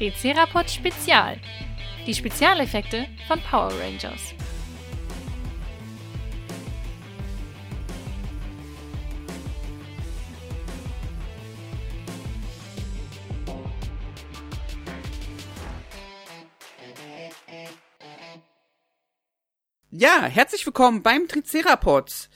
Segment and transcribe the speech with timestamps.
[0.00, 1.38] Tricerapod Spezial.
[2.06, 4.32] Die Spezialeffekte von Power Rangers.
[19.90, 22.30] Ja, herzlich willkommen beim Tricerapod.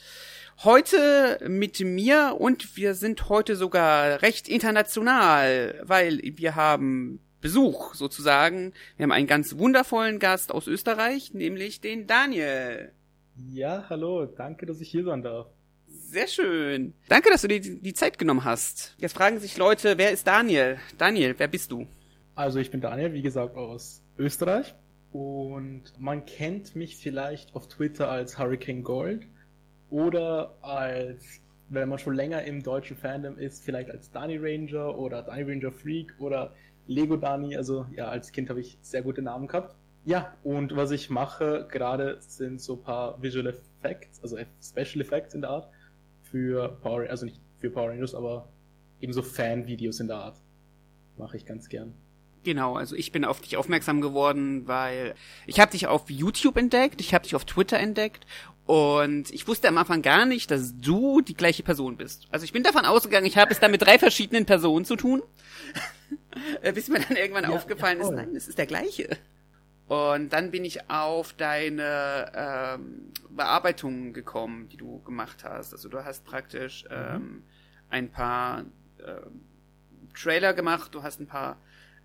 [0.63, 8.73] Heute mit mir und wir sind heute sogar recht international, weil wir haben Besuch sozusagen.
[8.97, 12.91] Wir haben einen ganz wundervollen Gast aus Österreich, nämlich den Daniel.
[13.53, 15.45] Ja, hallo, danke, dass ich hier sein darf.
[15.87, 16.95] Sehr schön.
[17.07, 18.95] Danke, dass du dir die Zeit genommen hast.
[18.97, 20.79] Jetzt fragen sich Leute, wer ist Daniel?
[20.97, 21.85] Daniel, wer bist du?
[22.33, 24.73] Also ich bin Daniel, wie gesagt, aus Österreich.
[25.11, 29.27] Und man kennt mich vielleicht auf Twitter als Hurricane Gold
[29.91, 35.21] oder als, wenn man schon länger im deutschen Fandom ist, vielleicht als Dani Ranger oder
[35.21, 36.55] Dani Ranger Freak oder
[36.87, 37.55] Lego Dani.
[37.55, 39.75] Also ja, als Kind habe ich sehr gute Namen gehabt.
[40.05, 45.33] Ja, und was ich mache gerade sind so ein paar Visual Effects, also Special Effects
[45.33, 45.69] in der Art
[46.21, 48.47] für Power, also nicht für Power Rangers, aber
[48.99, 50.37] ebenso Fan-Videos in der Art.
[51.17, 51.93] Mache ich ganz gern.
[52.43, 55.15] Genau, also ich bin auf dich aufmerksam geworden, weil
[55.47, 58.27] ich habe dich auf YouTube entdeckt, ich habe dich auf Twitter entdeckt
[58.67, 62.27] und ich wusste am Anfang gar nicht, dass du die gleiche Person bist.
[62.29, 65.23] Also ich bin davon ausgegangen, ich habe es da mit drei verschiedenen Personen zu tun.
[66.73, 69.17] Bis mir dann irgendwann ja, aufgefallen ja, ist, nein, es ist der gleiche.
[69.87, 75.73] Und dann bin ich auf deine ähm, Bearbeitungen gekommen, die du gemacht hast.
[75.73, 76.89] Also du hast praktisch mhm.
[76.91, 77.43] ähm,
[77.89, 78.65] ein paar
[78.97, 79.21] äh,
[80.15, 81.57] Trailer gemacht, du hast ein paar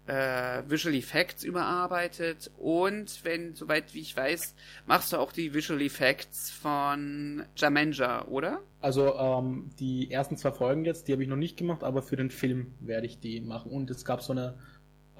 [0.06, 4.54] äh, Visual Effects überarbeitet und wenn, soweit wie ich weiß,
[4.86, 8.60] machst du auch die Visual Effects von Jamanja, oder?
[8.80, 12.16] Also ähm, die ersten zwei Folgen jetzt, die habe ich noch nicht gemacht, aber für
[12.16, 13.70] den Film werde ich die machen.
[13.70, 14.58] Und es gab so eine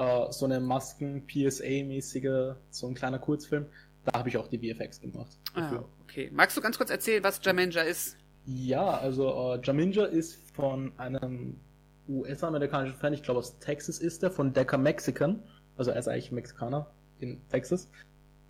[0.01, 3.67] äh, so eine Masken-PSA-mäßige, so ein kleiner Kurzfilm,
[4.05, 5.37] da habe ich auch die VFX gemacht.
[5.55, 6.31] Ah, okay.
[6.33, 8.17] Magst du ganz kurz erzählen, was Jamanja ist?
[8.47, 11.61] Ja, also äh, Jaminja ist von einem
[12.09, 15.43] US-amerikanischen Fan, ich glaube aus Texas ist er, von Decker Mexican.
[15.77, 17.91] Also er ist eigentlich Mexikaner in Texas.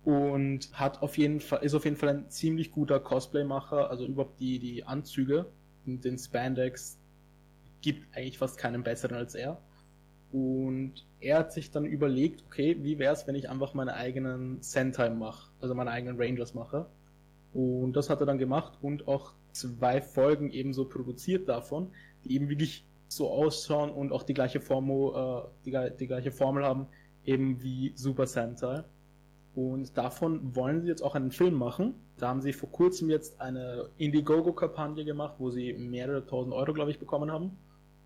[0.03, 3.89] Und hat auf jeden Fall, ist auf jeden Fall ein ziemlich guter Cosplay-Macher.
[3.89, 5.51] Also überhaupt die, die Anzüge
[5.85, 6.99] und den Spandex
[7.81, 9.61] gibt eigentlich fast keinen besseren als er.
[10.31, 14.61] Und er hat sich dann überlegt, okay, wie wäre es, wenn ich einfach meine eigenen
[14.61, 16.89] Sentai mache, also meine eigenen Rangers mache.
[17.53, 21.91] Und das hat er dann gemacht und auch zwei Folgen ebenso produziert davon,
[22.23, 26.63] die eben wirklich so ausschauen und auch die gleiche Formel, äh, die, die gleiche Formel
[26.63, 26.87] haben,
[27.25, 28.83] eben wie Super Sentai.
[29.53, 31.95] Und davon wollen sie jetzt auch einen Film machen.
[32.17, 36.91] Da haben sie vor kurzem jetzt eine Indiegogo-Kampagne gemacht, wo sie mehrere tausend Euro, glaube
[36.91, 37.57] ich, bekommen haben.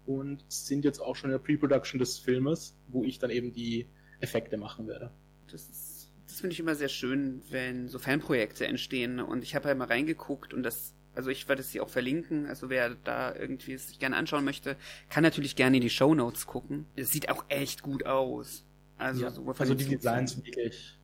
[0.08, 3.88] Und sind jetzt auch schon in der Pre-Production des Filmes, wo ich dann eben die
[4.22, 5.12] Effekte machen werde.
[5.52, 9.20] Das, das finde ich immer sehr schön, wenn so Fanprojekte entstehen.
[9.20, 12.46] Und ich habe ja mal reingeguckt und das also ich werde es hier auch verlinken.
[12.48, 14.76] Also wer da irgendwie es sich gerne anschauen möchte,
[15.10, 16.86] kann natürlich gerne in die Show Notes gucken.
[16.96, 18.66] Es sieht auch echt gut aus.
[18.98, 20.98] Also, ja, so also die Designs sind wirklich,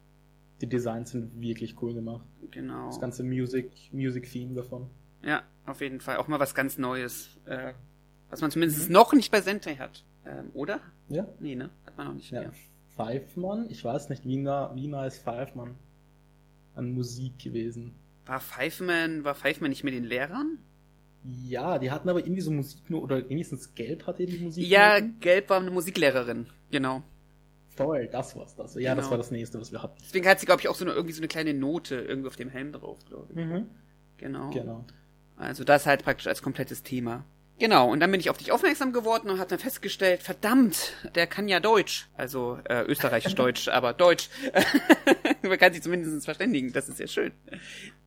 [0.61, 2.25] die Designs sind wirklich cool gemacht.
[2.51, 2.87] Genau.
[2.87, 4.89] Das ganze Music, Music Theme davon.
[5.23, 6.17] Ja, auf jeden Fall.
[6.17, 7.73] Auch mal was ganz Neues, äh,
[8.29, 8.93] was man zumindest mhm.
[8.93, 10.05] noch nicht bei Sentai hat.
[10.25, 10.79] Ähm, oder?
[11.09, 11.27] Ja.
[11.39, 11.69] Nee, ne?
[11.85, 12.31] Hat man noch nicht.
[12.31, 12.51] Ja.
[12.95, 13.69] Five Man?
[13.69, 15.75] Ich weiß nicht, wie nah, wie nah ist Five Man
[16.75, 17.95] an Musik gewesen?
[18.31, 20.57] War Pfeifman, war Pfeifman nicht mit den Lehrern?
[21.49, 24.65] Ja, die hatten aber irgendwie so Musik nur, oder wenigstens Gelb hatte die Musik.
[24.65, 27.03] Ja, Gelb war eine Musiklehrerin, genau.
[27.75, 28.75] Toll, das war's das.
[28.75, 29.01] Ja, genau.
[29.01, 29.97] das war das nächste, was wir hatten.
[30.01, 32.37] Deswegen hat sie, glaube ich, auch so eine, irgendwie so eine kleine Note irgendwie auf
[32.37, 33.35] dem Helm drauf, glaube ich.
[33.35, 33.65] Mhm.
[34.15, 34.49] Genau.
[34.51, 34.85] Genau.
[35.35, 37.25] Also das halt praktisch als komplettes Thema.
[37.61, 41.27] Genau, und dann bin ich auf dich aufmerksam geworden und habe dann festgestellt, verdammt, der
[41.27, 42.09] kann ja Deutsch.
[42.15, 44.29] Also äh, österreichisch-deutsch, aber Deutsch.
[45.43, 47.31] Man kann sich zumindest verständigen, das ist sehr schön.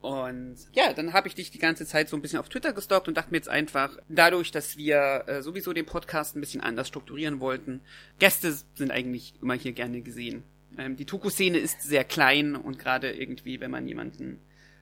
[0.01, 3.07] Und ja, dann habe ich dich die ganze Zeit so ein bisschen auf Twitter gestalkt
[3.07, 6.89] und dachte mir jetzt einfach, dadurch, dass wir äh, sowieso den Podcast ein bisschen anders
[6.89, 7.81] strukturieren wollten,
[8.19, 10.43] Gäste sind eigentlich immer hier gerne gesehen.
[10.77, 14.41] Ähm, die Tuku-Szene ist sehr klein und gerade irgendwie, wenn man jemanden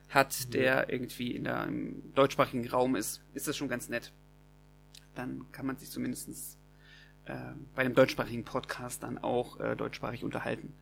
[0.08, 4.12] hat, der irgendwie in der, im deutschsprachigen Raum ist, ist das schon ganz nett
[5.14, 6.58] dann kann man sich zumindest
[7.24, 7.34] äh,
[7.74, 10.74] bei dem deutschsprachigen Podcast dann auch äh, deutschsprachig unterhalten.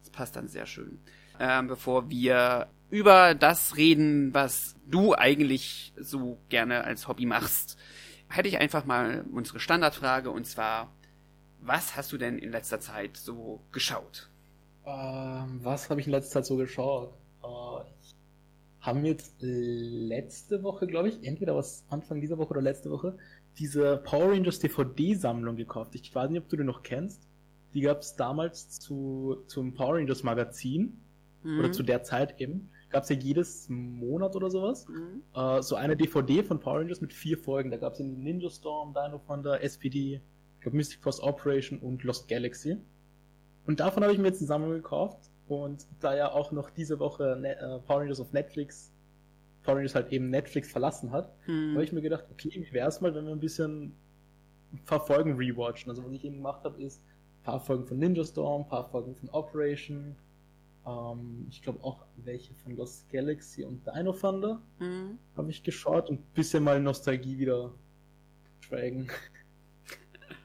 [0.00, 0.98] Das passt dann sehr schön.
[1.38, 7.76] Ähm, bevor wir über das reden, was du eigentlich so gerne als Hobby machst,
[8.28, 10.92] hätte ich einfach mal unsere Standardfrage und zwar,
[11.60, 14.30] was hast du denn in letzter Zeit so geschaut?
[14.84, 17.12] Ähm, was habe ich in letzter Zeit so geschaut?
[17.42, 17.46] Äh,
[18.80, 23.18] haben wir jetzt letzte Woche, glaube ich, entweder was Anfang dieser Woche oder letzte Woche,
[23.58, 25.94] diese Power Rangers DVD-Sammlung gekauft.
[25.94, 27.22] Ich weiß nicht, ob du die noch kennst.
[27.74, 30.98] die gab es damals zu, zum Power Rangers Magazin,
[31.42, 31.58] Mhm.
[31.60, 35.22] oder zu der Zeit eben, gab es ja jedes Monat oder sowas, Mhm.
[35.34, 37.70] äh, so eine DVD von Power Rangers mit vier Folgen.
[37.70, 40.22] Da gab es Ninja Storm, Dino Thunder, SPD,
[40.54, 42.78] ich glaube Mystic Force Operation und Lost Galaxy.
[43.66, 45.28] Und davon habe ich mir zusammen gekauft.
[45.46, 48.90] Und da ja auch noch diese Woche ne äh, Power Rangers auf Netflix,
[49.74, 51.74] Rangers halt eben Netflix verlassen hat, Mhm.
[51.74, 53.94] habe ich mir gedacht, okay, wie wäre es mal, wenn wir ein bisschen
[54.72, 55.90] ein paar Folgen rewatchen.
[55.90, 57.02] Also was ich eben gemacht habe, ist
[57.40, 60.16] ein paar Folgen von Ninja Storm, ein paar Folgen von Operation,
[60.86, 65.18] ähm, ich glaube auch welche von Lost Galaxy und Dino Thunder Mhm.
[65.36, 67.72] habe ich geschaut und ein bisschen mal Nostalgie wieder.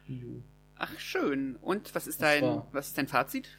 [0.08, 0.42] Jo.
[0.76, 1.56] Ach, schön.
[1.58, 3.50] Und was ist Das dein, war- was ist dein Fazit?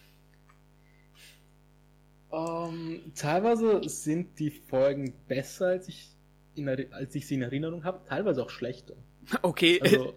[2.32, 6.08] Ähm, teilweise sind die Folgen besser, als ich,
[6.54, 8.94] in, als ich sie in Erinnerung habe, teilweise auch schlechter.
[9.42, 9.80] Okay.
[9.82, 10.14] Also,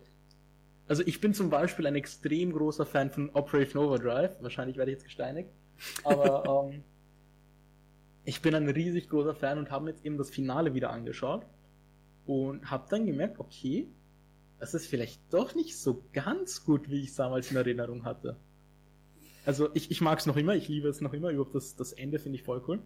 [0.88, 4.36] also ich bin zum Beispiel ein extrem großer Fan von Operation Overdrive.
[4.42, 5.50] Wahrscheinlich werde ich jetzt gesteinigt.
[6.04, 6.84] Aber ähm,
[8.24, 11.46] ich bin ein riesig großer Fan und habe mir jetzt eben das Finale wieder angeschaut
[12.26, 13.88] und habe dann gemerkt, okay,
[14.60, 18.38] das ist vielleicht doch nicht so ganz gut, wie ich es damals in Erinnerung hatte.
[19.45, 21.94] Also ich, ich mag es noch immer, ich liebe es noch immer, überhaupt das, das
[21.94, 22.80] Ende finde ich voll cool.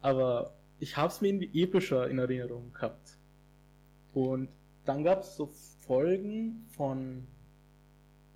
[0.00, 3.18] Aber ich habe es mir irgendwie epischer in Erinnerung gehabt.
[4.12, 4.48] Und
[4.84, 5.46] dann gab es so
[5.86, 7.26] Folgen von,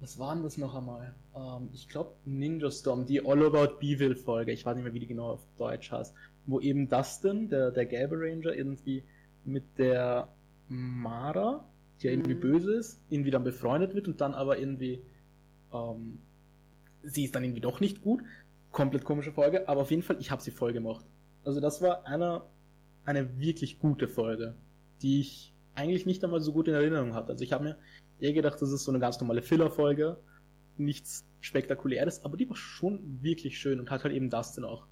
[0.01, 1.15] was waren das noch einmal?
[1.35, 5.01] Ähm, ich glaube Ninja Storm, die All About Beeville Folge, ich weiß nicht mehr, wie
[5.01, 6.15] die genau auf Deutsch heißt,
[6.47, 9.05] wo eben Dustin, der, der gelbe Ranger, irgendwie
[9.45, 10.29] mit der
[10.69, 11.65] Mara,
[12.01, 12.41] die ja irgendwie Mhm.
[12.41, 15.03] böse ist, irgendwie dann befreundet wird und dann aber irgendwie,
[15.73, 16.19] ähm,
[17.03, 18.23] sie ist dann irgendwie doch nicht gut.
[18.73, 21.05] Komplett komische Folge, aber auf jeden Fall, ich habe sie voll gemacht.
[21.45, 22.43] Also das war eine,
[23.05, 24.55] eine wirklich gute Folge,
[25.03, 27.31] die ich eigentlich nicht einmal so gut in Erinnerung hatte.
[27.31, 27.79] Also ich habe mir
[28.21, 30.19] eher gedacht, das ist so eine ganz normale Filler-Folge,
[30.77, 34.87] nichts Spektakuläres, aber die war schon wirklich schön und hat halt eben Dustin auch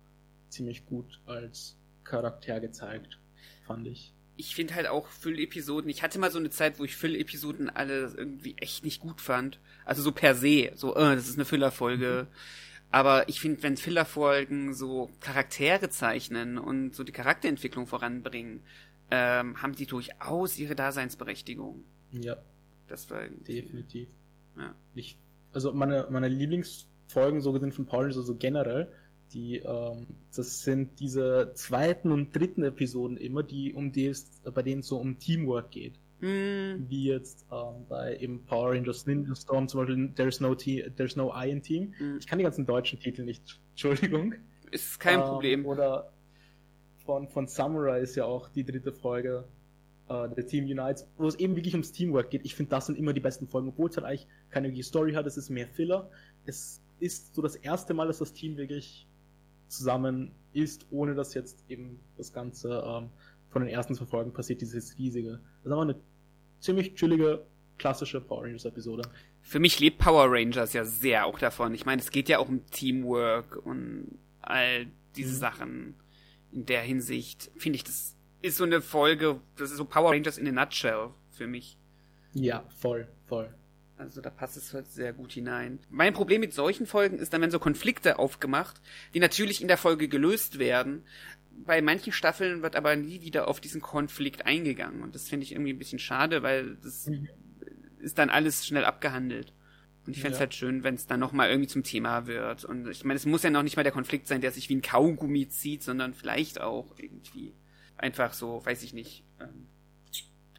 [0.49, 3.21] ziemlich gut als Charakter gezeigt,
[3.67, 4.15] fand ich.
[4.38, 5.90] Ich finde halt auch Füllepisoden.
[5.90, 9.58] Ich hatte mal so eine Zeit, wo ich Füllepisoden alle irgendwie echt nicht gut fand.
[9.85, 12.29] Also so per se, so, äh, das ist eine Füllerfolge.
[12.90, 18.61] Aber ich finde, wenn Fillerfolgen so Charaktere zeichnen und so die Charakterentwicklung voranbringen,
[19.11, 21.85] ähm, haben die durchaus ihre Daseinsberechtigung.
[22.12, 22.37] Ja,
[22.87, 24.08] Das war irgendwie- definitiv.
[24.56, 24.75] Ja.
[24.94, 25.19] Ich,
[25.52, 28.90] also meine, meine Lieblingsfolgen so gesehen von Paul, also generell,
[29.33, 34.63] die, ähm, das sind diese zweiten und dritten Episoden immer, die, um die es, bei
[34.63, 35.95] denen es so um Teamwork geht.
[36.21, 40.91] Hm, Wie jetzt ähm, bei eben Power Rangers Ninja Storm zum Beispiel There's no, Te
[40.97, 41.95] There's no I in Team.
[41.99, 42.19] hm.
[42.19, 44.35] Ich kann die ganzen deutschen Titel nicht, Entschuldigung.
[44.71, 45.67] ist kein Ähm, Problem.
[45.67, 46.13] Oder
[47.05, 49.45] von, von Samurai ist ja auch die dritte Folge,
[50.09, 52.45] äh, der Team Unites, wo es eben wirklich ums Teamwork geht.
[52.45, 55.13] Ich finde, das sind immer die besten Folgen, obwohl es halt eigentlich keine wirkliche Story
[55.15, 56.11] hat, es ist mehr Filler.
[56.47, 59.07] Es ist so das erste Mal, dass das Team wirklich
[59.69, 63.11] zusammen ist, ohne dass jetzt eben das Ganze ähm,
[63.50, 65.41] von den ersten zwei Folgen passiert, dieses riesige.
[65.62, 65.97] Das ist aber eine
[66.61, 67.44] ziemlich chillige,
[67.79, 69.09] klassische Power Rangers Episode.
[69.43, 71.75] Für mich lebt Power Rangers ja sehr auch davon.
[71.75, 74.87] Ich meine, es geht ja auch um Teamwork und all
[75.17, 75.38] diese Mhm.
[75.38, 75.94] Sachen.
[76.50, 80.38] In der Hinsicht finde ich, das ist so eine Folge, das ist so Power Rangers
[80.38, 81.78] in a nutshell für mich.
[82.35, 83.54] Ja, voll, voll.
[83.99, 85.81] Also da passt es halt sehr gut hinein.
[85.90, 88.81] Mein Problem mit solchen Folgen ist dann, wenn so Konflikte aufgemacht,
[89.12, 91.02] die natürlich in der Folge gelöst werden.
[91.67, 95.02] Bei manchen Staffeln wird aber nie wieder auf diesen Konflikt eingegangen.
[95.02, 97.28] Und das finde ich irgendwie ein bisschen schade, weil das Mhm.
[97.99, 99.52] ist dann alles schnell abgehandelt.
[100.07, 100.43] Und ich fände es Ja.
[100.45, 102.64] halt schön, wenn es dann nochmal irgendwie zum Thema wird.
[102.64, 104.76] Und ich meine, es muss ja noch nicht mal der Konflikt sein, der sich wie
[104.76, 107.52] ein Kaugummi zieht, sondern vielleicht auch irgendwie
[107.97, 109.67] einfach so, weiß ich nicht, ähm,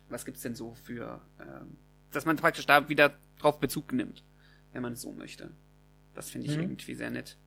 [0.09, 1.77] was gibt's denn so für, ähm,
[2.11, 4.23] dass man praktisch da wieder drauf Bezug nimmt,
[4.73, 5.51] wenn man es so möchte.
[6.13, 6.63] Das finde ich Mhm.
[6.63, 7.37] irgendwie sehr nett.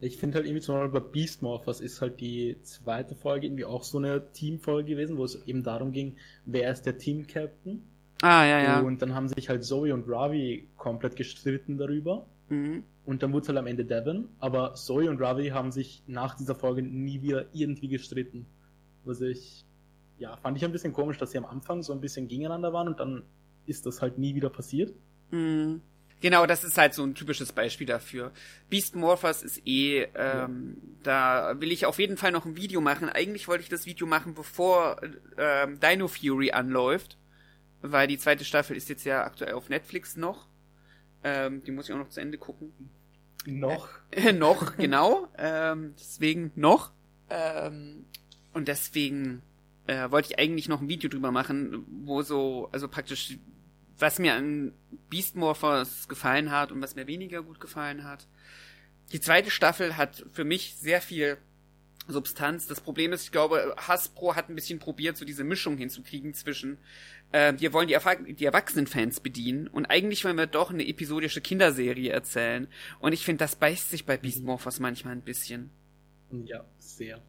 [0.00, 3.64] Ich finde halt irgendwie zum Beispiel bei Beast Morphers ist halt die zweite Folge irgendwie
[3.64, 7.82] auch so eine Teamfolge gewesen, wo es eben darum ging, wer ist der Team-Captain.
[8.22, 8.80] Ah, ja, ja.
[8.80, 12.26] Und dann haben sich halt Zoe und Ravi komplett gestritten darüber.
[12.48, 12.84] Mhm.
[13.06, 14.28] Und dann wurde es halt am Ende Devon.
[14.38, 18.46] Aber Zoe und Ravi haben sich nach dieser Folge nie wieder irgendwie gestritten.
[19.04, 19.64] Was ich,
[20.18, 22.88] ja, fand ich ein bisschen komisch, dass sie am Anfang so ein bisschen gegeneinander waren
[22.88, 23.22] und dann
[23.68, 24.94] ist das halt nie wieder passiert.
[25.30, 25.82] Mhm.
[26.20, 28.32] Genau, das ist halt so ein typisches Beispiel dafür.
[28.68, 33.08] Beast Morphers ist eh, ähm, da will ich auf jeden Fall noch ein Video machen.
[33.08, 35.00] Eigentlich wollte ich das Video machen, bevor
[35.36, 37.18] ähm, Dino Fury anläuft,
[37.82, 40.48] weil die zweite Staffel ist jetzt ja aktuell auf Netflix noch.
[41.22, 42.72] Ähm, die muss ich auch noch zu Ende gucken.
[43.46, 43.88] Noch.
[44.34, 45.28] noch, genau.
[45.38, 46.90] Ähm, deswegen noch.
[47.30, 48.06] Ähm,
[48.54, 49.42] und deswegen
[49.86, 53.38] äh, wollte ich eigentlich noch ein Video drüber machen, wo so, also praktisch
[53.98, 54.72] was mir an
[55.10, 58.26] Beast Morphers gefallen hat und was mir weniger gut gefallen hat.
[59.12, 61.38] Die zweite Staffel hat für mich sehr viel
[62.08, 62.66] Substanz.
[62.66, 66.78] Das Problem ist, ich glaube, Hasbro hat ein bisschen probiert, so diese Mischung hinzukriegen zwischen,
[67.32, 72.10] äh, wir wollen die, die Erwachsenenfans bedienen und eigentlich wollen wir doch eine episodische Kinderserie
[72.10, 72.66] erzählen.
[72.98, 75.70] Und ich finde, das beißt sich bei Beast Morphers manchmal ein bisschen.
[76.30, 77.22] Ja, sehr.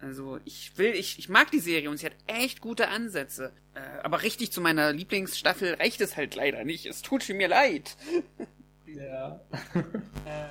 [0.00, 3.52] Also ich will, ich, ich mag die Serie und sie hat echt gute Ansätze.
[3.74, 6.86] Äh, aber richtig zu meiner Lieblingsstaffel reicht es halt leider nicht.
[6.86, 7.96] Es tut mir leid.
[8.86, 9.40] Ja.
[10.24, 10.48] äh,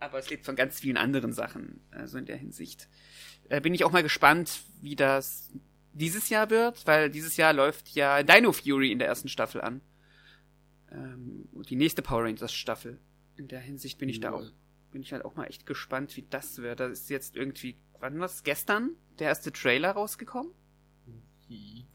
[0.00, 2.88] aber es lebt von ganz vielen anderen Sachen, also in der Hinsicht.
[3.48, 5.50] Äh, bin ich auch mal gespannt, wie das
[5.92, 9.80] dieses Jahr wird, weil dieses Jahr läuft ja Dino Fury in der ersten Staffel an.
[10.90, 12.98] Ähm, die nächste Power Rangers Staffel.
[13.36, 14.50] In der Hinsicht bin ich da auch,
[14.90, 16.80] bin ich halt auch mal echt gespannt, wie das wird.
[16.80, 18.42] Da ist jetzt irgendwie, wann was?
[18.42, 20.52] Gestern der erste Trailer rausgekommen?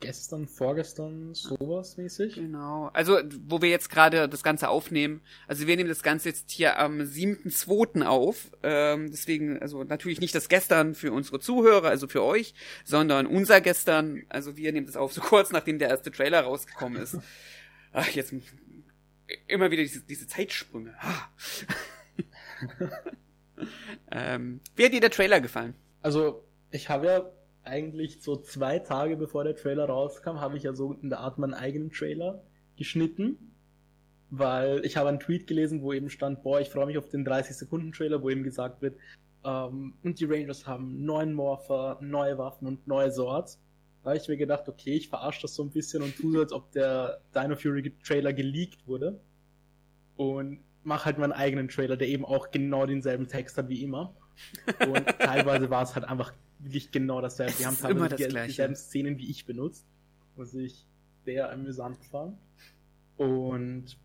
[0.04, 2.36] gestern, vorgestern, sowas mäßig.
[2.36, 2.90] Genau.
[2.94, 6.78] Also, wo wir jetzt gerade das Ganze aufnehmen, also wir nehmen das Ganze jetzt hier
[6.78, 8.04] am 7.2.
[8.04, 8.52] auf.
[8.64, 13.62] Ähm, deswegen, also natürlich nicht das gestern für unsere Zuhörer, also für euch, sondern unser
[13.62, 17.18] gestern, also wir nehmen das auf, so kurz nachdem der erste Trailer rausgekommen ist.
[17.94, 18.34] Ach, jetzt
[19.48, 20.96] immer wieder diese, diese Zeitsprünge.
[24.12, 25.76] ähm, wie hat dir der Trailer gefallen?
[26.04, 27.32] Also, ich habe ja
[27.64, 31.40] eigentlich so zwei Tage bevor der Trailer rauskam, habe ich ja so in der Art
[31.40, 32.44] meinen eigenen Trailer
[32.78, 33.56] geschnitten,
[34.30, 37.26] weil ich habe einen Tweet gelesen, wo eben stand, boah, ich freue mich auf den
[37.26, 38.98] 30-Sekunden-Trailer, wo eben gesagt wird,
[39.46, 43.60] ähm, und die Rangers haben neuen Morpher, neue Waffen und neue Swords.
[44.04, 46.40] Da habe ich mir gedacht, okay, ich verarsche das so ein bisschen und tue so,
[46.42, 49.20] als ob der Dino Fury Trailer geleakt wurde.
[50.18, 54.14] Und mache halt meinen eigenen Trailer, der eben auch genau denselben Text hat wie immer.
[54.80, 57.54] Und teilweise war es halt einfach wirklich genau dasselbe.
[57.60, 59.86] Die haben teilweise die, dieselben Szenen wie ich benutzt,
[60.36, 60.86] was ich
[61.26, 62.38] sehr amüsant fand.
[63.18, 63.98] Und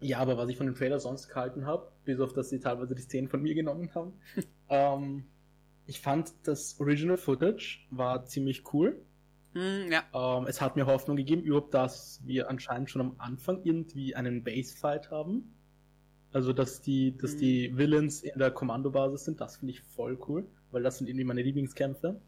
[0.00, 2.94] ja, aber was ich von dem Trailer sonst gehalten habe, bis auf dass sie teilweise
[2.94, 4.12] die Szenen von mir genommen haben,
[4.68, 5.24] ähm,
[5.86, 9.00] ich fand das Original Footage war ziemlich cool.
[9.54, 10.02] Mm, ja.
[10.12, 14.44] ähm, es hat mir Hoffnung gegeben, überhaupt, dass wir anscheinend schon am Anfang irgendwie einen
[14.44, 15.55] Base-Fight haben.
[16.36, 20.46] Also, dass die, dass die Villains in der Kommandobasis sind, das finde ich voll cool
[20.76, 22.20] weil das sind irgendwie meine Lieblingskämpfe.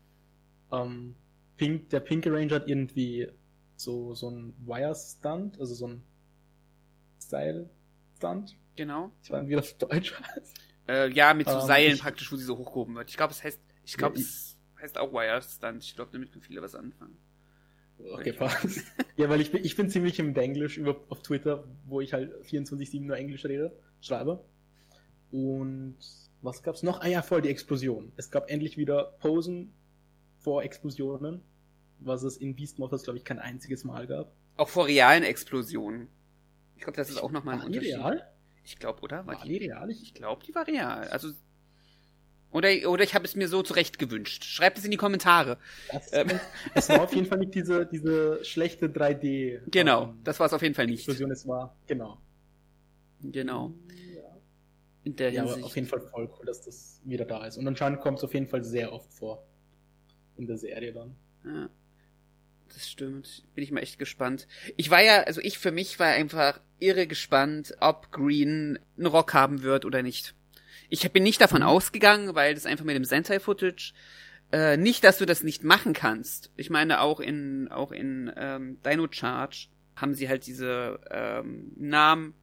[0.72, 1.14] Ähm,
[1.58, 3.28] Pink, der Pinke Ranger hat irgendwie
[3.76, 6.02] so, so ein Wire-Stunt, also so ein
[7.20, 8.56] Style-Stunt.
[8.76, 9.12] Genau.
[9.22, 10.60] Ich weiß nicht, wie das Deutsch heißt.
[10.88, 13.10] Äh, ja, mit so ähm, Seilen ich, praktisch, wo sie so hochgehoben wird.
[13.10, 15.84] Ich glaube, es heißt, ich glaube, ja, es heißt auch Wire-Stunt.
[15.84, 17.18] Ich glaube, damit können viele was anfangen.
[18.14, 18.80] Okay, passt.
[19.16, 22.32] ja, weil ich bin, ich bin ziemlich im Englisch über, auf Twitter, wo ich halt
[22.44, 24.44] 24-7 nur Englisch rede, schreibe.
[25.30, 25.96] Und
[26.42, 27.00] was gab's noch?
[27.00, 28.12] Ah ja, voll die Explosion.
[28.16, 29.72] Es gab endlich wieder Posen
[30.38, 31.42] vor Explosionen,
[31.98, 34.32] was es in Beast Morphers, glaube ich, kein einziges Mal gab.
[34.56, 36.08] Auch vor realen Explosionen.
[36.76, 37.92] Ich glaube, das ist auch nochmal ein war Unterschied.
[37.92, 38.32] Die real?
[38.64, 39.26] Ich glaube, oder?
[39.26, 39.90] War, war die, real?
[39.90, 41.08] Ich glaube, die war real.
[41.08, 41.32] Also
[42.50, 44.44] oder, oder ich habe es mir so zurecht gewünscht.
[44.44, 45.58] Schreibt es in die Kommentare.
[46.12, 46.40] Ähm.
[46.74, 49.60] Es war auf jeden Fall nicht diese, diese schlechte 3D.
[49.70, 51.00] Genau, ähm, das war es auf jeden Fall nicht.
[51.00, 52.18] Explosion, es war, genau.
[53.22, 53.74] Genau
[55.08, 55.58] in der ja, Hinsicht.
[55.58, 57.56] aber auf jeden Fall voll cool, dass das wieder da ist.
[57.56, 59.46] Und anscheinend kommt es auf jeden Fall sehr oft vor.
[60.36, 61.16] In der Serie dann.
[61.44, 61.70] Ja.
[62.72, 63.44] Das stimmt.
[63.54, 64.46] Bin ich mal echt gespannt.
[64.76, 69.32] Ich war ja, also ich für mich war einfach irre gespannt, ob Green einen Rock
[69.32, 70.34] haben wird oder nicht.
[70.90, 71.68] Ich bin nicht davon mhm.
[71.68, 73.94] ausgegangen, weil das einfach mit dem Sentai-Footage
[74.52, 76.52] äh, nicht, dass du das nicht machen kannst.
[76.56, 82.34] Ich meine, auch in auch in ähm, Dino Charge haben sie halt diese ähm, Namen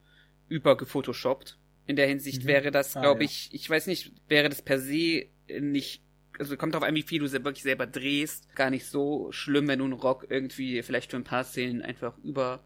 [0.49, 1.57] übergefotoshoppt.
[1.87, 2.47] In der Hinsicht mhm.
[2.47, 3.25] wäre das, glaube ah, ja.
[3.25, 5.27] ich, ich weiß nicht, wäre das per se
[5.59, 6.01] nicht,
[6.39, 9.79] also kommt auf an, wie viel du wirklich selber drehst, gar nicht so schlimm, wenn
[9.79, 12.63] du einen Rock irgendwie vielleicht für ein paar Szenen einfach über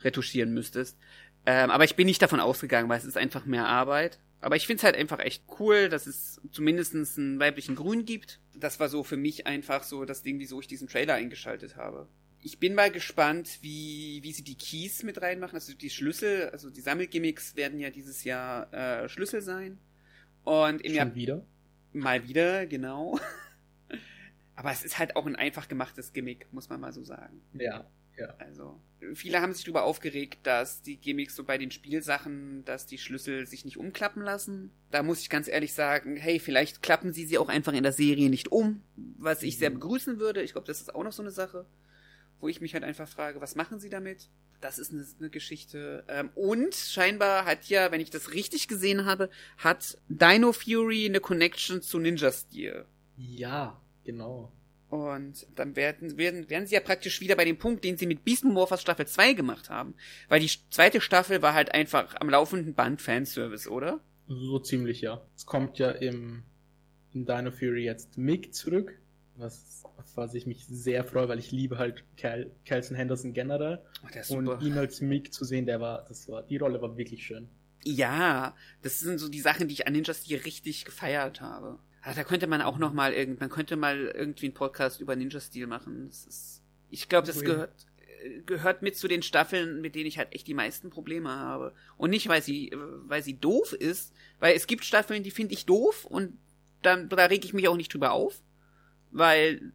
[0.00, 0.98] retuschieren müsstest.
[1.44, 4.18] Ähm, aber ich bin nicht davon ausgegangen, weil es ist einfach mehr Arbeit.
[4.40, 8.40] Aber ich finde es halt einfach echt cool, dass es zumindestens einen weiblichen Grün gibt.
[8.54, 12.08] Das war so für mich einfach so das Ding, wieso ich diesen Trailer eingeschaltet habe
[12.42, 15.54] ich bin mal gespannt, wie, wie sie die Keys mit reinmachen.
[15.54, 19.78] Also die Schlüssel, also die Sammelgimmicks werden ja dieses Jahr äh, Schlüssel sein.
[20.42, 21.14] Und im Schon Jahr.
[21.14, 21.46] wieder?
[21.92, 23.18] Mal wieder, genau.
[24.56, 27.40] Aber es ist halt auch ein einfach gemachtes Gimmick, muss man mal so sagen.
[27.54, 27.86] Ja,
[28.18, 28.34] ja.
[28.38, 28.80] Also,
[29.14, 33.46] viele haben sich darüber aufgeregt, dass die Gimmicks so bei den Spielsachen, dass die Schlüssel
[33.46, 34.72] sich nicht umklappen lassen.
[34.90, 37.92] Da muss ich ganz ehrlich sagen, hey, vielleicht klappen sie sie auch einfach in der
[37.92, 39.74] Serie nicht um, was ich sehr mhm.
[39.74, 40.42] begrüßen würde.
[40.42, 41.66] Ich glaube, das ist auch noch so eine Sache
[42.42, 44.28] wo ich mich halt einfach frage, was machen sie damit?
[44.60, 46.04] Das ist eine, eine Geschichte.
[46.08, 51.20] Ähm, und scheinbar hat ja, wenn ich das richtig gesehen habe, hat Dino Fury eine
[51.20, 52.84] Connection zu Ninja Steel.
[53.16, 54.52] Ja, genau.
[54.88, 58.24] Und dann werden, werden, werden sie ja praktisch wieder bei dem Punkt, den sie mit
[58.24, 59.94] Beast Morphers Staffel 2 gemacht haben.
[60.28, 64.00] Weil die zweite Staffel war halt einfach am laufenden Band Fanservice, oder?
[64.26, 65.24] So ziemlich, ja.
[65.36, 66.42] Es kommt ja im,
[67.12, 68.98] in Dino Fury jetzt Mick zurück,
[69.36, 69.84] was,
[70.14, 73.80] was ich mich sehr freue, weil ich liebe halt Cal, Kelson Henderson generell.
[74.04, 76.80] Oh, der ist Und ihn als Mick zu sehen, der war, das war, die Rolle
[76.82, 77.48] war wirklich schön.
[77.84, 81.78] Ja, das sind so die Sachen, die ich an Ninja Steel richtig gefeiert habe.
[82.02, 85.16] Ah, da könnte man auch noch mal irgend, man könnte mal irgendwie einen Podcast über
[85.16, 86.08] Ninja Steel machen.
[86.08, 87.86] Das ist, ich glaube, das gehört
[88.46, 91.74] gehört mit zu den Staffeln, mit denen ich halt echt die meisten Probleme habe.
[91.96, 92.72] Und nicht, weil sie,
[93.06, 96.38] weil sie doof ist, weil es gibt Staffeln, die finde ich doof und
[96.82, 98.42] dann, da reg ich mich auch nicht drüber auf,
[99.12, 99.72] weil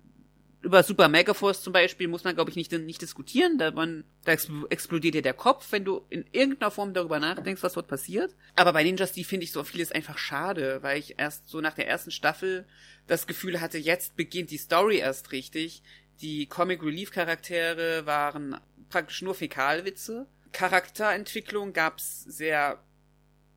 [0.61, 3.57] über Super Megaforce zum Beispiel muss man, glaube ich, nicht, nicht diskutieren.
[3.57, 7.63] Da, man, da ex- explodiert dir der Kopf, wenn du in irgendeiner Form darüber nachdenkst,
[7.63, 8.35] was dort passiert.
[8.55, 11.75] Aber bei Ninja Steel finde ich so vieles einfach schade, weil ich erst so nach
[11.75, 12.65] der ersten Staffel
[13.05, 15.83] das Gefühl hatte, jetzt beginnt die Story erst richtig.
[16.21, 20.27] Die Comic Relief Charaktere waren praktisch nur Fäkalwitze.
[20.51, 22.83] Charakterentwicklung gab's sehr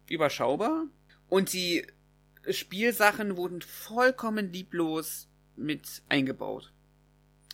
[0.08, 0.84] überschaubar.
[1.28, 1.86] Und die
[2.48, 5.28] Spielsachen wurden vollkommen lieblos
[5.60, 6.72] mit eingebaut.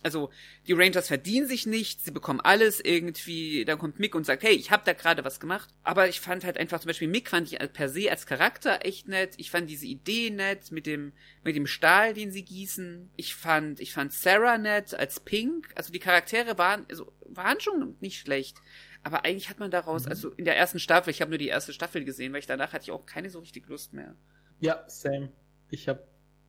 [0.03, 0.29] Also
[0.67, 4.53] die Rangers verdienen sich nichts, sie bekommen alles irgendwie, da kommt Mick und sagt, hey,
[4.53, 5.69] ich hab da gerade was gemacht.
[5.83, 9.07] Aber ich fand halt einfach zum Beispiel Mick fand ich per se als Charakter echt
[9.07, 9.33] nett.
[9.37, 13.09] Ich fand diese Idee nett mit dem mit dem Stahl, den sie gießen.
[13.17, 15.69] Ich fand ich fand Sarah nett als Pink.
[15.75, 18.57] Also die Charaktere waren also, waren schon nicht schlecht.
[19.03, 20.11] Aber eigentlich hat man daraus, Mhm.
[20.11, 22.71] also in der ersten Staffel, ich habe nur die erste Staffel gesehen, weil ich danach
[22.71, 24.15] hatte ich auch keine so richtig Lust mehr.
[24.59, 25.31] Ja, same.
[25.69, 26.03] Ich habe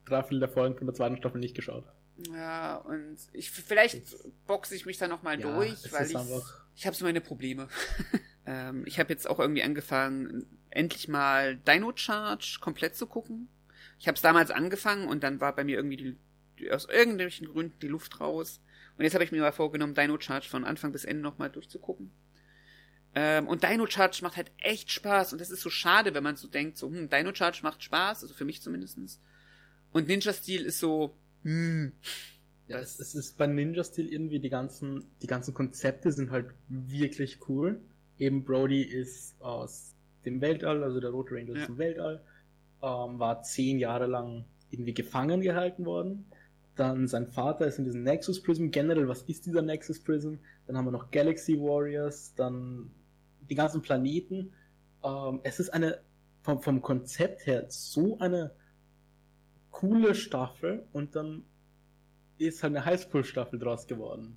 [0.09, 1.85] drei Viertel der Folgen von der zweiten Staffel nicht geschaut.
[2.33, 6.17] Ja, und ich vielleicht boxe ich mich da noch mal Ja, durch, weil ich
[6.75, 7.69] ich habe so meine Probleme.
[8.47, 13.49] ähm, ich habe jetzt auch irgendwie angefangen, endlich mal Dino Charge komplett zu gucken.
[13.99, 16.17] Ich habe es damals angefangen und dann war bei mir irgendwie die,
[16.59, 18.61] die, aus irgendwelchen Gründen die Luft raus.
[18.97, 21.49] Und jetzt habe ich mir mal vorgenommen, Dino Charge von Anfang bis Ende noch mal
[21.49, 22.13] durchzugucken.
[23.15, 26.37] Ähm, und Dino Charge macht halt echt Spaß und das ist so schade, wenn man
[26.37, 29.21] so denkt, so hm, Dino Charge macht Spaß, also für mich zumindestens.
[29.93, 31.93] Und Ninja Steel ist so hm,
[32.69, 36.47] Ja, es, es ist bei Ninja Steel irgendwie die ganzen, die ganzen Konzepte sind halt
[36.69, 37.81] wirklich cool.
[38.19, 41.63] Eben Brody ist aus dem Weltall, also der Rote Ranger Ja.
[41.63, 42.21] ist im Weltall,
[42.83, 46.27] ähm, war zehn Jahre lang irgendwie gefangen gehalten worden.
[46.77, 48.71] Dann sein Vater ist in diesem Nexus Prism.
[48.71, 50.35] Generell, was ist dieser Nexus Prism?
[50.67, 52.91] Dann haben wir noch Galaxy Warriors, dann
[53.49, 54.53] die ganzen Planeten.
[55.03, 56.01] Ähm, es ist eine,
[56.43, 58.53] vom, vom Konzept her, so eine
[59.79, 61.45] coole Staffel und dann
[62.37, 64.37] ist halt eine Highschool-Staffel draus geworden.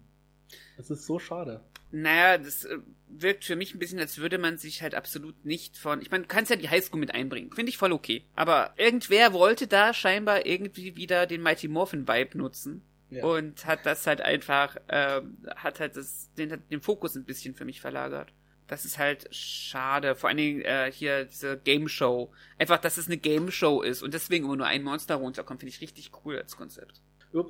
[0.77, 1.61] Das ist so schade.
[1.89, 2.77] Naja, das äh,
[3.07, 5.99] wirkt für mich ein bisschen, als würde man sich halt absolut nicht von.
[6.01, 7.51] Ich meine, du kannst ja die Highschool mit einbringen.
[7.53, 8.23] Finde ich voll okay.
[8.35, 12.83] Aber irgendwer wollte da scheinbar irgendwie wieder den Mighty Morphin-Vibe nutzen.
[13.09, 13.25] Ja.
[13.25, 17.65] Und hat das halt einfach, ähm, hat halt das, den, den Fokus ein bisschen für
[17.65, 18.31] mich verlagert.
[18.71, 20.15] Das ist halt schade.
[20.15, 22.31] Vor allen Dingen äh, hier diese Game Show.
[22.57, 25.75] Einfach, dass es eine Game Show ist und deswegen immer nur ein Monster runterkommt, finde
[25.75, 27.01] ich richtig cool als Konzept.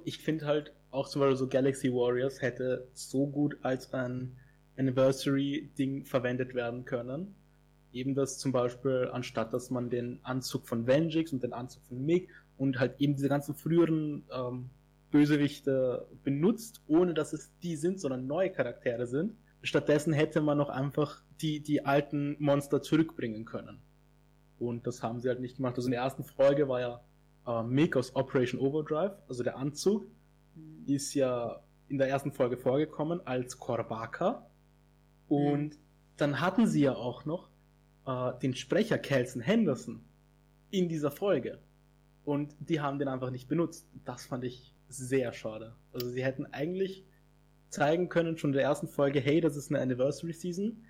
[0.03, 4.35] Ich finde halt auch zum Beispiel so Galaxy Warriors hätte so gut als ein
[4.79, 7.35] Anniversary-Ding verwendet werden können.
[7.93, 12.03] Eben das zum Beispiel, anstatt dass man den Anzug von Vengix und den Anzug von
[12.03, 14.71] Mick und halt eben diese ganzen früheren ähm,
[15.11, 19.35] Bösewichte benutzt, ohne dass es die sind, sondern neue Charaktere sind.
[19.63, 23.81] Stattdessen hätte man noch einfach die, die alten Monster zurückbringen können.
[24.59, 25.75] Und das haben sie halt nicht gemacht.
[25.75, 27.01] Also in der ersten Folge war ja
[27.47, 30.07] äh, Mick aus Operation Overdrive, also der Anzug,
[30.85, 34.47] ist ja in der ersten Folge vorgekommen als Korbaka.
[35.27, 35.77] Und
[36.17, 37.49] dann hatten sie ja auch noch
[38.05, 40.03] äh, den Sprecher Kelson Henderson
[40.69, 41.59] in dieser Folge.
[42.23, 43.87] Und die haben den einfach nicht benutzt.
[44.05, 45.75] Das fand ich sehr schade.
[45.93, 47.05] Also sie hätten eigentlich
[47.71, 50.85] zeigen können schon in der ersten Folge, hey, das ist eine Anniversary Season.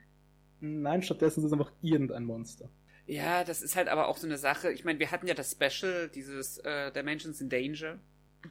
[0.59, 2.69] Nein, stattdessen ist es einfach irgendein Monster.
[3.07, 4.71] Ja, das ist halt aber auch so eine Sache.
[4.71, 7.99] Ich meine, wir hatten ja das Special, dieses äh, Dimensions in Danger.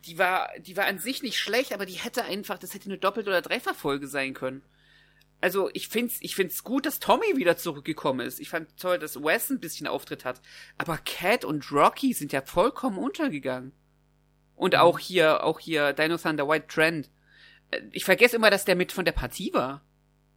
[0.06, 2.98] Die war, die war an sich nicht schlecht, aber die hätte einfach, das hätte eine
[2.98, 4.62] Doppelt- oder Dreifachfolge sein können.
[5.40, 8.40] Also ich find's, ich find's gut, dass Tommy wieder zurückgekommen ist.
[8.40, 10.40] Ich fand toll, dass Wes ein bisschen Auftritt hat.
[10.76, 13.72] Aber Cat und Rocky sind ja vollkommen untergegangen.
[14.54, 17.10] Und auch hier, auch hier Dino Thunder White Trend.
[17.92, 19.85] Ich vergesse immer, dass der mit von der Partie war.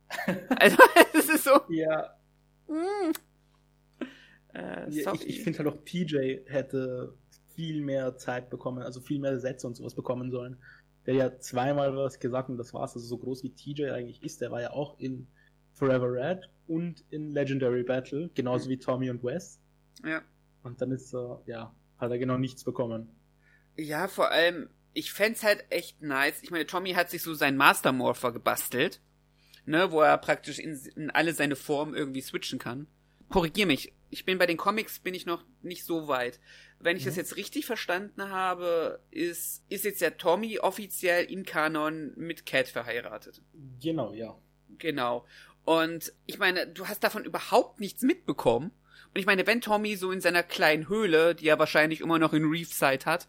[0.60, 0.78] Also,
[1.14, 1.62] es ist so.
[1.70, 2.16] Ja,
[2.68, 3.12] Mm.
[4.54, 7.14] Äh, Ja, ich ich finde halt auch TJ hätte
[7.56, 10.58] viel mehr Zeit bekommen, also viel mehr Sätze und sowas bekommen sollen.
[11.06, 12.96] Der ja zweimal was gesagt und das war's.
[12.96, 15.28] Also so groß wie TJ eigentlich ist, der war ja auch in
[15.74, 19.60] Forever Red und in Legendary Battle, genauso wie Tommy und Wes.
[20.06, 20.22] ja.
[20.64, 23.10] Und dann ist er, ja, hat er genau nichts bekommen.
[23.76, 26.42] Ja, vor allem, ich fände halt echt nice.
[26.42, 29.02] Ich meine, Tommy hat sich so seinen Master Morpher gebastelt,
[29.66, 32.88] ne, wo er praktisch in, in alle seine Formen irgendwie switchen kann.
[33.30, 33.94] Korrigier mich.
[34.10, 36.40] Ich bin bei den Comics bin ich noch nicht so weit.
[36.80, 37.08] Wenn ich mhm.
[37.08, 42.68] das jetzt richtig verstanden habe, ist, ist jetzt ja Tommy offiziell in Kanon mit Cat
[42.68, 43.42] verheiratet.
[43.82, 44.38] Genau, ja.
[44.78, 45.26] Genau.
[45.66, 48.72] Und ich meine, du hast davon überhaupt nichts mitbekommen.
[49.14, 52.34] Und ich meine, wenn Tommy so in seiner kleinen Höhle, die er wahrscheinlich immer noch
[52.34, 53.28] in Reefside hat,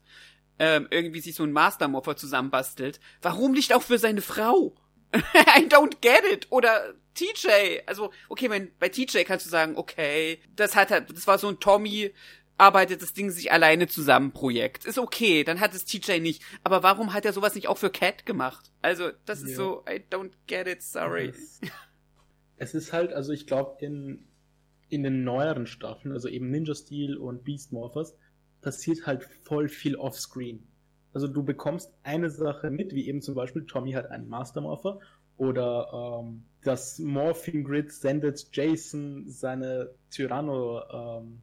[0.59, 4.75] ähm, irgendwie sich so ein Mastermorpher zusammenbastelt, warum nicht auch für seine Frau?
[5.14, 6.47] I don't get it.
[6.51, 7.81] Oder TJ.
[7.87, 11.49] Also, okay, wenn, bei TJ kannst du sagen, okay, das hat halt, das war so
[11.49, 12.12] ein Tommy,
[12.59, 14.85] arbeitet das Ding sich alleine zusammen Projekt.
[14.85, 16.43] Ist okay, dann hat es TJ nicht.
[16.62, 18.71] Aber warum hat er sowas nicht auch für Cat gemacht?
[18.83, 19.57] Also, das ist ja.
[19.57, 21.29] so, I don't get it, sorry.
[21.29, 21.61] Es,
[22.57, 24.27] es ist halt, also ich glaube, in,
[24.88, 28.14] in den neueren Staffeln, also eben Ninja Steel und Beast Morphers,
[28.64, 30.66] passiert halt voll viel offscreen.
[31.12, 34.98] Also du bekommst eine Sache mit, wie eben zum Beispiel Tommy hat einen Master Morpher
[35.37, 41.42] oder ähm, das Morphing Grid sendet Jason seine Tyranno ähm,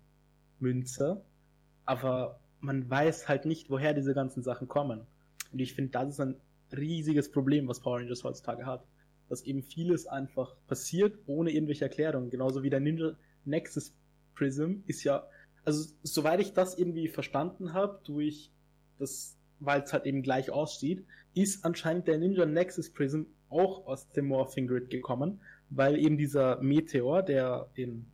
[1.85, 5.07] aber man weiß halt nicht, woher diese ganzen Sachen kommen.
[5.51, 6.35] Und ich finde, das ist ein
[6.71, 8.85] riesiges Problem, was Power Rangers heutzutage hat.
[9.29, 12.29] Dass eben vieles einfach passiert, ohne irgendwelche Erklärungen.
[12.29, 13.13] Genauso wie der Ninja
[13.45, 13.95] Nexus
[14.35, 15.25] Prism ist ja,
[15.63, 18.51] also soweit ich das irgendwie verstanden habe, durch
[18.99, 24.09] das, weil es halt eben gleich aussieht, ist anscheinend der Ninja Nexus Prism auch aus
[24.11, 28.05] dem Morphing Grid gekommen, weil eben dieser Meteor, der in,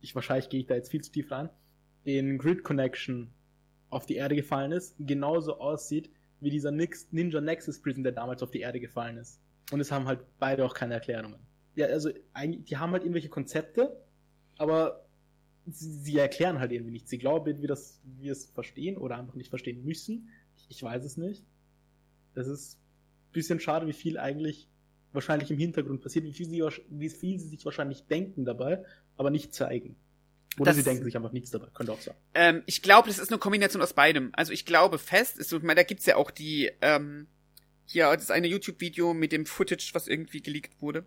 [0.00, 1.48] ich wahrscheinlich gehe ich da jetzt viel zu tief rein,
[2.04, 3.30] in Grid Connection
[3.90, 6.10] auf die Erde gefallen ist, genauso aussieht
[6.40, 9.40] wie dieser Ninja Nexus Prison, der damals auf die Erde gefallen ist.
[9.72, 11.40] Und es haben halt beide auch keine Erklärungen.
[11.74, 14.00] Ja, also die haben halt irgendwelche Konzepte,
[14.56, 15.04] aber
[15.66, 17.10] sie, sie erklären halt irgendwie nichts.
[17.10, 20.28] Sie glauben, wie das, wir es verstehen oder einfach nicht verstehen müssen.
[20.56, 21.44] Ich, ich weiß es nicht.
[22.34, 24.68] Das ist ein bisschen schade, wie viel eigentlich
[25.12, 28.84] wahrscheinlich im Hintergrund passiert, wie viel sie, wie viel sie sich wahrscheinlich denken dabei,
[29.16, 29.96] aber nicht zeigen.
[30.58, 32.14] Oder das, sie denken sich einfach nichts dabei, könnte auch sein.
[32.34, 34.30] Ähm, ich glaube, das ist eine Kombination aus beidem.
[34.32, 37.28] Also ich glaube fest, ist, ich meine, da gibt's ja auch die, ähm,
[37.86, 41.06] hier, das eine YouTube-Video mit dem Footage, was irgendwie geleakt wurde,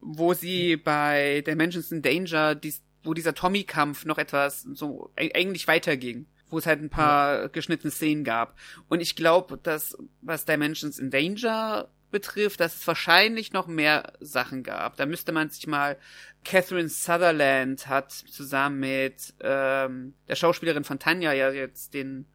[0.00, 6.26] wo sie bei Dimensions in Danger, dies, wo dieser Tommy-Kampf noch etwas so eigentlich weiterging
[6.52, 8.58] wo es halt ein paar geschnittene Szenen gab.
[8.90, 14.62] Und ich glaube, dass was Dimensions in Danger betrifft, dass es wahrscheinlich noch mehr Sachen
[14.62, 14.96] gab.
[14.96, 15.96] Da müsste man sich mal
[16.44, 22.26] Catherine Sutherland hat zusammen mit ähm, der Schauspielerin von Tanja ja jetzt den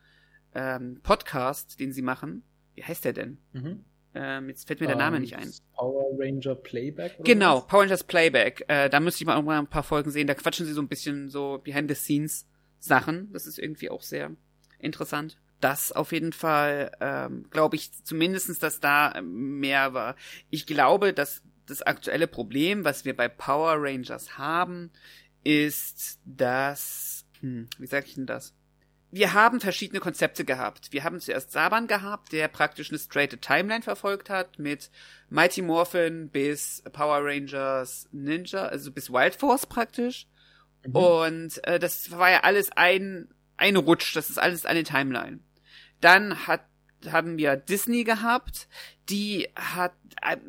[0.56, 2.44] ähm, Podcast, den sie machen.
[2.74, 3.38] Wie heißt der denn?
[3.54, 3.86] Mhm.
[4.18, 5.52] Ähm, jetzt fällt mir der um, Name ähm, nicht ein.
[5.76, 7.18] Power Ranger Playback?
[7.24, 7.68] genau, was?
[7.68, 8.66] Power Rangers Playback.
[8.68, 10.28] Äh, da müsste ich mal irgendwann ein paar Folgen sehen.
[10.28, 12.48] Da quatschen sie so ein bisschen so behind the scenes
[12.80, 13.32] Sachen.
[13.32, 14.32] Das ist irgendwie auch sehr
[14.80, 20.16] interessant das auf jeden Fall, ähm, glaube ich zumindestens, dass da mehr war.
[20.50, 24.92] Ich glaube, dass das aktuelle Problem, was wir bei Power Rangers haben,
[25.44, 28.54] ist, dass, hm, wie sag ich denn das?
[29.10, 30.92] Wir haben verschiedene Konzepte gehabt.
[30.92, 34.90] Wir haben zuerst Saban gehabt, der praktisch eine straight Timeline verfolgt hat, mit
[35.30, 40.28] Mighty Morphin bis Power Rangers Ninja, also bis Wild Force praktisch.
[40.86, 40.96] Mhm.
[40.96, 45.40] Und äh, das war ja alles ein, ein Rutsch, das ist alles eine Timeline.
[46.02, 46.62] Dann hat
[47.10, 48.68] haben wir Disney gehabt.
[49.10, 49.94] Die hat,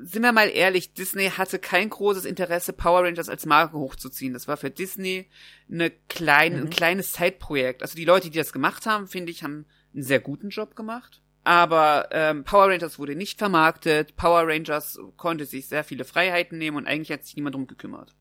[0.03, 4.33] sind wir mal ehrlich, Disney hatte kein großes Interesse, Power Rangers als Marke hochzuziehen.
[4.33, 5.29] Das war für Disney
[5.71, 6.63] eine kleine, mhm.
[6.65, 7.83] ein kleines Zeitprojekt.
[7.83, 11.23] Also die Leute, die das gemacht haben, finde ich, haben einen sehr guten Job gemacht.
[11.45, 14.17] Aber ähm, Power Rangers wurde nicht vermarktet.
[14.17, 18.15] Power Rangers konnte sich sehr viele Freiheiten nehmen und eigentlich hat sich niemand drum gekümmert.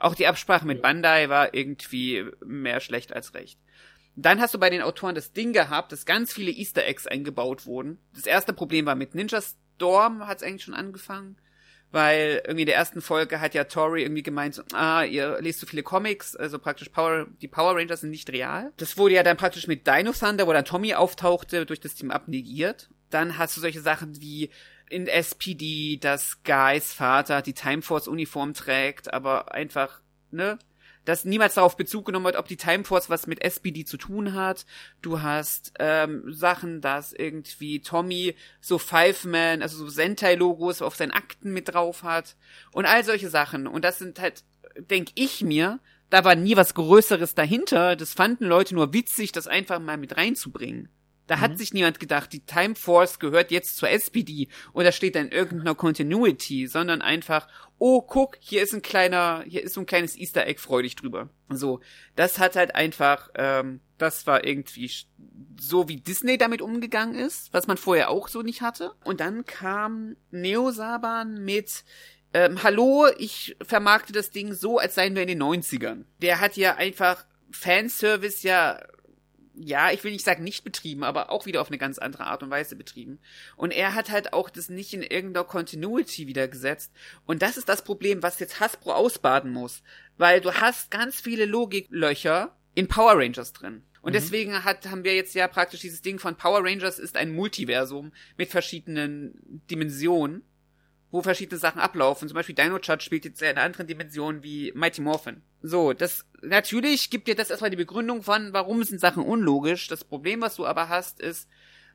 [0.00, 3.60] Auch die Absprache mit Bandai war irgendwie mehr schlecht als recht.
[4.22, 7.64] Dann hast du bei den Autoren das Ding gehabt, dass ganz viele Easter Eggs eingebaut
[7.64, 7.98] wurden.
[8.14, 11.36] Das erste Problem war mit Ninja Storm, hat es eigentlich schon angefangen.
[11.90, 15.60] Weil irgendwie in der ersten Folge hat ja Tori irgendwie gemeint, so, ah, ihr lest
[15.60, 18.72] so viele Comics, also praktisch Power, die Power Rangers sind nicht real.
[18.76, 22.10] Das wurde ja dann praktisch mit Dino Thunder, wo dann Tommy auftauchte, durch das Team
[22.10, 22.90] abnegiert.
[23.08, 24.50] Dann hast du solche Sachen wie
[24.88, 30.58] in SPD, dass Guys Vater die Time Force Uniform trägt, aber einfach, ne,
[31.04, 34.34] dass niemals darauf Bezug genommen wird, ob die Time Force was mit SPD zu tun
[34.34, 34.66] hat.
[35.02, 41.52] Du hast ähm, Sachen, dass irgendwie Tommy so Five-Man, also so Sentai-Logos auf seinen Akten
[41.52, 42.36] mit drauf hat
[42.72, 43.66] und all solche Sachen.
[43.66, 44.44] Und das sind halt,
[44.76, 47.96] denk ich mir, da war nie was Größeres dahinter.
[47.96, 50.88] Das fanden Leute nur witzig, das einfach mal mit reinzubringen.
[51.30, 51.40] Da mhm.
[51.42, 55.30] hat sich niemand gedacht, die Time Force gehört jetzt zur SPD oder steht da in
[55.30, 57.46] irgendeiner Continuity, sondern einfach,
[57.78, 60.96] oh, guck, hier ist ein kleiner, hier ist so ein kleines Easter Egg, freu dich
[60.96, 61.30] drüber.
[61.48, 61.78] So,
[62.16, 64.90] das hat halt einfach, ähm, das war irgendwie
[65.56, 68.90] so, wie Disney damit umgegangen ist, was man vorher auch so nicht hatte.
[69.04, 71.84] Und dann kam Neo Saban mit
[72.34, 76.06] ähm, hallo, ich vermarkte das Ding so, als seien wir in den 90ern.
[76.22, 78.80] Der hat ja einfach Fanservice ja
[79.54, 82.42] ja, ich will nicht sagen nicht betrieben, aber auch wieder auf eine ganz andere Art
[82.42, 83.18] und Weise betrieben.
[83.56, 86.92] Und er hat halt auch das nicht in irgendeiner Continuity wieder gesetzt.
[87.26, 89.82] Und das ist das Problem, was jetzt Hasbro ausbaden muss.
[90.16, 93.82] Weil du hast ganz viele Logiklöcher in Power Rangers drin.
[94.02, 94.14] Und mhm.
[94.14, 98.12] deswegen hat, haben wir jetzt ja praktisch dieses Ding von Power Rangers ist ein Multiversum
[98.36, 100.42] mit verschiedenen Dimensionen
[101.10, 102.28] wo verschiedene Sachen ablaufen.
[102.28, 105.42] Zum Beispiel Dino Charge spielt jetzt in einer anderen Dimension wie Mighty Morphin.
[105.62, 109.88] So, das, natürlich gibt dir das erstmal die Begründung von, warum sind Sachen unlogisch.
[109.88, 111.48] Das Problem, was du aber hast, ist,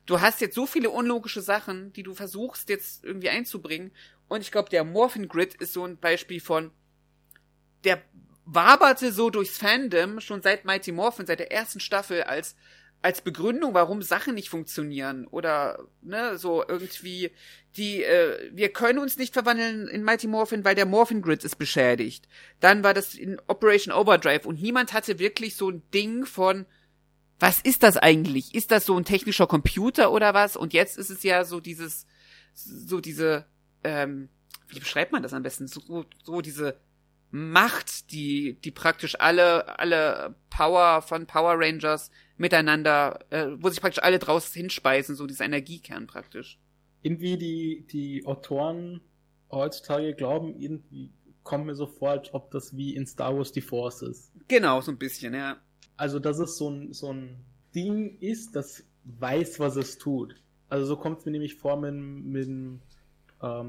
[0.04, 3.90] du hast jetzt so viele unlogische Sachen, die du versuchst jetzt irgendwie einzubringen.
[4.28, 6.70] Und ich glaube, der Morphin Grid ist so ein Beispiel von,
[7.84, 8.02] der
[8.44, 12.54] waberte so durchs Fandom schon seit Mighty Morphin, seit der ersten Staffel als
[13.06, 17.30] als Begründung, warum Sachen nicht funktionieren oder ne, so irgendwie
[17.76, 21.54] die äh, wir können uns nicht verwandeln in Mighty Morphin, weil der Morphin Grid ist
[21.54, 22.26] beschädigt.
[22.58, 26.66] Dann war das in Operation Overdrive und niemand hatte wirklich so ein Ding von
[27.38, 28.56] was ist das eigentlich?
[28.56, 30.56] Ist das so ein technischer Computer oder was?
[30.56, 32.06] Und jetzt ist es ja so dieses
[32.54, 33.46] so diese
[33.84, 34.30] ähm,
[34.66, 35.68] wie beschreibt man das am besten?
[35.68, 36.76] So, so diese
[37.30, 44.02] Macht, die, die praktisch alle, alle Power von Power Rangers miteinander, äh, wo sich praktisch
[44.02, 46.58] alle draus hinspeisen, so dieser Energiekern praktisch.
[47.02, 49.00] Irgendwie die, die Autoren
[49.50, 51.12] heutzutage glauben, irgendwie
[51.42, 54.32] kommt mir so vor, als ob das wie in Star Wars die Force ist.
[54.48, 55.56] Genau, so ein bisschen, ja.
[55.96, 60.34] Also, dass es so ein, so ein Ding ist, das weiß, was es tut.
[60.68, 62.80] Also, so kommt es mir nämlich vor mit, mit ähm,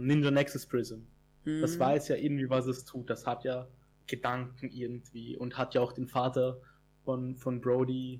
[0.05, 1.01] Ninja Nexus Prism.
[1.47, 1.61] Mhm.
[1.61, 3.09] Das weiß ja irgendwie, was es tut.
[3.09, 3.67] Das hat ja
[4.05, 6.59] Gedanken irgendwie und hat ja auch den Vater
[7.05, 8.19] von, von Brody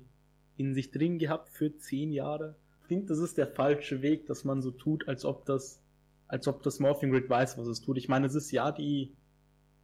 [0.56, 2.56] in sich drin gehabt für zehn Jahre.
[2.80, 5.82] Ich finde, das ist der falsche Weg, dass man so tut, als ob das,
[6.26, 7.98] als ob das Morphing Grid weiß, was es tut.
[7.98, 9.14] Ich meine, es ist ja die,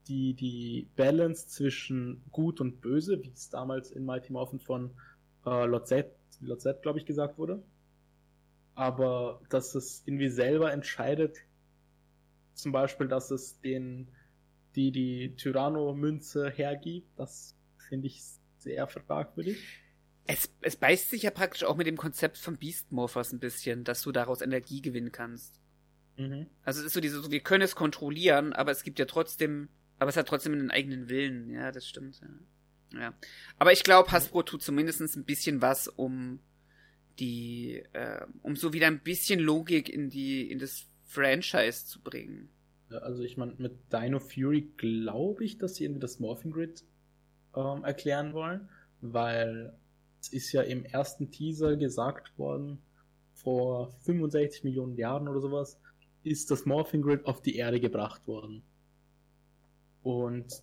[0.08, 4.90] die, die Balance zwischen gut und böse, wie es damals in Mighty Morphin von
[5.44, 7.62] äh, Lotzet, Lotzet glaube ich, gesagt wurde.
[8.74, 11.36] Aber dass es irgendwie selber entscheidet,
[12.54, 14.08] zum Beispiel, dass es den,
[14.74, 17.56] die, die Tyranno-Münze hergibt, das
[17.88, 18.22] finde ich
[18.58, 19.58] sehr fragwürdig.
[20.26, 23.84] Es, es beißt sich ja praktisch auch mit dem Konzept von Beast Morphers ein bisschen,
[23.84, 25.60] dass du daraus Energie gewinnen kannst.
[26.16, 26.46] Mhm.
[26.62, 29.68] Also es ist so diese, so, wir können es kontrollieren, aber es gibt ja trotzdem,
[29.98, 31.50] aber es hat trotzdem einen eigenen Willen.
[31.50, 32.20] Ja, das stimmt.
[32.92, 33.00] Ja.
[33.00, 33.14] ja.
[33.58, 36.40] Aber ich glaube, Hasbro tut zumindest ein bisschen was, um
[37.18, 42.48] die, äh, um so wieder ein bisschen Logik in die, in das Franchise zu bringen.
[42.90, 46.84] Also ich meine, mit Dino Fury glaube ich, dass sie irgendwie das Morphing Grid
[47.56, 48.68] ähm, erklären wollen,
[49.00, 49.76] weil
[50.20, 52.78] es ist ja im ersten Teaser gesagt worden,
[53.32, 55.78] vor 65 Millionen Jahren oder sowas,
[56.22, 58.62] ist das Morphing Grid auf die Erde gebracht worden.
[60.02, 60.62] Und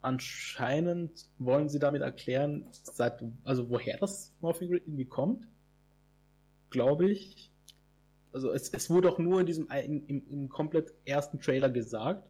[0.00, 5.46] anscheinend wollen sie damit erklären, seit, also woher das Morphing Grid irgendwie kommt,
[6.70, 7.52] glaube ich.
[8.36, 12.28] Also es, es wurde auch nur in diesem in, im, im komplett ersten Trailer gesagt.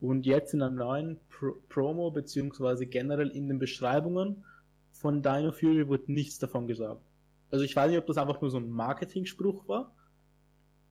[0.00, 4.46] Und jetzt in einem neuen Pro Promo, beziehungsweise generell in den Beschreibungen
[4.92, 7.02] von Dino Fury wird nichts davon gesagt.
[7.50, 9.94] Also ich weiß nicht, ob das einfach nur so ein Marketing-Spruch war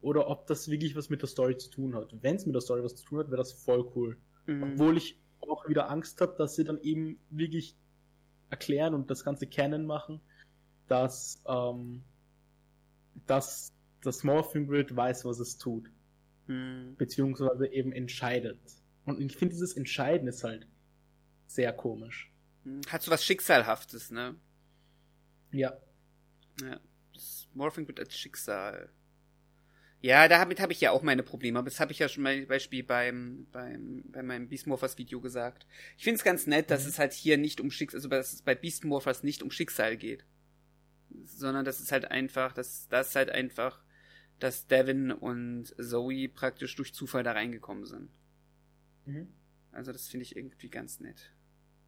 [0.01, 2.15] oder ob das wirklich was mit der Story zu tun hat.
[2.21, 4.15] Wenn es mit der Story was zu tun hat, wäre das voll cool.
[4.45, 4.61] Mhm.
[4.61, 7.75] Obwohl ich auch wieder Angst habe, dass sie dann eben wirklich
[8.51, 10.21] erklären und das ganze Canon machen,
[10.87, 12.03] dass, ähm,
[13.25, 13.74] dass
[14.05, 15.89] das Morphing Grid weiß, was es tut.
[16.47, 16.95] Mhm.
[16.97, 18.59] Beziehungsweise eben entscheidet.
[19.05, 20.67] Und ich finde, dieses Entscheiden ist halt
[21.47, 22.31] sehr komisch.
[22.89, 24.35] Hat so was Schicksalhaftes, ne?
[25.51, 25.77] Ja.
[26.61, 26.79] Ja.
[27.13, 28.89] Das Morphing wird als Schicksal.
[30.01, 32.45] Ja, damit habe ich ja auch meine Probleme, aber das habe ich ja schon mal
[32.45, 35.65] Beispiel beim, beim, bei meinem Beastmorphers Video gesagt.
[35.97, 36.89] Ich finde es ganz nett, dass mhm.
[36.89, 40.25] es halt hier nicht um Schicksal, also dass es bei Beastmorphers nicht um Schicksal geht.
[41.23, 43.83] Sondern dass es halt einfach, dass das halt einfach,
[44.39, 48.09] dass Devin und Zoe praktisch durch Zufall da reingekommen sind.
[49.05, 49.27] Mhm.
[49.71, 51.31] Also das finde ich irgendwie ganz nett.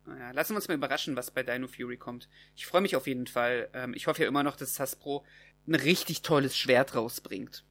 [0.05, 2.29] Naja, lassen wir uns mal überraschen, was bei Dino Fury kommt.
[2.55, 3.69] Ich freue mich auf jeden Fall.
[3.73, 5.25] Ähm, ich hoffe ja immer noch, dass Hasbro
[5.67, 7.65] ein richtig tolles Schwert rausbringt.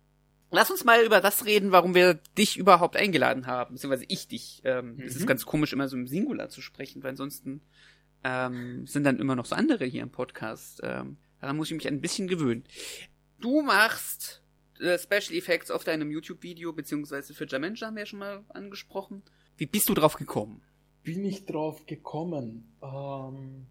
[0.51, 4.61] Lass uns mal über das reden, warum wir dich überhaupt eingeladen haben, beziehungsweise ich dich.
[4.65, 5.03] Ähm, mhm.
[5.03, 7.63] Es ist ganz komisch, immer so im Singular zu sprechen, weil ansonsten
[8.23, 10.81] ähm, sind dann immer noch so andere hier im Podcast.
[10.83, 12.65] Ähm, Daran muss ich mich ein bisschen gewöhnen.
[13.41, 14.43] Du machst
[14.81, 19.23] äh, Special Effects auf deinem YouTube-Video, beziehungsweise für Jamanja haben wir ja schon mal angesprochen.
[19.57, 20.63] Wie bist du drauf gekommen?
[21.03, 22.77] Bin ich drauf gekommen?
[22.83, 23.67] Ähm,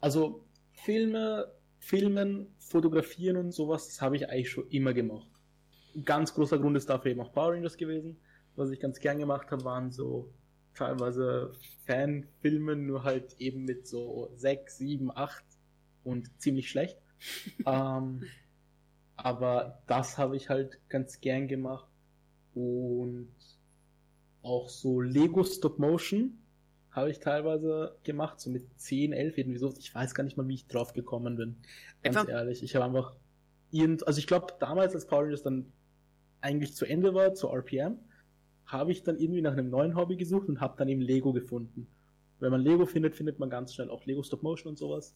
[0.00, 5.28] also Filme, Filmen, Fotografieren und sowas, das habe ich eigentlich schon immer gemacht.
[5.94, 8.16] Ein ganz großer Grund ist dafür eben auch Power Rangers gewesen.
[8.54, 10.32] Was ich ganz gern gemacht habe, waren so
[10.74, 11.52] teilweise
[11.86, 15.44] Fanfilmen, nur halt eben mit so sechs, sieben, acht
[16.04, 16.98] und ziemlich schlecht.
[17.66, 18.24] ähm,
[19.16, 21.88] aber das habe ich halt ganz gern gemacht.
[22.54, 23.32] Und
[24.42, 26.38] auch so Lego Stop Motion
[26.90, 29.72] habe ich teilweise gemacht, so mit 10, 11 irgendwie so.
[29.78, 31.56] Ich weiß gar nicht mal, wie ich drauf gekommen bin.
[32.02, 32.62] Ganz einfach ehrlich.
[32.62, 33.14] Ich habe einfach
[33.70, 35.72] irgend, also ich glaube damals, als Power Rangers dann
[36.42, 37.98] eigentlich zu Ende war, zu RPM,
[38.66, 41.86] habe ich dann irgendwie nach einem neuen Hobby gesucht und habe dann eben Lego gefunden.
[42.40, 45.14] Wenn man Lego findet, findet man ganz schnell auch Lego Stop Motion und sowas.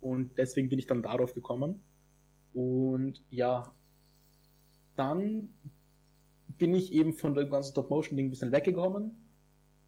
[0.00, 1.80] Und deswegen bin ich dann darauf gekommen.
[2.54, 3.72] Und ja,
[4.96, 5.48] dann
[6.58, 9.16] bin ich eben von dem ganzen Stop-Motion-Ding ein bisschen weggekommen.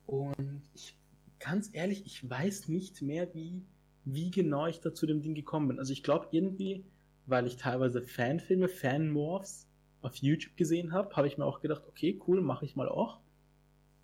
[0.07, 0.97] Und ich,
[1.39, 3.65] ganz ehrlich, ich weiß nicht mehr, wie,
[4.05, 5.79] wie genau ich da zu dem Ding gekommen bin.
[5.79, 6.85] Also ich glaube irgendwie,
[7.27, 9.69] weil ich teilweise Fanfilme, Fan-Morphs
[10.03, 13.21] auf YouTube gesehen habe, habe ich mir auch gedacht, okay, cool, mache ich mal auch.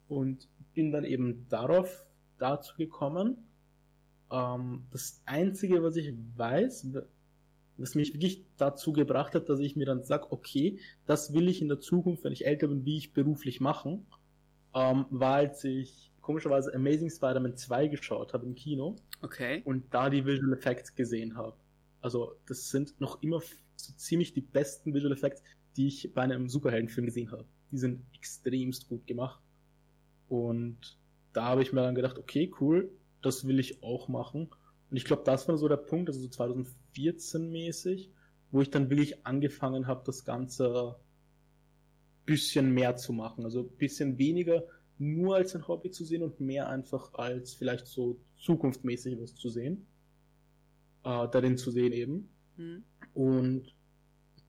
[0.09, 2.07] Und bin dann eben darauf,
[2.39, 3.37] dazu gekommen.
[4.31, 6.87] Ähm, das Einzige, was ich weiß,
[7.81, 11.63] was mich wirklich dazu gebracht hat, dass ich mir dann sage, okay, das will ich
[11.63, 14.07] in der Zukunft, wenn ich älter bin, wie ich beruflich machen,
[14.75, 19.63] ähm, war als ich komischerweise Amazing Spider-Man 2 geschaut habe im Kino okay.
[19.65, 21.57] und da die Visual Effects gesehen habe.
[22.01, 23.41] Also das sind noch immer
[23.77, 25.43] so ziemlich die besten Visual Effects,
[25.77, 27.45] die ich bei einem Superheldenfilm gesehen habe.
[27.71, 29.41] Die sind extremst gut gemacht.
[30.29, 30.99] Und
[31.33, 32.91] da habe ich mir dann gedacht, okay, cool,
[33.23, 34.51] das will ich auch machen.
[34.91, 36.29] Und ich glaube, das war so der Punkt, also so
[36.95, 38.11] 2014 mäßig,
[38.51, 40.97] wo ich dann wirklich angefangen habe, das Ganze
[42.25, 43.45] bisschen mehr zu machen.
[43.45, 44.65] Also bisschen weniger
[44.99, 49.49] nur als ein Hobby zu sehen und mehr einfach als vielleicht so zukunftmäßig was zu
[49.49, 49.87] sehen.
[51.05, 52.29] Äh, darin zu sehen eben.
[52.57, 52.85] Mhm.
[53.15, 53.75] Und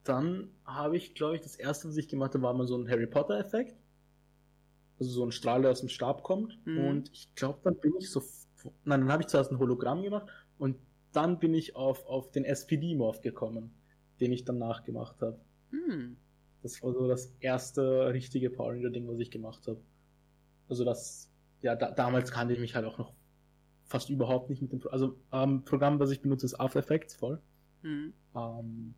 [0.04, 2.90] dann habe ich, glaube ich, das erste, was ich gemacht habe, war mal so ein
[2.90, 3.76] Harry Potter-Effekt.
[5.00, 6.60] Also so ein Strahl, der aus dem Stab kommt.
[6.66, 6.78] Mhm.
[6.86, 8.22] Und ich glaube, dann bin ich so
[8.84, 10.28] nein, dann habe ich zuerst ein Hologramm gemacht
[10.58, 10.78] und
[11.12, 13.74] dann bin ich auf, auf den SPD-Morph gekommen,
[14.20, 15.40] den ich dann nachgemacht habe.
[15.72, 16.18] Hm.
[16.62, 19.82] Das war so das erste richtige Power Ranger-Ding, was ich gemacht habe.
[20.70, 21.30] Also das,
[21.62, 23.14] ja, da, damals kannte ich mich halt auch noch
[23.86, 27.16] fast überhaupt nicht mit dem, Pro also ähm, Programm, was ich benutze, ist After Effects
[27.16, 27.42] voll.
[27.82, 28.14] Hm.
[28.36, 28.94] Ähm,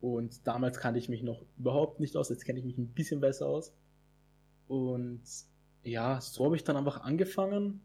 [0.00, 3.20] und damals kannte ich mich noch überhaupt nicht aus, jetzt kenne ich mich ein bisschen
[3.20, 3.72] besser aus.
[4.68, 5.22] Und
[5.82, 7.80] ja, so habe ich dann einfach angefangen,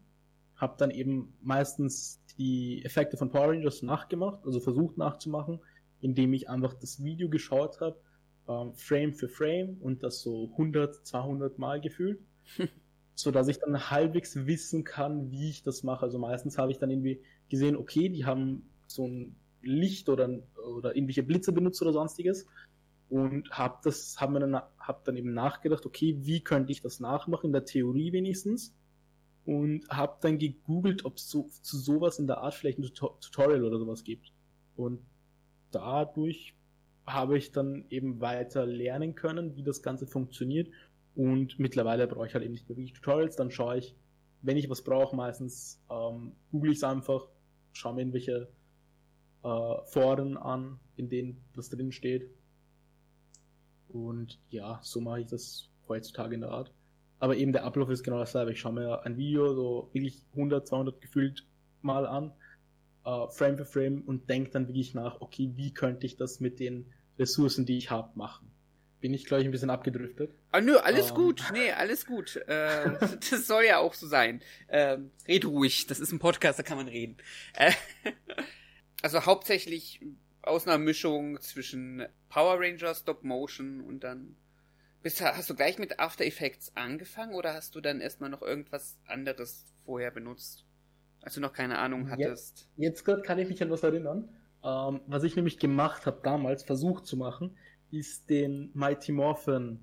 [0.56, 5.60] habe dann eben meistens die Effekte von Power Rangers nachgemacht, also versucht nachzumachen,
[6.02, 7.98] indem ich einfach das Video geschaut habe,
[8.48, 12.20] ähm, Frame für Frame und das so 100, 200 Mal gefühlt,
[13.15, 16.04] so dass ich dann halbwegs wissen kann, wie ich das mache.
[16.04, 20.30] Also meistens habe ich dann irgendwie gesehen, okay, die haben so ein Licht oder,
[20.76, 22.48] oder irgendwelche Blitze benutzt oder sonstiges.
[23.10, 27.00] Und habe das, habe mir dann, hab dann eben nachgedacht, okay, wie könnte ich das
[27.00, 27.48] nachmachen?
[27.48, 28.74] In der Theorie wenigstens
[29.45, 33.63] und habe dann gegoogelt, ob es so, zu sowas in der Art vielleicht ein Tutorial
[33.63, 34.32] oder sowas gibt.
[34.75, 35.01] Und
[35.71, 36.56] dadurch
[37.06, 40.69] habe ich dann eben weiter lernen können, wie das Ganze funktioniert.
[41.15, 43.36] Und mittlerweile brauche ich halt eben nicht mehr wirklich Tutorials.
[43.36, 43.95] Dann schaue ich,
[44.41, 47.27] wenn ich was brauche, meistens ähm, google ich es einfach,
[47.73, 48.49] schaue mir irgendwelche
[49.43, 52.30] äh, Foren an, in denen das drin steht.
[53.89, 56.71] Und ja, so mache ich das heutzutage in der Art.
[57.22, 58.52] Aber eben der Ablauf ist genau dasselbe.
[58.52, 61.46] Ich schaue mir ein Video so wirklich 100, 200 gefühlt
[61.84, 62.34] mal an,
[63.06, 66.60] äh, Frame für Frame und denke dann wirklich nach, okay, wie könnte ich das mit
[66.60, 68.52] den Ressourcen, die ich habe, machen.
[69.02, 70.34] Bin ich, glaube ich, ein bisschen abgedriftet.
[70.52, 71.16] Ah, nö, alles ähm.
[71.16, 71.44] gut.
[71.54, 72.38] Nee, alles gut.
[72.48, 72.98] Äh,
[73.30, 74.42] das soll ja auch so sein.
[74.68, 75.86] Ähm, red ruhig.
[75.86, 77.18] Das ist ein Podcast, da kann man reden.
[77.54, 77.72] Äh,
[79.04, 80.02] also hauptsächlich
[80.42, 84.36] aus einer Mischung zwischen Power Rangers, Stop Motion und dann
[85.02, 89.00] bist, hast du gleich mit After Effects angefangen oder hast du dann erstmal noch irgendwas
[89.06, 90.65] anderes vorher benutzt?
[91.21, 92.60] Als du noch keine Ahnung hattest.
[92.60, 94.30] Jetzt, jetzt gerade kann ich mich an was erinnern.
[94.63, 97.58] Ähm, was ich nämlich gemacht habe damals, versucht zu machen,
[97.92, 99.80] ist den Mighty Morphin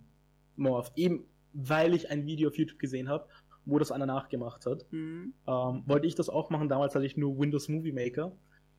[0.56, 0.92] Morph.
[0.96, 3.26] Eben weil ich ein Video auf YouTube gesehen habe,
[3.64, 4.86] wo das einer nachgemacht hat.
[4.90, 5.34] Mhm.
[5.46, 6.68] Ähm, wollte ich das auch machen.
[6.68, 8.32] Damals hatte ich nur Windows Movie Maker.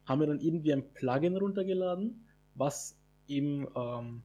[0.06, 2.98] Haben wir dann irgendwie ein Plugin runtergeladen, was
[3.28, 4.24] eben ähm,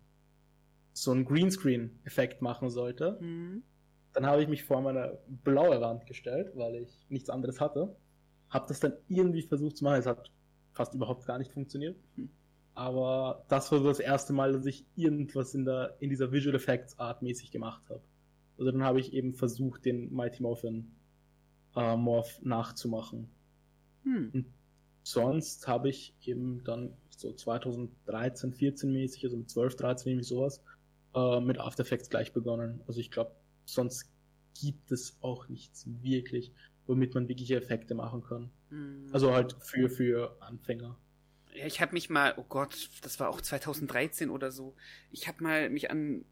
[0.95, 3.19] so einen Greenscreen-Effekt machen sollte.
[3.21, 3.63] Mhm.
[4.15, 7.95] Dann habe ich mich vor meine blaue Wand gestellt, weil ich nichts anderes hatte.
[8.49, 9.99] Habe das dann irgendwie versucht zu machen.
[9.99, 10.31] Es hat
[10.73, 11.97] fast überhaupt gar nicht funktioniert.
[12.15, 12.31] Hm.
[12.75, 16.55] Aber das war so das erste Mal, dass ich irgendwas in der in dieser Visual
[16.55, 18.01] Effects Art mäßig gemacht habe.
[18.57, 20.93] Also dann habe ich eben versucht, den Mighty Morphin
[21.75, 23.29] äh, Morph nachzumachen.
[24.05, 24.45] Hm.
[25.03, 30.63] Sonst habe ich eben dann so 2013, 14 mäßig, also mit 12, 13 irgendwie sowas,
[31.15, 32.83] äh, mit After Effects gleich begonnen.
[32.87, 33.35] Also ich glaube,
[33.65, 34.11] sonst
[34.61, 36.53] gibt es auch nichts wirklich,
[36.87, 38.51] womit man wirkliche Effekte machen kann.
[38.71, 39.09] Hm.
[39.13, 40.99] Also halt für, für Anfänger.
[41.55, 44.75] Ja, ich habe mich mal, oh Gott, das war auch 2013 oder so.
[45.11, 46.25] Ich habe mal mich an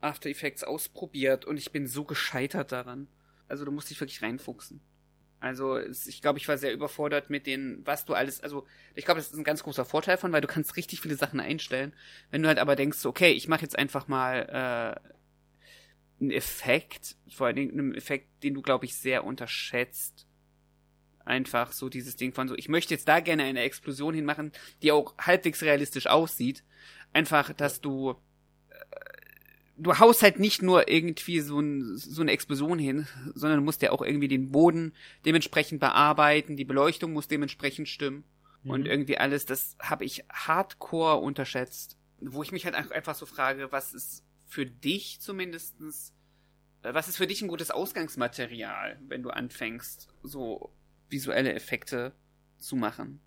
[0.00, 3.08] After Effects ausprobiert und ich bin so gescheitert daran.
[3.48, 4.80] Also du musst dich wirklich reinfuchsen.
[5.40, 9.20] Also ich glaube, ich war sehr überfordert mit den, was du alles, also ich glaube,
[9.20, 11.94] das ist ein ganz großer Vorteil von, weil du kannst richtig viele Sachen einstellen.
[12.30, 17.46] Wenn du halt aber denkst, okay, ich mache jetzt einfach mal äh, einen Effekt, vor
[17.46, 20.26] allen Dingen einen Effekt, den du, glaube ich, sehr unterschätzt.
[21.24, 24.92] Einfach so dieses Ding von so, ich möchte jetzt da gerne eine Explosion hinmachen, die
[24.92, 26.64] auch halbwegs realistisch aussieht.
[27.14, 28.16] Einfach, dass du
[29.82, 33.82] du haust halt nicht nur irgendwie so, ein, so eine Explosion hin, sondern du musst
[33.82, 38.24] ja auch irgendwie den Boden dementsprechend bearbeiten, die Beleuchtung muss dementsprechend stimmen
[38.62, 38.70] Mhm.
[38.70, 41.96] und irgendwie alles, das habe ich hardcore unterschätzt.
[42.20, 46.12] Wo ich mich halt einfach so frage, was ist für dich zumindestens,
[46.82, 50.70] äh, was ist für dich ein gutes Ausgangsmaterial, wenn du anfängst, so
[51.08, 52.12] visuelle Effekte
[52.58, 53.20] zu machen?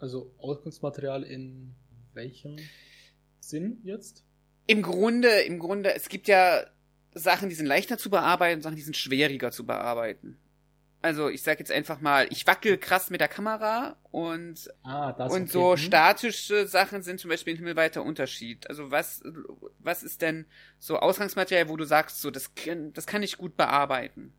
[0.00, 1.74] Also Ausgangsmaterial in
[2.12, 2.56] welchem
[3.38, 4.24] Sinn jetzt?
[4.66, 6.64] Im Grunde, im Grunde, es gibt ja
[7.14, 10.38] Sachen, die sind leichter zu bearbeiten, Sachen, die sind schwieriger zu bearbeiten.
[11.02, 15.42] Also ich sag jetzt einfach mal, ich wackel krass mit der Kamera und Ah, und
[15.42, 15.46] okay.
[15.46, 15.76] so Mhm.
[15.76, 18.68] statische Sachen sind zum Beispiel ein himmelweiter Unterschied.
[18.68, 19.22] Also was
[19.78, 20.46] was ist denn
[20.80, 24.32] so Ausgangsmaterial, wo du sagst, so das kann, das kann ich gut bearbeiten?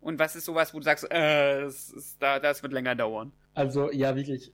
[0.00, 3.32] Und was ist sowas, wo du sagst, äh, das ist, da, das wird länger dauern?
[3.54, 4.52] Also ja, wirklich.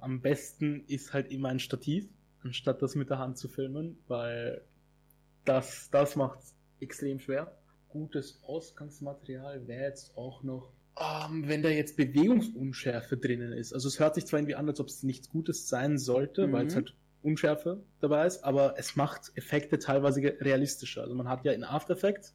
[0.00, 2.06] Am besten ist halt immer ein Stativ,
[2.42, 4.62] anstatt das mit der Hand zu filmen, weil
[5.44, 6.38] das, das macht
[6.80, 7.56] extrem schwer.
[7.88, 13.72] Gutes Ausgangsmaterial wäre jetzt auch noch, ähm, wenn da jetzt Bewegungsunschärfe drinnen ist.
[13.72, 16.52] Also es hört sich zwar irgendwie an, als ob es nichts Gutes sein sollte, Mhm.
[16.52, 21.02] weil es halt Unschärfe dabei ist, aber es macht Effekte teilweise realistischer.
[21.02, 22.34] Also man hat ja in After Effects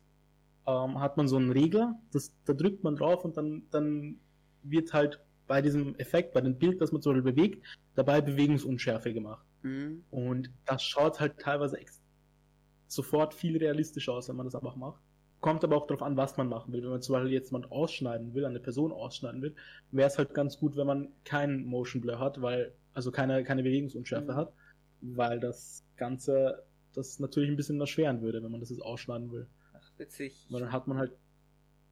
[0.68, 4.20] ähm, hat man so einen Regler, das, da drückt man drauf und dann, dann
[4.64, 7.64] wird halt bei diesem Effekt, bei dem Bild, das man so bewegt,
[7.96, 9.46] dabei Bewegungsunschärfe gemacht.
[9.64, 10.04] Mhm.
[10.12, 11.78] Und das schaut halt teilweise
[12.88, 15.02] sofort viel realistischer aus, wenn man das einfach macht.
[15.42, 16.84] Kommt aber auch darauf an, was man machen will.
[16.84, 19.56] Wenn man zum Beispiel jetzt jemand ausschneiden will, eine Person ausschneiden will,
[19.92, 23.64] wäre es halt ganz gut, wenn man keinen Motion Blur hat, weil, also keine, keine
[23.64, 24.36] Bewegungsunschärfe Mhm.
[24.36, 24.54] hat,
[25.02, 29.48] weil das Ganze das natürlich ein bisschen erschweren würde, wenn man das jetzt ausschneiden will.
[29.74, 30.46] Ach, witzig.
[30.50, 31.12] Weil dann hat man halt,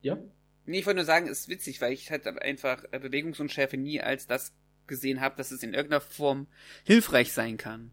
[0.01, 0.17] ja,
[0.65, 3.99] Nee, ich wollte nur sagen, es ist witzig, weil ich halt einfach äh, Bewegungsunschärfe nie
[3.99, 4.53] als das
[4.87, 6.47] gesehen habe, dass es in irgendeiner Form
[6.83, 7.91] hilfreich sein kann.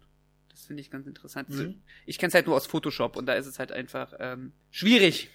[0.50, 1.48] Das finde ich ganz interessant.
[1.50, 1.82] Also, Mhm.
[2.06, 5.30] Ich kenne es halt nur aus Photoshop und da ist es halt einfach ähm, schwierig,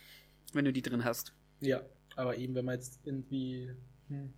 [0.53, 1.33] wenn du die drin hast.
[1.61, 1.81] Ja,
[2.15, 3.71] aber eben, wenn man jetzt irgendwie.
[4.09, 4.33] Hm,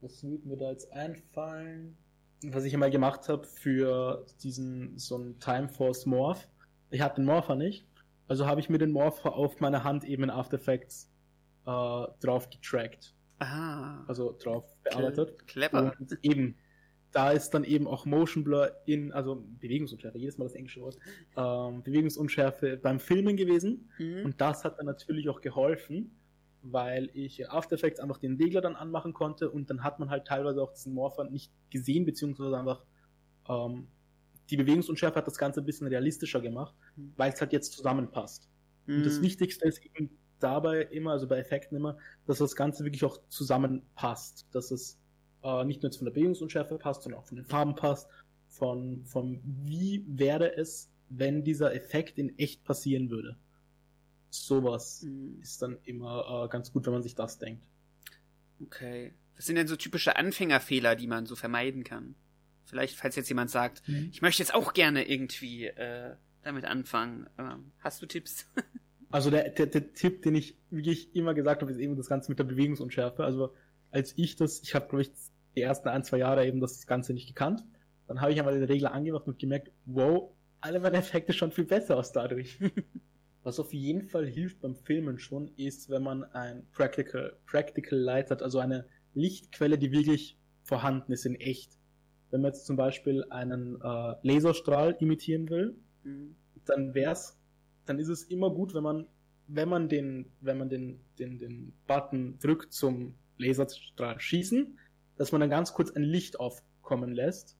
[0.00, 1.96] was würde mir da jetzt einfallen?
[2.42, 6.48] Was ich einmal gemacht habe für diesen so einen Time Force Morph.
[6.90, 7.84] Ich hatte den Morpher nicht.
[8.28, 11.10] Also habe ich mir den Morpher auf meiner Hand eben in After Effects
[11.66, 13.12] äh, drauf getrackt.
[13.40, 15.46] Ah, Also drauf bearbeitet.
[15.48, 15.94] clever.
[15.98, 16.56] Und eben,
[17.10, 20.98] da ist dann eben auch Motion Blur in, also Bewegungsunschärfe, jedes Mal das englische Wort,
[21.36, 23.90] ähm, Bewegungsunschärfe beim Filmen gewesen.
[23.98, 24.24] Mhm.
[24.26, 26.12] Und das hat dann natürlich auch geholfen,
[26.62, 30.26] weil ich After Effects einfach den Regler dann anmachen konnte und dann hat man halt
[30.26, 32.84] teilweise auch diesen Morpher nicht gesehen, beziehungsweise einfach
[33.48, 33.88] ähm,
[34.50, 37.14] die Bewegungsunschärfe hat das Ganze ein bisschen realistischer gemacht, Mhm.
[37.16, 38.48] weil es halt jetzt zusammenpasst.
[38.86, 39.22] Und das Mhm.
[39.22, 40.10] Wichtigste ist eben
[40.42, 44.46] dabei immer, also bei Effekten immer, dass das Ganze wirklich auch zusammenpasst.
[44.52, 44.98] Dass es
[45.42, 48.08] äh, nicht nur jetzt von der Bewegungsunschärfe passt, sondern auch von den Farben passt,
[48.48, 53.36] von, von wie wäre es, wenn dieser Effekt in echt passieren würde.
[54.30, 55.40] Sowas Mhm.
[55.40, 57.62] ist dann immer äh, ganz gut, wenn man sich das denkt.
[58.62, 59.14] Okay.
[59.36, 62.14] Was sind denn so typische Anfängerfehler, die man so vermeiden kann?
[62.64, 63.82] Vielleicht, falls jetzt jemand sagt,
[64.12, 67.28] ich möchte jetzt auch gerne irgendwie äh, damit anfangen.
[67.38, 68.46] Ähm, hast du Tipps?
[69.10, 72.30] Also der, der, der Tipp, den ich wirklich immer gesagt habe, ist eben das Ganze
[72.30, 73.24] mit der Bewegungsunschärfe.
[73.24, 73.52] Also
[73.90, 75.10] als ich das, ich habe glaube ich
[75.56, 77.64] die ersten ein, zwei Jahre eben das Ganze nicht gekannt.
[78.06, 81.64] Dann habe ich einmal den Regler angemacht und gemerkt, wow, alle meine Effekte schon viel
[81.64, 82.58] besser aus dadurch.
[83.42, 88.30] Was auf jeden Fall hilft beim Filmen schon, ist, wenn man ein Practical, Practical Light
[88.30, 91.78] hat, also eine Lichtquelle, die wirklich vorhanden ist in echt.
[92.30, 96.36] Wenn man jetzt zum Beispiel einen äh, Laserstrahl imitieren will, Mhm.
[96.66, 97.38] dann wär's,
[97.90, 99.06] dann ist es immer gut, wenn man,
[99.48, 104.78] wenn man den, wenn man den, den, den Button drückt zum Laserstrahl schießen,
[105.16, 107.58] dass man dann ganz kurz ein Licht aufkommen lässt,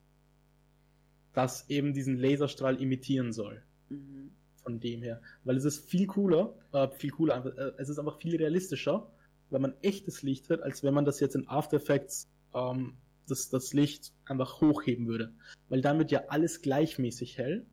[1.32, 3.64] das eben diesen Laserstrahl imitieren soll.
[3.88, 4.30] Mhm.
[4.62, 5.20] Von dem her.
[5.42, 9.10] Weil es ist viel cooler, äh, viel cooler, äh, es ist einfach viel realistischer,
[9.50, 13.48] wenn man echtes Licht hat, als wenn man das jetzt in After Effects ähm, das,
[13.48, 15.32] das Licht einfach hochheben würde.
[15.68, 17.66] Weil dann wird ja alles gleichmäßig hell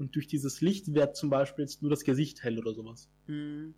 [0.00, 3.08] und durch dieses Licht wird zum Beispiel jetzt nur das Gesicht hell oder sowas.
[3.26, 3.74] Mhm.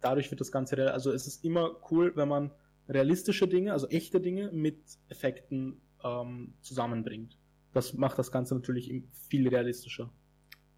[0.00, 0.88] Dadurch wird das Ganze real.
[0.88, 2.50] Also es ist immer cool, wenn man
[2.88, 7.38] realistische Dinge, also echte Dinge mit Effekten ähm, zusammenbringt.
[7.72, 8.92] Das macht das Ganze natürlich
[9.28, 10.10] viel realistischer.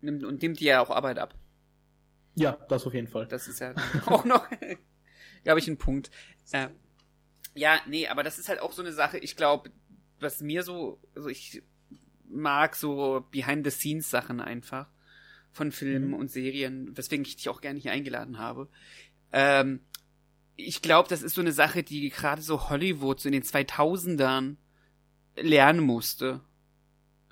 [0.01, 1.35] Nimmt, und nimmt dir ja auch Arbeit ab.
[2.35, 3.28] Ja, das auf jeden Fall.
[3.28, 3.74] Das ist ja
[4.07, 4.49] auch noch,
[5.45, 6.11] glaube ich, ein Punkt.
[6.51, 6.68] Äh,
[7.55, 9.70] ja, nee, aber das ist halt auch so eine Sache, ich glaube,
[10.18, 11.62] was mir so, also ich
[12.33, 14.89] mag so Behind-the-Scenes-Sachen einfach
[15.53, 16.14] von Filmen Mhm.
[16.14, 18.68] und Serien, weswegen ich dich auch gerne hier eingeladen habe.
[19.33, 19.80] Ähm,
[20.57, 24.59] ich glaube, das ist so eine Sache, die gerade so Hollywood so in den 2000ern
[25.37, 26.41] lernen musste.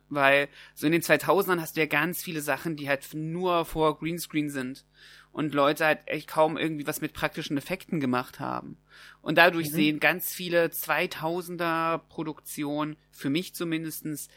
[0.09, 3.97] Weil so in den 2000ern hast du ja ganz viele Sachen, die halt nur vor
[3.99, 4.85] Greenscreen sind
[5.31, 8.77] und Leute halt echt kaum irgendwie was mit praktischen Effekten gemacht haben.
[9.23, 9.73] Und dadurch Mhm.
[9.73, 14.29] sehen ganz viele 2000er Produktionen, für mich zumindestens,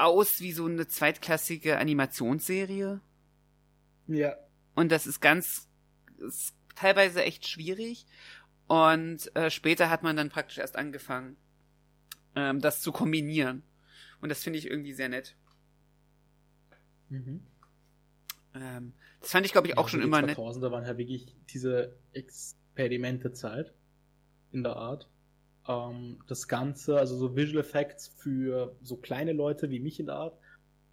[0.00, 3.00] aus wie so eine zweitklassige Animationsserie.
[4.06, 4.36] Ja.
[4.74, 5.68] Und das ist ganz,
[6.18, 8.06] ist teilweise echt schwierig.
[8.66, 11.36] Und äh, später hat man dann praktisch erst angefangen,
[12.34, 13.62] ähm, das zu kombinieren.
[14.20, 15.36] Und das finde ich irgendwie sehr nett.
[17.08, 17.46] Mhm.
[18.54, 20.38] Ähm, das fand ich, glaube ich, auch Ja, schon immer nett.
[20.38, 23.74] 2000er waren ja wirklich diese Experimentezeit
[24.52, 25.08] in der Art.
[25.70, 30.16] Ähm, das Ganze, also so Visual Effects für so kleine Leute wie mich in der
[30.16, 30.38] Art,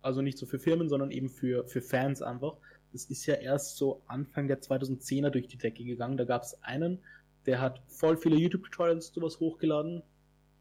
[0.02, 2.58] also nicht so für Firmen, sondern eben für, für Fans einfach.
[2.94, 6.18] Das ist ja erst so Anfang der 2010er durch die Decke gegangen.
[6.18, 7.00] Da gab es einen,
[7.46, 10.04] der hat voll viele YouTube-Tutorials sowas hochgeladen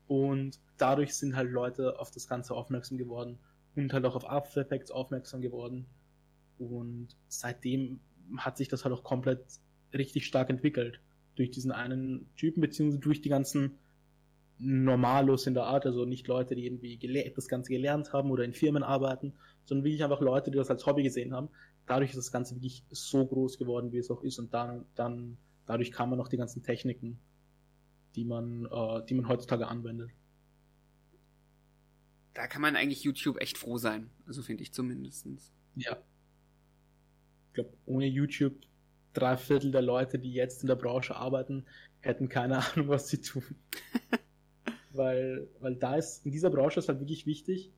[0.09, 3.39] und dadurch sind halt Leute auf das Ganze aufmerksam geworden
[3.75, 5.87] und halt auch auf After Effects aufmerksam geworden.
[6.59, 8.01] Und seitdem
[8.39, 9.45] hat sich das halt auch komplett
[9.93, 11.01] richtig stark entwickelt.
[11.35, 13.79] Durch diesen einen Typen, beziehungsweise durch die ganzen
[14.59, 16.99] Normalos in der Art, also nicht Leute, die irgendwie
[17.35, 19.35] das Ganze gelernt haben oder in Firmen arbeiten,
[19.65, 21.51] sondern wirklich einfach Leute, die das als Hobby gesehen haben.
[21.87, 24.39] Dadurch ist das Ganze wirklich so groß geworden, wie es auch ist.
[24.39, 25.37] Und dann, dann
[25.67, 27.19] dadurch kamen noch die ganzen Techniken,
[28.15, 30.11] die man, äh, die man heutzutage anwendet.
[32.33, 34.11] Da kann man eigentlich YouTube echt froh sein.
[34.27, 35.53] Also finde ich zumindestens.
[35.75, 35.99] Ja.
[37.49, 38.55] Ich glaube, ohne YouTube
[39.13, 41.65] drei Viertel der Leute, die jetzt in der Branche arbeiten,
[42.01, 43.43] hätten keine Ahnung, was sie tun.
[44.97, 47.73] weil, weil da ist, in dieser Branche ist halt wirklich wichtig,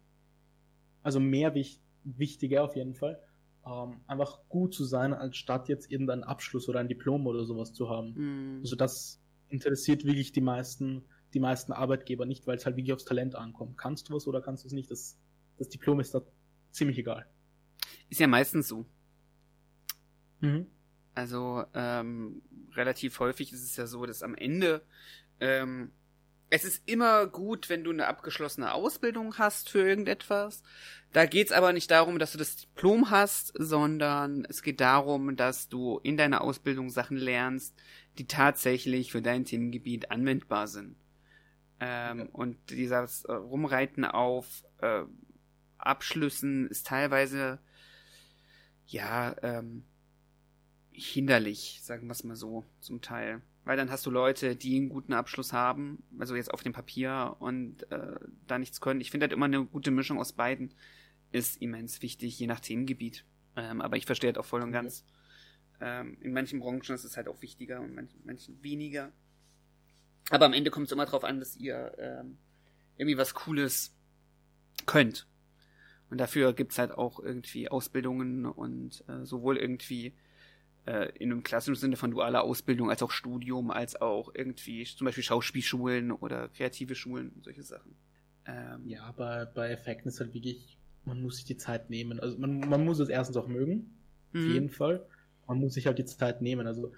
[1.02, 3.20] also mehr wich, wichtiger auf jeden Fall,
[3.66, 7.72] ähm, einfach gut zu sein, als statt jetzt irgendeinen Abschluss oder ein Diplom oder sowas
[7.72, 8.14] zu haben.
[8.14, 8.58] Hm.
[8.62, 11.04] Also das interessiert wirklich die meisten,
[11.34, 13.76] die meisten Arbeitgeber nicht, weil es halt wirklich aufs Talent ankommt.
[13.76, 14.90] Kannst du was oder kannst du es nicht?
[14.90, 15.18] Das,
[15.58, 16.22] das Diplom ist da
[16.70, 17.26] ziemlich egal.
[18.08, 18.86] Ist ja meistens so.
[20.40, 20.66] Mhm.
[21.14, 22.42] Also ähm,
[22.74, 24.82] relativ häufig ist es ja so, dass am Ende
[25.40, 25.90] ähm,
[26.50, 30.62] es ist immer gut, wenn du eine abgeschlossene Ausbildung hast für irgendetwas.
[31.12, 35.68] Da geht's aber nicht darum, dass du das Diplom hast, sondern es geht darum, dass
[35.68, 37.74] du in deiner Ausbildung Sachen lernst,
[38.18, 40.96] die tatsächlich für dein Themengebiet anwendbar sind.
[41.80, 42.24] Ähm, Ja.
[42.32, 45.02] Und dieses äh, Rumreiten auf äh,
[45.78, 47.58] Abschlüssen ist teilweise
[48.86, 49.84] ja ähm,
[50.90, 53.42] hinderlich, sagen wir es mal so, zum Teil.
[53.68, 57.36] Weil dann hast du Leute, die einen guten Abschluss haben, also jetzt auf dem Papier
[57.38, 58.14] und äh,
[58.46, 59.02] da nichts können.
[59.02, 60.72] Ich finde halt immer eine gute Mischung aus beiden
[61.32, 63.26] ist immens wichtig, je nach Themengebiet.
[63.56, 64.80] Ähm, aber ich verstehe halt auch voll und Ja.
[64.80, 65.04] ganz.
[65.82, 69.12] Ähm, in manchen Branchen ist es halt auch wichtiger und manchen, manchen weniger.
[70.30, 72.38] Aber am Ende kommt es immer darauf an, dass ihr ähm,
[72.96, 73.94] irgendwie was Cooles
[74.86, 75.28] könnt.
[76.08, 80.14] Und dafür gibt's halt auch irgendwie Ausbildungen und äh, sowohl irgendwie
[80.88, 85.04] äh, in einem klassischen Sinne von dualer Ausbildung als auch Studium, als auch irgendwie zum
[85.04, 87.94] Beispiel Schauspielschulen oder kreative Schulen und solche Sachen.
[88.46, 92.20] Ähm, Ja, bei, bei Effekten ist halt wirklich, man muss sich die Zeit nehmen.
[92.20, 93.98] Also man, man muss es erstens auch mögen,
[94.32, 94.52] auf mhm.
[94.52, 95.06] jeden Fall.
[95.46, 96.66] Man muss sich halt die Zeit nehmen.
[96.66, 96.92] Also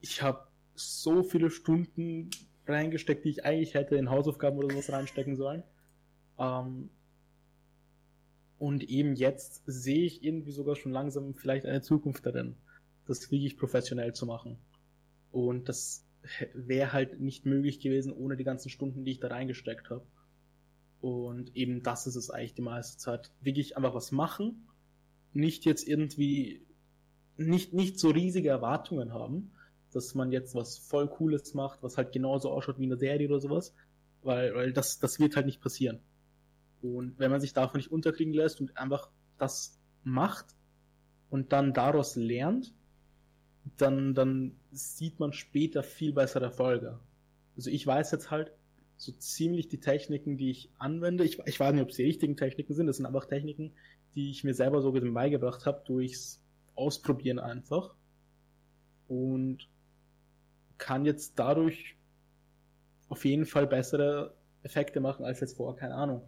[0.00, 2.30] ich habe so viele Stunden
[2.66, 5.62] reingesteckt, die ich eigentlich hätte in Hausaufgaben oder sowas reinstecken sollen.
[6.38, 6.88] Ähm,
[8.58, 12.56] und eben jetzt sehe ich irgendwie sogar schon langsam vielleicht eine Zukunft darin,
[13.06, 14.58] das wirklich professionell zu machen.
[15.30, 16.06] Und das
[16.54, 20.06] wäre halt nicht möglich gewesen ohne die ganzen Stunden, die ich da reingesteckt habe.
[21.00, 23.32] Und eben das ist es eigentlich die meiste Zeit.
[23.40, 24.68] Wirklich einfach was machen,
[25.32, 26.64] nicht jetzt irgendwie,
[27.36, 29.52] nicht, nicht so riesige Erwartungen haben,
[29.92, 33.28] dass man jetzt was voll Cooles macht, was halt genauso ausschaut wie in der Serie
[33.28, 33.74] oder sowas,
[34.22, 36.00] weil, weil das, das wird halt nicht passieren.
[36.82, 40.46] Und wenn man sich davon nicht unterkriegen lässt und einfach das macht
[41.30, 42.74] und dann daraus lernt,
[43.76, 46.98] dann, dann sieht man später viel bessere Erfolge.
[47.56, 48.52] Also ich weiß jetzt halt
[48.96, 51.24] so ziemlich die Techniken, die ich anwende.
[51.24, 52.86] Ich, ich weiß nicht, ob es die richtigen Techniken sind.
[52.86, 53.72] Das sind einfach Techniken,
[54.14, 56.40] die ich mir selber so beigebracht habe durchs
[56.74, 57.94] Ausprobieren einfach.
[59.08, 59.68] Und
[60.78, 61.96] kann jetzt dadurch
[63.08, 66.22] auf jeden Fall bessere Effekte machen als jetzt vor, keine Ahnung,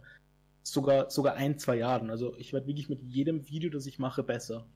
[0.61, 2.09] sogar, sogar ein, zwei Jahren.
[2.09, 4.67] Also ich werde wirklich mit jedem Video, das ich mache, besser.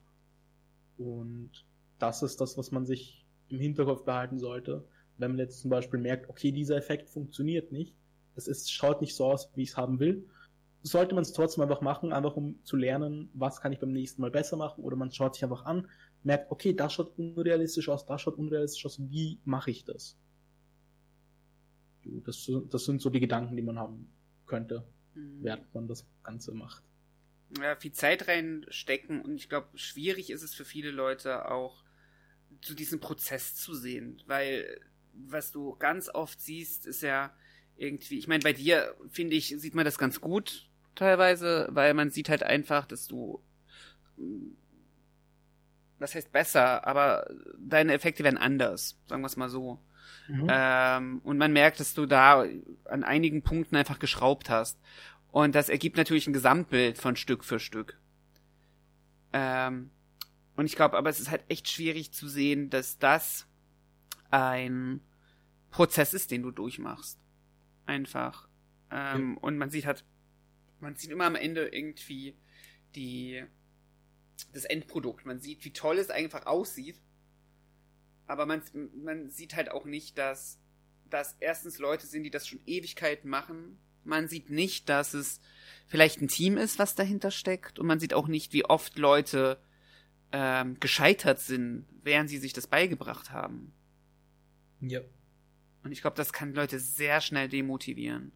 [0.98, 1.66] Und
[2.00, 4.88] das ist das, was man sich im Hinterkopf behalten sollte,
[5.18, 7.96] wenn man jetzt zum Beispiel merkt, okay, dieser Effekt funktioniert nicht,
[8.36, 10.28] es ist, schaut nicht so aus, wie ich es haben will,
[10.82, 14.22] sollte man es trotzdem einfach machen, einfach um zu lernen, was kann ich beim nächsten
[14.22, 15.88] Mal besser machen, oder man schaut sich einfach an,
[16.24, 20.18] merkt, okay, das schaut unrealistisch aus, das schaut unrealistisch aus, wie mache ich das?
[22.26, 24.10] Das, das sind so die Gedanken, die man haben
[24.46, 25.44] könnte, mhm.
[25.44, 26.84] während man das Ganze macht.
[27.62, 31.84] Ja, viel Zeit reinstecken und ich glaube, schwierig ist es für viele Leute auch,
[32.62, 34.82] zu diesem Prozess zu sehen, weil
[35.14, 37.34] was du ganz oft siehst, ist ja
[37.78, 42.10] irgendwie, ich meine, bei dir, finde ich, sieht man das ganz gut teilweise, weil man
[42.10, 43.42] sieht halt einfach, dass du,
[45.98, 49.80] was heißt besser, aber deine Effekte werden anders, sagen wir es mal so.
[50.28, 50.48] Mhm.
[50.50, 52.46] Ähm, und man merkt, dass du da
[52.86, 54.80] an einigen Punkten einfach geschraubt hast.
[55.32, 58.00] Und das ergibt natürlich ein Gesamtbild von Stück für Stück.
[59.32, 59.92] Ähm,
[60.60, 63.48] und ich glaube, aber es ist halt echt schwierig zu sehen, dass das
[64.30, 65.00] ein
[65.72, 67.18] Prozess ist, den du durchmachst.
[67.86, 68.50] Einfach.
[68.92, 69.40] Ähm, ja.
[69.40, 70.04] Und man sieht halt,
[70.82, 72.36] man sieht immer am Ende irgendwie
[72.94, 73.42] die,
[74.52, 75.26] das Endprodukt.
[75.26, 77.00] Man sieht, wie toll es einfach aussieht.
[78.28, 78.62] Aber man,
[79.02, 80.60] man sieht halt auch nicht, dass,
[81.10, 83.80] dass erstens Leute sind, die das schon Ewigkeiten machen.
[84.04, 85.40] Man sieht nicht, dass es
[85.88, 87.80] vielleicht ein Team ist, was dahinter steckt.
[87.80, 89.58] Und man sieht auch nicht, wie oft Leute
[90.32, 93.74] ähm, gescheitert sind, während sie sich das beigebracht haben.
[94.82, 95.02] Ja.
[95.84, 98.32] Und ich glaube, das kann Leute sehr schnell demotivieren.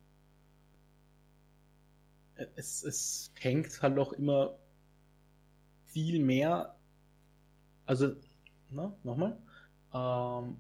[2.56, 4.58] Es, es hängt halt auch immer
[5.88, 6.76] viel mehr.
[7.86, 8.16] Also,
[8.70, 9.38] na, nochmal.
[9.94, 10.58] Ähm,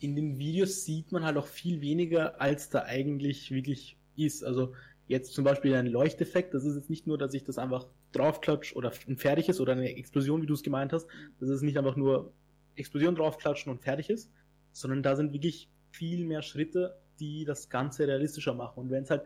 [0.00, 4.44] in den Videos sieht man halt auch viel weniger, als da eigentlich wirklich ist.
[4.44, 4.74] Also
[5.06, 8.74] jetzt zum Beispiel ein Leuchteffekt, das ist jetzt nicht nur, dass ich das einfach draufklatsch
[8.74, 11.06] oder fertig ist oder eine Explosion, wie du es gemeint hast.
[11.40, 12.32] Das ist nicht einfach nur
[12.76, 14.30] Explosion draufklatschen und fertig ist,
[14.72, 18.80] sondern da sind wirklich viel mehr Schritte, die das Ganze realistischer machen.
[18.80, 19.22] Und wenn es halt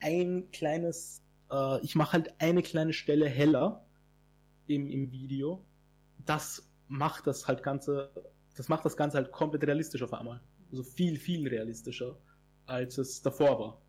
[0.00, 3.84] ein kleines, äh, ich mache halt eine kleine Stelle heller
[4.66, 5.64] im, im Video,
[6.24, 8.10] das macht das halt Ganze,
[8.56, 10.40] das macht das Ganze halt komplett realistisch auf einmal.
[10.70, 12.16] Also viel, viel realistischer,
[12.66, 13.82] als es davor war.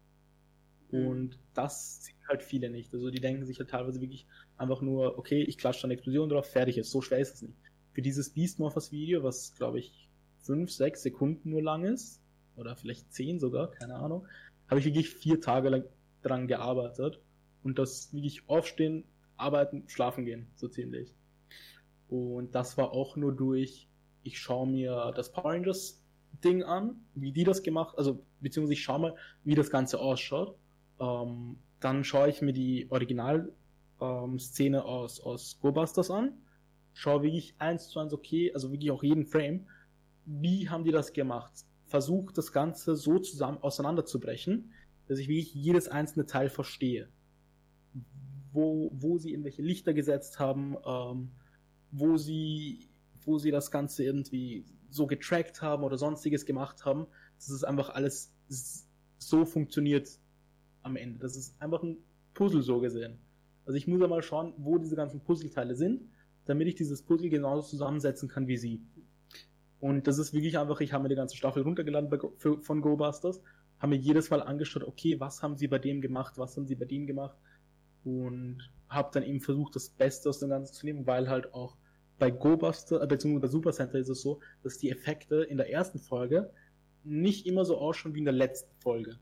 [0.91, 1.07] Mhm.
[1.07, 2.93] Und das sehen halt viele nicht.
[2.93, 4.27] Also die denken sich halt teilweise wirklich
[4.57, 6.91] einfach nur, okay, ich klatsche eine Explosion drauf, fertig ist.
[6.91, 7.57] So schwer ist es nicht.
[7.93, 10.09] Für dieses Beastmorphers Video, was glaube ich
[10.41, 12.21] fünf, sechs Sekunden nur lang ist,
[12.55, 14.27] oder vielleicht zehn sogar, keine Ahnung,
[14.67, 15.83] habe ich wirklich vier Tage lang
[16.21, 17.21] dran gearbeitet
[17.63, 19.05] und das wirklich aufstehen,
[19.38, 21.13] arbeiten, schlafen gehen, so ziemlich.
[22.09, 23.88] Und das war auch nur durch,
[24.23, 26.01] ich schaue mir das Power Rangers
[26.43, 30.55] Ding an, wie die das gemacht, also beziehungsweise ich schaue mal, wie das Ganze ausschaut.
[30.99, 33.51] Ähm, dann schaue ich mir die Original
[34.01, 34.39] ähm,
[34.75, 36.33] aus, aus Go-Busters an,
[36.93, 39.67] schaue wirklich eins zu eins okay, also wirklich auch jeden Frame
[40.27, 41.65] wie haben die das gemacht?
[41.85, 44.73] Versucht das Ganze so zusammen auseinanderzubrechen,
[45.07, 47.07] dass ich wirklich jedes einzelne Teil verstehe.
[48.51, 51.31] Wo, wo sie irgendwelche Lichter gesetzt haben, ähm,
[51.91, 52.89] wo sie,
[53.23, 57.89] wo sie das Ganze irgendwie so getrackt haben oder sonstiges gemacht haben, dass es einfach
[57.89, 58.33] alles
[59.17, 60.09] so funktioniert
[60.88, 61.19] am Ende.
[61.19, 61.97] Das ist einfach ein
[62.33, 63.19] Puzzle so gesehen.
[63.65, 66.09] Also ich muss ja mal schauen, wo diese ganzen Puzzleteile sind,
[66.45, 68.81] damit ich dieses Puzzle genauso zusammensetzen kann wie sie.
[69.79, 72.81] Und das ist wirklich einfach, ich habe mir die ganze Staffel runtergeladen bei, für, von
[72.81, 73.41] GoBusters,
[73.79, 76.75] habe mir jedes Mal angeschaut, okay, was haben sie bei dem gemacht, was haben sie
[76.75, 77.38] bei dem gemacht
[78.03, 78.59] und
[78.89, 81.77] habe dann eben versucht, das Beste aus dem Ganzen zu nehmen, weil halt auch
[82.17, 85.69] bei GoBuster, äh, beziehungsweise bei Super Center ist es so, dass die Effekte in der
[85.69, 86.51] ersten Folge
[87.03, 89.19] nicht immer so ausschauen wie in der letzten Folge.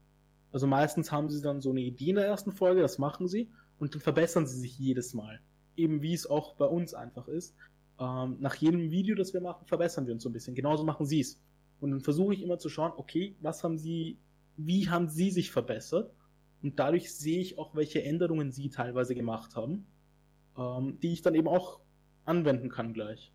[0.55, 3.49] Also meistens haben sie dann so eine Idee in der ersten Folge, das machen sie
[3.77, 5.41] und dann verbessern sie sich jedes Mal.
[5.75, 7.53] Eben wie es auch bei uns einfach ist
[7.99, 10.55] ähm, nach jedem Video, das wir machen, verbessern wir uns so ein bisschen.
[10.55, 11.41] Genauso machen sie es.
[11.81, 14.17] Und dann versuche ich immer zu schauen, okay, was haben sie,
[14.55, 16.13] wie haben sie sich verbessert?
[16.63, 19.85] Und dadurch sehe ich auch, welche Änderungen sie teilweise gemacht haben,
[20.57, 21.81] ähm, die ich dann eben auch
[22.23, 23.33] anwenden kann gleich.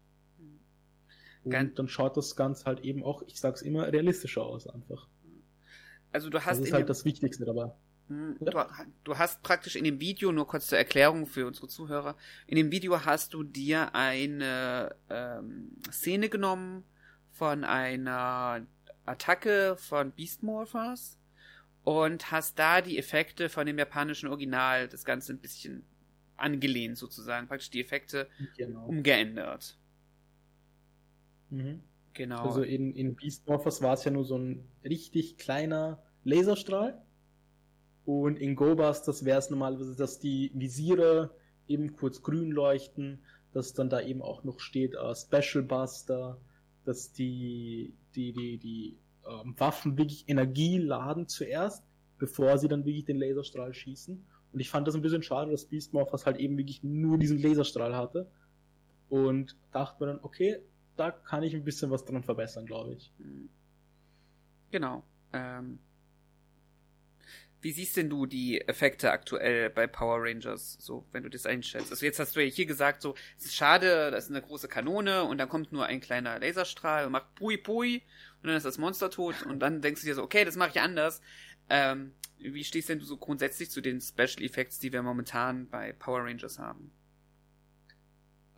[1.45, 5.07] Und dann schaut das Ganze halt eben auch, ich sag's immer, realistischer aus einfach.
[6.13, 7.73] Also du hast Das ist halt dem, das Wichtigste dabei.
[8.09, 8.51] Hm, Ja.
[8.51, 12.57] Du, du hast praktisch in dem Video, nur kurz zur Erklärung für unsere Zuhörer, in
[12.57, 16.85] dem Video hast du dir eine ähm, Szene genommen
[17.31, 18.67] von einer
[19.07, 21.17] Attacke von Beast Morphers
[21.85, 25.85] und hast da die Effekte von dem japanischen Original das Ganze ein bisschen
[26.37, 28.87] angelehnt sozusagen, praktisch die Effekte Genau.
[28.87, 29.79] umgeändert.
[31.51, 31.83] Mhm.
[32.13, 32.43] Genau.
[32.43, 37.01] Also in, in Beast Morphers war es ja nur so ein richtig kleiner Laserstrahl.
[38.05, 41.31] Und in Go-Busters wäre es normalerweise, dass die Visiere
[41.69, 46.39] eben kurz grün leuchten, dass dann da eben auch noch steht äh, Special Buster,
[46.85, 48.97] dass die, die, die, die
[49.29, 51.85] ähm, Waffen wirklich Energie laden zuerst,
[52.19, 54.25] bevor sie dann wirklich den Laserstrahl schießen.
[54.53, 57.41] Und ich fand das ein bisschen schade, dass Beast Morphers halt eben wirklich nur diesen
[57.41, 58.29] Laserstrahl hatte.
[59.09, 60.61] Und dachte mir dann, okay,
[60.97, 63.13] da kann ich ein bisschen was dran verbessern, glaube ich.
[63.19, 63.49] Hm.
[64.71, 65.03] Genau.
[65.33, 65.79] Ähm,
[67.63, 71.91] wie siehst denn du die Effekte aktuell bei Power Rangers, so, wenn du das einschätzt?
[71.91, 74.69] Also jetzt hast du ja hier gesagt, so, es ist schade, das ist eine große
[74.69, 78.03] Kanone und dann kommt nur ein kleiner Laserstrahl und macht Pui Pui
[78.43, 80.71] und dann ist das Monster tot und dann denkst du dir so, okay, das mache
[80.71, 81.21] ich anders.
[81.69, 85.93] Ähm, wie stehst denn du so grundsätzlich zu den Special Effects, die wir momentan bei
[85.93, 86.91] Power Rangers haben?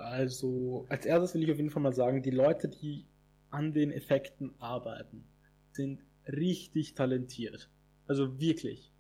[0.03, 3.07] Also, als erstes will ich auf jeden Fall mal sagen, die Leute, die
[3.51, 5.25] an den Effekten arbeiten,
[5.71, 7.71] sind richtig talentiert.
[8.09, 8.91] Also wirklich.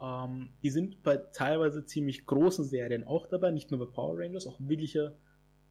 [0.00, 4.46] Ähm, die sind bei teilweise ziemlich großen Serien auch dabei, nicht nur bei Power Rangers,
[4.46, 5.14] auch wirkliche,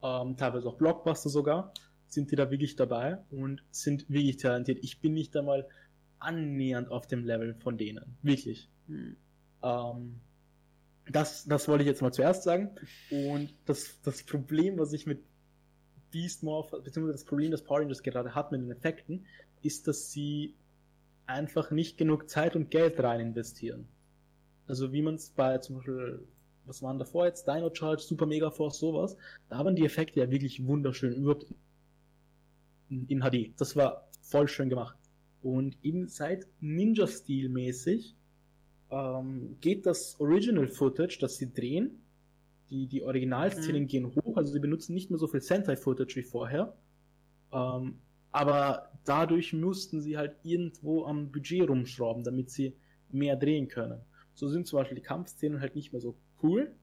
[0.04, 1.74] ähm, teilweise auch Blockbuster sogar,
[2.08, 4.80] sind die da wirklich dabei und sind wirklich talentiert.
[4.84, 5.68] Ich bin nicht einmal
[6.20, 8.18] annähernd auf dem Level von denen.
[8.22, 8.70] Wirklich.
[8.88, 9.18] Hm.
[9.64, 10.22] Ähm,
[11.12, 12.72] das, das wollte ich jetzt mal zuerst sagen.
[13.12, 15.24] Und das, das Problem, was ich mit
[16.12, 19.26] Beast Morph, beziehungsweise das Problem, das Power Rangers gerade hat mit den Effekten,
[19.62, 20.56] ist, dass sie
[21.26, 23.88] einfach nicht genug Zeit und Geld rein investieren.
[24.68, 26.28] Also wie man es bei zum Beispiel,
[26.66, 29.18] was waren davor jetzt, Dino Charge, Super Mega Force, sowas,
[29.50, 31.46] da waren die Effekte ja wirklich wunderschön, überhaupt
[32.90, 33.60] in, in HD.
[33.60, 34.98] Das war voll schön gemacht.
[35.42, 38.16] Und eben seit Ninja-Stil mäßig
[38.92, 42.02] ähm, geht das Original Footage, das sie drehen,
[42.70, 43.88] die, die Originalszenen Mhm.
[43.88, 46.76] gehen hoch, also sie benutzen nicht mehr so viel Sentai-Footage wie vorher.
[47.54, 48.00] Ähm,
[48.32, 52.76] aber dadurch mussten sie halt irgendwo am Budget rumschrauben, damit sie
[53.12, 54.02] mehr drehen können.
[54.34, 56.76] So sind zum Beispiel die Kampfszenen halt nicht mehr so cool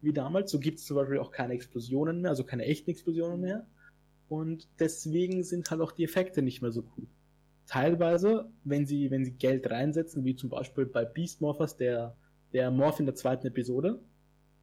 [0.00, 0.50] wie damals.
[0.52, 3.66] So gibt es zum Beispiel auch keine Explosionen mehr, also keine echten Explosionen mehr.
[4.28, 7.06] Und deswegen sind halt auch die Effekte nicht mehr so cool.
[7.68, 12.16] Teilweise, wenn sie, wenn sie Geld reinsetzen, wie zum Beispiel bei Beast Morphers, der,
[12.52, 14.00] der Morph in der zweiten Episode,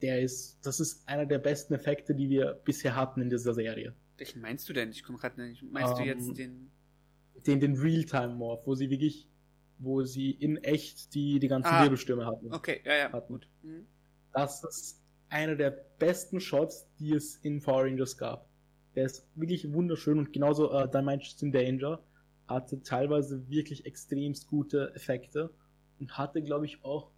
[0.01, 3.93] der ist, das ist einer der besten Effekte, die wir bisher hatten in dieser Serie.
[4.17, 4.89] Welchen meinst du denn?
[4.89, 5.63] Ich komme gerade nicht.
[5.71, 6.71] Meinst du Ähm, jetzt den.
[7.45, 9.27] Den, den Realtime-Morph, wo sie wirklich,
[9.77, 11.83] wo sie in echt die, die ganzen Ah.
[11.83, 12.51] Wirbelstürme hatten.
[12.51, 13.33] Okay, ja, ja, Hatten.
[13.33, 13.47] gut.
[13.61, 13.85] Hm.
[14.33, 14.99] Das ist
[15.29, 18.47] einer der besten Shots, die es in Power Rangers gab.
[18.95, 21.99] Der ist wirklich wunderschön und genauso äh, Dimensions in Danger
[22.47, 25.51] hatte teilweise wirklich extremst gute Effekte
[25.99, 27.11] und hatte, glaube ich, auch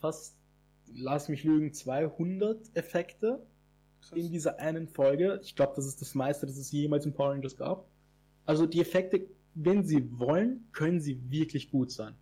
[0.00, 0.36] fast,
[0.94, 3.44] lass mich lügen, 200 Effekte
[4.14, 5.40] in dieser einen Folge.
[5.42, 7.88] Ich glaube, das ist das meiste, das es jemals in Power Rangers gab.
[8.44, 12.14] Also die Effekte, wenn sie wollen, können sie wirklich gut sein.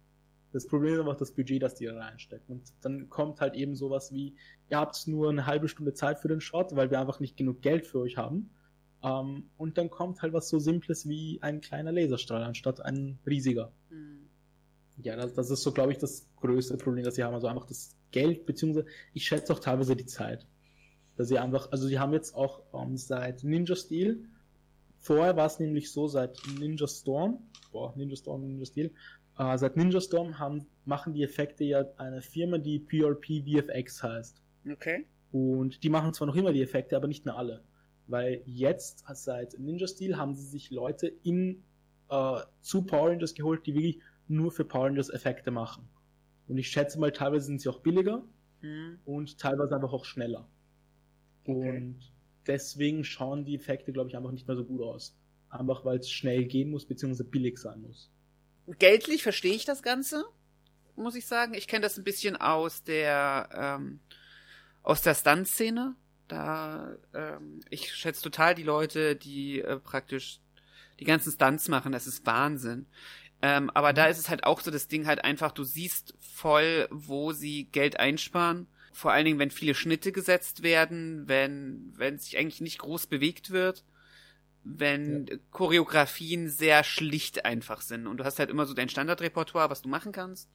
[0.53, 2.57] Das Problem ist einfach das Budget, das die da reinstecken.
[2.57, 4.37] Und dann kommt halt eben sowas wie,
[4.71, 7.61] ihr habt nur eine halbe Stunde Zeit für den Shot, weil wir einfach nicht genug
[7.61, 8.51] Geld für euch haben.
[9.05, 13.71] Ähm, und dann kommt halt was so Simples wie ein kleiner Laserstrahl anstatt ein riesiger.
[13.91, 14.31] Hm.
[15.03, 17.35] Ja, das, das ist so, glaube ich, das größte Problem, das sie haben.
[17.35, 20.47] Also einfach das Geld, beziehungsweise ich schätze auch teilweise die Zeit.
[21.17, 24.25] Dass sie einfach, also sie haben jetzt auch ähm, seit Ninja Steel,
[24.99, 27.39] vorher war es nämlich so, seit Ninja Storm,
[27.73, 28.93] boah, Ninja Storm, Ninja Steel,
[29.39, 34.43] äh, seit Ninja Storm haben, machen die Effekte ja eine Firma, die PRP VFX heißt.
[34.73, 35.05] Okay.
[35.31, 37.63] Und die machen zwar noch immer die Effekte, aber nicht mehr alle.
[38.07, 41.63] Weil jetzt, seit Ninja Steel, haben sie sich Leute in,
[42.11, 45.89] äh, zu Power Rangers geholt, die wirklich nur für Power Rangers Effekte machen.
[46.49, 48.23] Und ich schätze mal, teilweise sind sie auch billiger
[48.61, 48.99] Hm.
[49.05, 50.49] und teilweise einfach auch schneller.
[51.47, 51.77] Okay.
[51.77, 52.13] Und
[52.47, 55.17] deswegen schauen die Effekte, glaube ich, einfach nicht mehr so gut aus.
[55.51, 58.11] Einfach weil es schnell gehen muss, beziehungsweise billig sein muss.
[58.79, 60.25] Geldlich verstehe ich das Ganze,
[60.97, 61.55] muss ich sagen.
[61.55, 64.01] Ich kenne das ein bisschen aus der ähm,
[64.83, 65.95] aus der Stunt-Szene.
[66.35, 70.41] Da ähm, ich schätze total die Leute, die äh, praktisch
[70.99, 71.93] die ganzen Stunts machen.
[71.93, 72.87] Das ist Wahnsinn.
[73.41, 76.89] Ähm, aber da ist es halt auch so das Ding halt einfach, du siehst voll,
[76.91, 78.67] wo sie Geld einsparen.
[78.93, 83.51] Vor allen Dingen, wenn viele Schnitte gesetzt werden, wenn wenn sich eigentlich nicht groß bewegt
[83.51, 83.85] wird.
[84.65, 85.37] wenn ja.
[85.51, 89.89] Choreografien sehr schlicht einfach sind und du hast halt immer so dein Standardrepertoire, was du
[89.89, 90.49] machen kannst.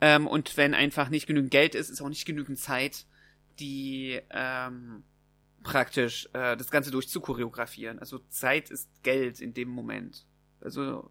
[0.00, 3.06] Ähm, und wenn einfach nicht genügend Geld ist, ist auch nicht genügend Zeit,
[3.58, 5.04] die ähm,
[5.62, 7.98] praktisch äh, das Ganze durchzuchoreografieren.
[7.98, 10.26] Also Zeit ist Geld in dem Moment.
[10.60, 11.10] Also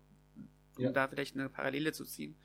[0.78, 0.92] um ja.
[0.92, 2.36] da vielleicht eine Parallele zu ziehen.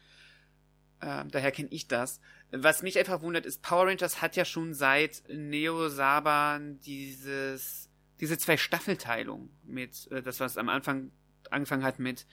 [1.03, 2.20] Ähm, daher kenne ich das.
[2.51, 7.88] Was mich einfach wundert, ist, Power Rangers hat ja schon seit Neo Saban dieses,
[8.20, 11.11] diese zwei Staffelteilungen mit, äh, das was am Anfang
[11.51, 12.26] angefangen hat mit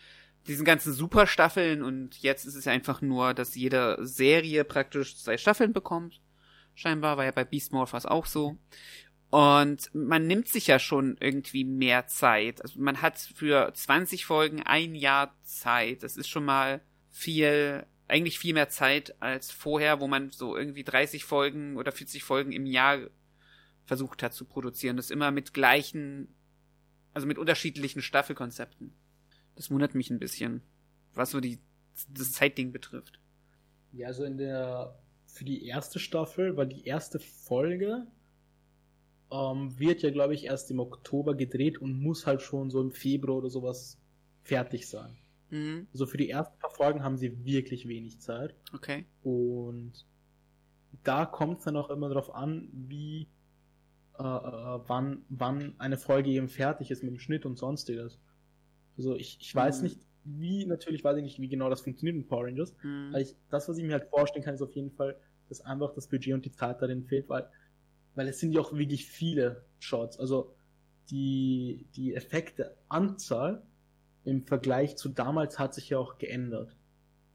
[0.47, 5.37] diesen ganzen Superstaffeln und jetzt ist es ja einfach nur, dass jede Serie praktisch zwei
[5.37, 6.21] Staffeln bekommt.
[6.77, 8.55] Scheinbar war ja bei Beast Morphers auch so.
[9.31, 12.61] Und man nimmt sich ja schon irgendwie mehr Zeit.
[12.61, 16.03] Also man hat für 20 Folgen ein Jahr Zeit.
[16.03, 20.83] Das ist schon mal viel eigentlich viel mehr Zeit als vorher, wo man so irgendwie
[20.83, 22.99] 30 Folgen oder 40 Folgen im Jahr
[23.85, 24.97] versucht hat zu produzieren.
[24.97, 26.27] Das immer mit gleichen,
[27.15, 28.93] also mit unterschiedlichen Staffelkonzepten.
[29.55, 30.61] Das wundert mich ein bisschen,
[31.15, 31.57] was so die,
[32.07, 33.19] das Zeitding betrifft.
[33.93, 34.95] Ja, also in der,
[35.37, 38.07] für die erste Staffel war die erste Folge,
[39.31, 42.91] ähm, wird ja, glaube ich, erst im Oktober gedreht und muss halt schon so im
[42.91, 43.99] Februar oder sowas
[44.41, 45.17] fertig sein.
[45.49, 45.87] Mhm.
[45.93, 48.55] Also für die ersten paar Folgen haben sie wirklich wenig Zeit.
[48.73, 49.05] Okay.
[49.21, 50.05] Und
[51.03, 53.27] da kommt es dann auch immer darauf an, wie
[54.17, 58.19] äh, äh, wann, wann eine Folge eben fertig ist mit dem Schnitt und sonstiges.
[58.97, 59.83] Also ich, ich weiß mhm.
[59.83, 62.75] nicht, wie, natürlich weiß ich nicht, wie genau das funktioniert mit Power Rangers.
[62.83, 63.09] Mhm.
[63.09, 65.15] Aber ich, das, was ich mir halt vorstellen kann, ist auf jeden Fall,
[65.49, 67.47] dass einfach das Budget und die Zeit darin fehlt, weil,
[68.15, 70.19] weil es sind ja auch wirklich viele Shots.
[70.19, 70.55] Also
[71.09, 73.61] die, die Effekte-Anzahl
[74.25, 76.75] im Vergleich zu damals hat sich ja auch geändert.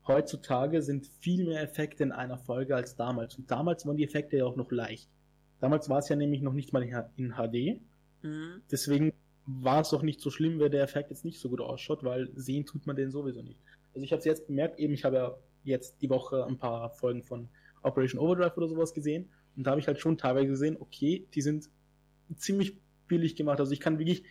[0.06, 3.36] Heutzutage sind viel mehr Effekte in einer Folge als damals.
[3.36, 5.08] Und damals waren die Effekte ja auch noch leicht.
[5.60, 6.82] Damals war es ja nämlich noch nicht mal
[7.16, 7.80] in HD.
[8.22, 8.62] Mhm.
[8.70, 9.12] Deswegen
[9.46, 12.30] war es doch nicht so schlimm, wenn der Effekt jetzt nicht so gut ausschaut, weil
[12.34, 13.60] sehen tut man den sowieso nicht.
[13.94, 15.34] Also ich habe es jetzt bemerkt, eben ich habe ja
[15.64, 17.48] jetzt die Woche ein paar Folgen von
[17.82, 21.42] Operation Overdrive oder sowas gesehen und da habe ich halt schon teilweise gesehen, okay, die
[21.42, 21.68] sind
[22.36, 22.78] ziemlich
[23.08, 23.60] billig gemacht.
[23.60, 24.24] Also ich kann wirklich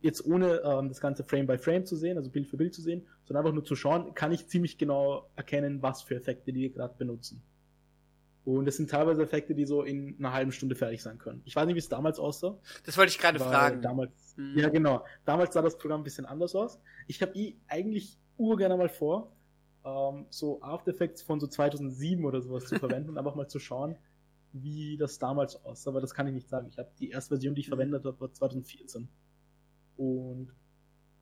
[0.00, 2.80] jetzt ohne ähm, das Ganze Frame by Frame zu sehen, also Bild für Bild zu
[2.80, 6.72] sehen, sondern einfach nur zu schauen, kann ich ziemlich genau erkennen, was für Effekte die
[6.72, 7.42] gerade benutzen.
[8.46, 11.42] Und es sind teilweise Effekte, die so in einer halben Stunde fertig sein können.
[11.44, 12.56] Ich weiß nicht, wie es damals aussah.
[12.84, 13.82] Das wollte ich gerade fragen.
[13.82, 14.56] Damals, hm.
[14.56, 15.04] Ja, genau.
[15.24, 16.78] Damals sah das Programm ein bisschen anders aus.
[17.08, 19.35] Ich habe eh eigentlich urgerne mal vor,
[19.86, 23.58] ähm, so After Effects von so 2007 oder sowas zu verwenden und einfach mal zu
[23.58, 23.96] schauen,
[24.52, 25.90] wie das damals aussah.
[25.90, 26.68] Aber das kann ich nicht sagen.
[26.68, 29.08] Ich habe die erste Version, die ich verwendet habe, war 2014.
[29.96, 30.52] Und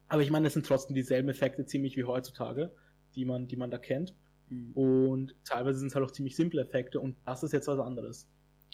[0.09, 2.73] aber ich meine, es sind trotzdem dieselben Effekte ziemlich wie heutzutage,
[3.15, 4.15] die man, die man da kennt.
[4.49, 4.73] Mhm.
[4.73, 8.29] Und teilweise sind es halt auch ziemlich simple Effekte und das ist jetzt was anderes.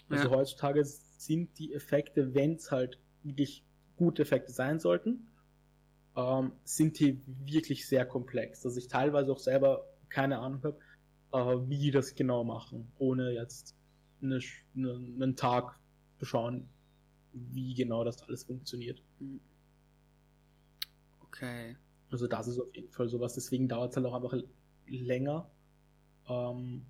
[0.09, 0.35] Also ja.
[0.35, 3.65] heutzutage sind die Effekte, wenn es halt wirklich
[3.95, 5.30] gute Effekte sein sollten,
[6.15, 10.77] ähm, sind die wirklich sehr komplex, dass ich teilweise auch selber keine Ahnung habe,
[11.31, 13.75] äh, wie die das genau machen, ohne jetzt
[14.21, 14.39] eine,
[14.75, 15.79] eine, einen Tag
[16.19, 16.67] zu schauen,
[17.33, 19.01] wie genau das alles funktioniert.
[19.19, 19.39] Mhm.
[21.21, 21.77] Okay.
[22.11, 24.37] Also das ist auf jeden Fall sowas, deswegen dauert es halt auch einfach
[24.87, 25.49] länger.
[26.27, 26.85] Ähm,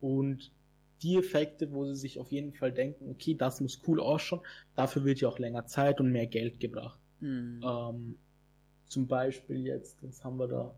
[0.00, 0.50] und
[1.02, 4.40] die Effekte, wo sie sich auf jeden Fall denken, okay, das muss cool ausschauen,
[4.74, 6.98] dafür wird ja auch länger Zeit und mehr Geld gebracht.
[7.20, 7.60] Mhm.
[7.62, 8.18] Ähm,
[8.88, 10.74] zum Beispiel jetzt, was haben wir da?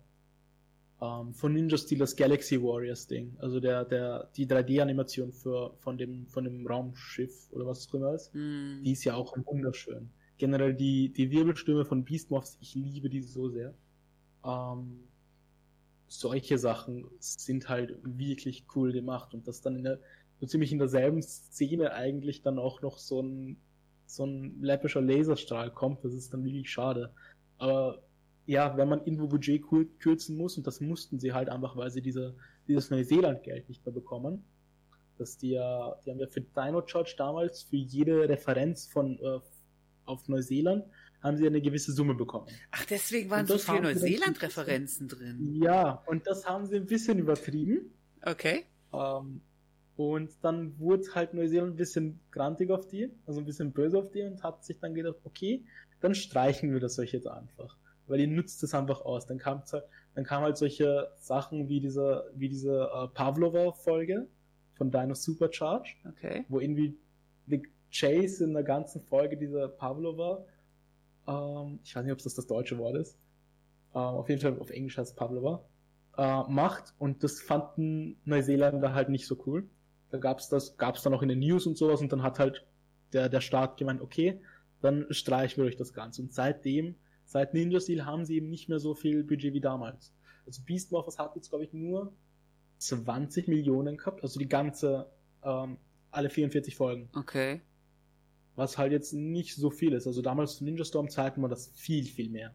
[1.00, 3.36] Ähm, von Ninja Steelers Galaxy Warriors Ding.
[3.38, 8.14] Also der, der, die 3D-Animation für, von dem, von dem Raumschiff oder was auch immer
[8.14, 8.34] ist.
[8.34, 8.82] Mhm.
[8.84, 13.48] Die ist ja auch wunderschön generell die, die Wirbelstürme von Beastmorphs, ich liebe die so
[13.48, 13.74] sehr.
[14.44, 15.00] Ähm,
[16.06, 20.00] solche Sachen sind halt wirklich cool gemacht und das dann in der,
[20.40, 23.59] so ziemlich in derselben Szene eigentlich dann auch noch so ein,
[24.06, 27.12] so ein läppischer Laserstrahl kommt, das ist dann wirklich schade.
[27.59, 28.02] Aber
[28.46, 29.62] ja, wenn man irgendwo Budget
[29.98, 32.34] kürzen muss, und das mussten sie halt einfach, weil sie diese,
[32.66, 34.44] dieses Neuseeland-Geld nicht mehr bekommen,
[35.18, 39.40] dass die ja, die haben ja für Dino Charge damals für jede Referenz von, äh,
[40.06, 40.86] auf Neuseeland
[41.22, 42.46] haben sie eine gewisse Summe bekommen.
[42.70, 45.61] Ach, deswegen waren so viele Neuseeland-Referenzen drin.
[45.62, 47.92] Ja, und das haben sie ein bisschen übertrieben.
[48.22, 48.64] Okay.
[48.92, 49.40] Ähm,
[49.96, 54.11] und dann wurde halt Neuseeland ein bisschen grantig auf die, also ein bisschen böse auf
[54.12, 55.64] die und hat sich dann gedacht, okay,
[56.01, 57.76] dann streichen wir das euch jetzt einfach.
[58.07, 59.26] Weil ihr nutzt es einfach aus.
[59.26, 59.84] Dann kam halt,
[60.14, 64.26] dann kam halt solche Sachen wie diese, wie diese äh, Pavlova-Folge
[64.74, 65.90] von Dino Supercharge.
[66.07, 66.46] Okay.
[66.49, 66.99] Wo irgendwie
[67.90, 70.44] Chase in der ganzen Folge dieser Pavlova,
[71.26, 73.18] ähm, ich weiß nicht, ob das das deutsche Wort ist,
[73.94, 75.64] äh, auf jeden Fall auf Englisch heißt Pavlova,
[76.16, 79.68] äh, macht und das fanden Neuseeländer halt nicht so cool.
[80.11, 82.66] Da gab's das, gab's dann auch in den News und sowas und dann hat halt
[83.12, 84.40] der, der Staat gemeint, okay,
[84.81, 86.22] dann streichen wir euch das Ganze.
[86.22, 90.12] Und seitdem, seit Ninja Steel haben sie eben nicht mehr so viel Budget wie damals.
[90.47, 92.12] Also Beast Morphers hat jetzt, glaube ich, nur
[92.79, 95.11] 20 Millionen gehabt, also die ganze,
[95.43, 95.79] ähm,
[96.11, 97.09] alle 44 Folgen.
[97.14, 97.61] Okay.
[98.55, 100.07] Was halt jetzt nicht so viel ist.
[100.07, 102.55] Also damals zu Ninja Storm zeigten wir das viel, viel mehr.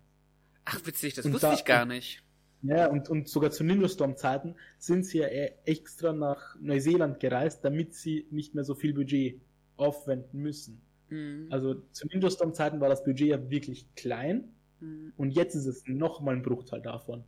[0.65, 2.23] Ach, witzig, das Und wusste da- ich gar nicht.
[2.65, 7.65] Ja, und, und sogar zu Ninja Storm Zeiten sind sie ja extra nach Neuseeland gereist,
[7.65, 9.41] damit sie nicht mehr so viel Budget
[9.75, 10.81] aufwenden müssen.
[11.13, 11.47] Mhm.
[11.51, 14.49] Also zu Ninja Storm Zeiten war das Budget ja wirklich klein
[14.79, 15.13] Mhm.
[15.15, 17.23] und jetzt ist es noch mal ein Bruchteil davon.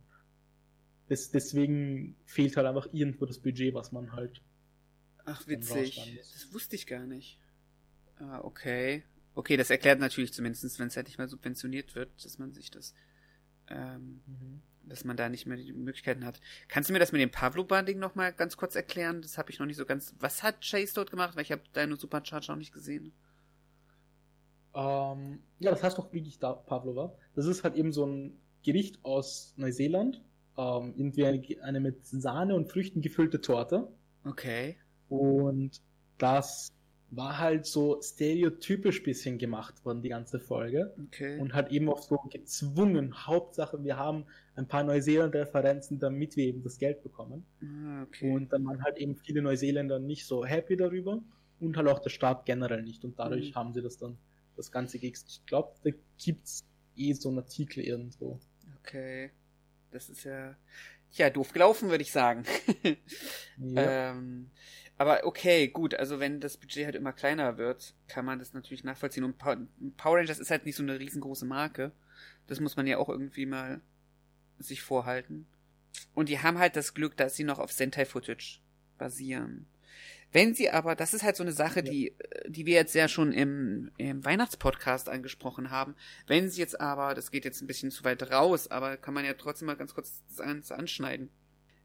[1.08, 4.42] Das, deswegen fehlt halt einfach irgendwo das Budget, was man halt.
[5.24, 6.18] Ach, witzig.
[6.20, 7.38] Das wusste ich gar nicht.
[8.18, 9.04] Ah, okay.
[9.34, 12.70] Okay, das erklärt natürlich zumindest, wenn es halt nicht mehr subventioniert wird, dass man sich
[12.70, 12.94] das,
[13.68, 14.20] ähm,
[14.82, 16.40] dass man da nicht mehr die Möglichkeiten hat.
[16.68, 19.22] Kannst du mir das mit dem Pavlo-Banding nochmal ganz kurz erklären?
[19.22, 20.14] Das habe ich noch nicht so ganz.
[20.18, 21.36] Was hat Chase dort gemacht?
[21.36, 23.12] Weil ich habe deine Supercharge noch nicht gesehen.
[24.76, 27.14] Ähm, ja, das heißt doch wirklich da Pavlova.
[27.34, 30.22] Das ist halt eben so ein Gericht aus Neuseeland.
[30.58, 33.88] Ähm, irgendwie eine, eine mit Sahne und Früchten gefüllte Torte.
[34.24, 34.76] Okay.
[35.08, 35.80] Und
[36.18, 36.68] das
[37.10, 40.94] war halt so stereotypisch bisschen gemacht worden, die ganze Folge.
[41.06, 41.38] Okay.
[41.38, 46.62] Und hat eben auch so gezwungen, Hauptsache, wir haben ein paar Neuseeland-Referenzen, damit wir eben
[46.62, 47.46] das Geld bekommen.
[47.62, 48.30] ah, okay.
[48.34, 51.22] Und dann waren halt eben viele Neuseeländer nicht so happy darüber
[51.60, 53.04] und halt auch der Staat generell nicht.
[53.04, 53.54] Und dadurch Mhm.
[53.54, 54.18] haben sie das dann,
[54.56, 55.26] das Ganze gext.
[55.28, 56.64] Ich glaube, da gibt's
[56.96, 58.40] eh so einen Artikel irgendwo.
[58.80, 59.30] okay.
[59.90, 60.56] Das ist ja,
[61.12, 62.44] ja, doof gelaufen, würde ich sagen.
[63.58, 64.10] Ja.
[64.10, 64.50] Ähm,
[64.98, 68.84] aber okay, gut, also wenn das Budget halt immer kleiner wird, kann man das natürlich
[68.84, 69.24] nachvollziehen.
[69.24, 71.92] Und Power Rangers ist halt nicht so eine riesengroße Marke.
[72.46, 73.80] Das muss man ja auch irgendwie mal
[74.58, 75.46] sich vorhalten.
[76.14, 78.60] Und die haben halt das Glück, dass sie noch auf Sentai-Footage
[78.98, 79.66] basieren.
[80.36, 81.90] Wenn sie aber, das ist halt so eine Sache, Ja.
[81.90, 82.14] die,
[82.46, 85.94] die wir jetzt ja schon im, im Weihnachtspodcast angesprochen haben.
[86.26, 89.24] Wenn sie jetzt aber, das geht jetzt ein bisschen zu weit raus, aber kann man
[89.24, 91.30] ja trotzdem mal ganz kurz das Ganze anschneiden.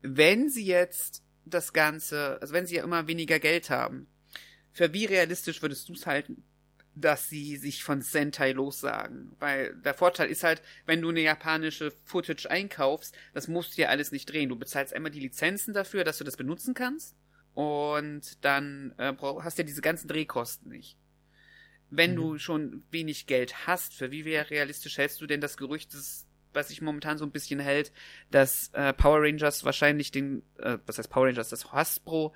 [0.01, 4.07] Wenn sie jetzt das Ganze, also wenn sie ja immer weniger Geld haben,
[4.73, 6.43] für wie realistisch würdest du es halten,
[6.93, 9.31] dass sie sich von Sentai lossagen?
[9.39, 13.87] Weil der Vorteil ist halt, wenn du eine japanische Footage einkaufst, das musst du ja
[13.87, 14.49] alles nicht drehen.
[14.49, 17.15] Du bezahlst einmal die Lizenzen dafür, dass du das benutzen kannst
[17.53, 20.97] und dann äh, hast du ja diese ganzen Drehkosten nicht.
[21.89, 22.15] Wenn Mhm.
[22.15, 26.69] du schon wenig Geld hast, für wie realistisch hältst du denn das Gerücht, das, was
[26.69, 27.91] sich momentan so ein bisschen hält,
[28.29, 32.33] dass äh, Power Rangers wahrscheinlich den, äh, was heißt Power Rangers, dass Hasbro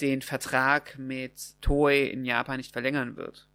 [0.00, 3.48] den Vertrag mit Toei in Japan nicht verlängern wird.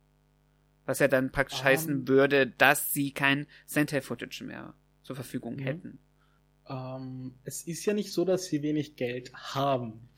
[0.86, 1.66] Was ja dann praktisch Ähm.
[1.66, 5.60] heißen würde, dass sie kein Sentai-Footage mehr zur Verfügung Mhm.
[5.60, 6.00] hätten.
[6.68, 10.10] Ähm, es ist ja nicht so, dass sie wenig Geld haben.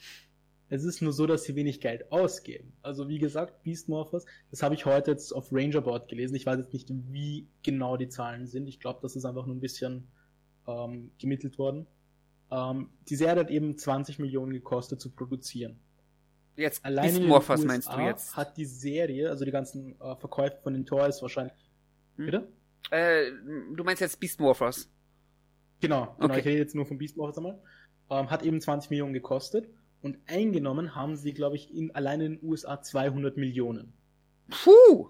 [0.70, 2.74] Es ist nur so, dass sie wenig Geld ausgeben.
[2.82, 6.36] Also wie gesagt, Beast Morphers, das habe ich heute jetzt auf Rangerboard gelesen.
[6.36, 8.68] Ich weiß jetzt nicht, wie genau die Zahlen sind.
[8.68, 10.08] Ich glaube, das ist einfach nur ein bisschen
[10.68, 11.86] ähm, gemittelt worden.
[12.52, 15.80] Ähm, die Serie hat eben 20 Millionen gekostet zu produzieren.
[16.56, 18.36] Jetzt Allein Beast Morphers USA meinst du jetzt?
[18.36, 21.54] hat die Serie, also die ganzen äh, Verkäufe von den Toys wahrscheinlich.
[22.18, 22.26] Hm?
[22.26, 22.48] Bitte?
[22.92, 23.32] Äh,
[23.76, 24.90] du meinst jetzt Beast Morphers?
[25.82, 26.40] Genau, genau Okay.
[26.40, 27.62] ich rede jetzt nur von Beast Morphers einmal.
[28.10, 29.68] Ähm, hat eben 20 Millionen gekostet
[30.02, 33.94] und eingenommen haben sie, glaube ich, in, allein in den USA 200 Millionen.
[34.50, 35.10] Puh!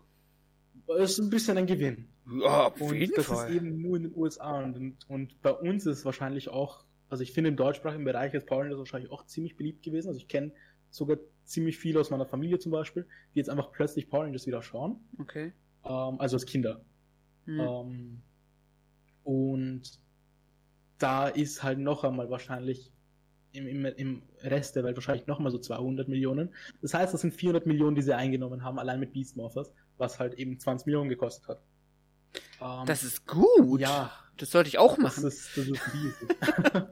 [0.87, 2.07] Das ist ein bisschen ein Gewinn.
[2.41, 3.49] Ja, auf Und jeden das Fall.
[3.49, 7.23] ist eben nur in den USA und, und, bei uns ist es wahrscheinlich auch, also
[7.23, 10.07] ich finde im deutschsprachigen Bereich ist Power Rangers wahrscheinlich auch ziemlich beliebt gewesen.
[10.07, 10.51] Also ich kenne
[10.89, 14.63] sogar ziemlich viele aus meiner Familie zum Beispiel, die jetzt einfach plötzlich Power Rangers wieder
[14.63, 14.97] schauen.
[15.19, 15.53] okay.
[15.83, 16.81] Ähm, also als Kinder.
[17.45, 17.59] Hm.
[17.59, 18.21] Ähm,
[19.23, 19.99] und
[20.97, 22.91] da ist halt noch einmal wahrscheinlich
[23.55, 26.53] im, im, im Rest der Welt wahrscheinlich noch mal so 200 Millionen.
[26.81, 30.19] Das heißt, das sind 400 Millionen, die sie eingenommen haben, allein mit Beast Morphers, was
[30.19, 31.61] halt eben 20 Millionen gekostet hat.
[32.61, 33.79] Ähm, Das ist gut.
[33.79, 35.27] ja, Das sollte ich auch das machen.
[35.27, 36.29] ist, das ist riesig.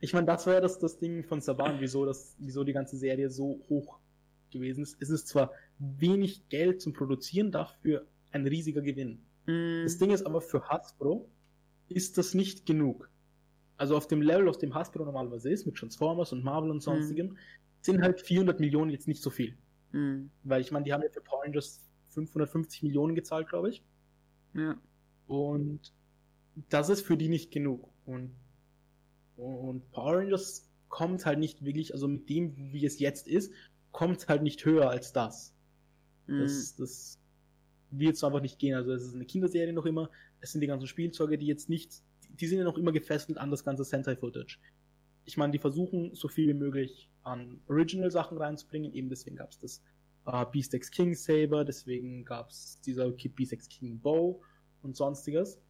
[0.00, 2.96] ich meine, das war ja das, das Ding von Saban, wieso, das, wieso die ganze
[2.96, 3.98] Serie so hoch
[4.50, 4.96] gewesen ist.
[5.00, 9.20] Es ist zwar wenig Geld zum Produzieren, dafür ein riesiger Gewinn.
[9.46, 9.82] Hm.
[9.84, 11.28] Das Ding ist aber für Hasbro
[11.88, 13.08] ist das nicht genug.
[13.76, 17.36] Also auf dem Level, auf dem Hasbro normalerweise ist, mit Transformers und Marvel und sonstigem,
[17.80, 19.56] sind halt 400 Millionen jetzt nicht so viel.
[19.92, 20.30] Hm.
[20.44, 23.84] Weil ich meine, die haben ja für Power Rangers 550 Millionen gezahlt, glaube ich.
[24.54, 24.76] Ja.
[25.26, 25.92] Und
[26.68, 27.88] das ist für die nicht genug.
[28.06, 28.34] Und,
[29.36, 33.52] und Power Rangers kommt halt nicht wirklich, also mit dem, wie es jetzt ist,
[33.92, 35.54] kommt halt nicht höher als das.
[36.26, 36.40] Hm.
[36.40, 37.18] Das, das
[37.90, 38.74] wird so einfach nicht gehen.
[38.74, 40.10] Also es ist eine Kinderserie noch immer.
[40.40, 43.50] Es sind die ganzen Spielzeuge, die jetzt nicht, die sind ja noch immer gefesselt an
[43.50, 44.58] das ganze Sentai-Footage.
[45.24, 48.92] Ich meine, die versuchen so viel wie möglich an Original-Sachen reinzubringen.
[48.92, 49.82] Eben deswegen gab es das
[50.26, 54.42] äh, Beast X King Saber, deswegen gab es dieser Beast X King Bow
[54.82, 55.60] und sonstiges.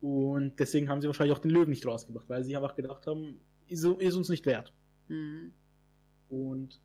[0.00, 3.40] Und deswegen haben sie wahrscheinlich auch den Löwen nicht rausgebracht, weil sie einfach gedacht haben,
[3.68, 4.72] ist, ist uns nicht wert.
[5.08, 5.52] Mhm.
[6.28, 6.80] Und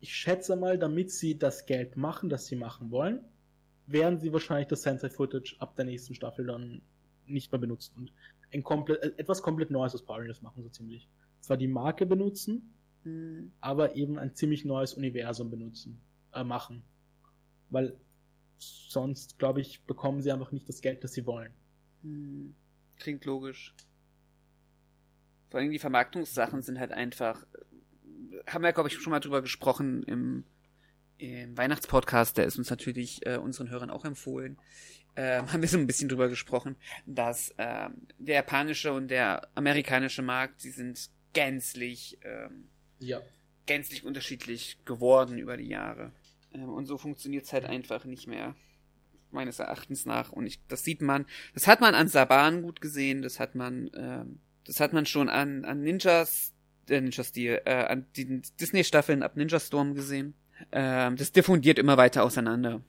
[0.00, 3.20] ich schätze mal, damit sie das Geld machen, das sie machen wollen,
[3.86, 6.82] werden sie wahrscheinlich das Sensei Footage ab der nächsten Staffel dann
[7.32, 8.12] nicht mehr benutzen und
[8.52, 11.08] ein komplett, äh, etwas komplett Neues aus Power Rangers machen, so ziemlich.
[11.40, 12.74] Zwar die Marke benutzen,
[13.04, 13.52] Mhm.
[13.60, 16.00] aber eben ein ziemlich neues Universum benutzen,
[16.32, 16.82] äh, machen.
[17.70, 17.96] Weil
[18.58, 21.52] sonst, glaube ich, bekommen sie einfach nicht das Geld, das sie wollen.
[22.02, 22.54] Hm.
[22.96, 23.74] Klingt logisch.
[25.48, 27.46] Vor allem die Vermarktungssachen sind halt einfach.
[28.46, 30.44] Haben wir, glaube ich, schon mal drüber gesprochen im,
[31.20, 34.58] im Weihnachtspodcast, der ist uns natürlich äh, unseren Hörern auch empfohlen.
[35.16, 40.22] Ähm, haben wir so ein bisschen drüber gesprochen, dass ähm, der japanische und der amerikanische
[40.22, 42.68] Markt, die sind gänzlich, ähm,
[42.98, 43.20] Ja.
[43.66, 46.12] gänzlich unterschiedlich geworden über die Jahre.
[46.54, 48.54] Ähm, und so funktioniert's halt einfach nicht mehr
[49.30, 50.32] meines Erachtens nach.
[50.32, 53.90] Und ich, das sieht man, das hat man an Saban gut gesehen, das hat man,
[53.94, 56.52] ähm, das hat man schon an, an Ninjas,
[56.88, 60.34] äh, Ninja Steel, äh, an den Disney-Staffeln ab Ninja Storm gesehen.
[60.72, 62.80] Ähm, das diffundiert immer weiter auseinander.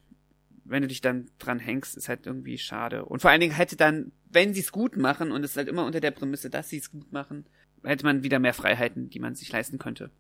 [0.64, 3.06] Wenn du dich dann dran hängst, ist halt irgendwie schade.
[3.06, 5.68] Und vor allen Dingen hätte dann, wenn sie es gut machen, und es ist halt
[5.68, 7.46] immer unter der Prämisse, dass sie es gut machen,
[7.84, 10.12] hätte man wieder mehr Freiheiten, die man sich leisten könnte.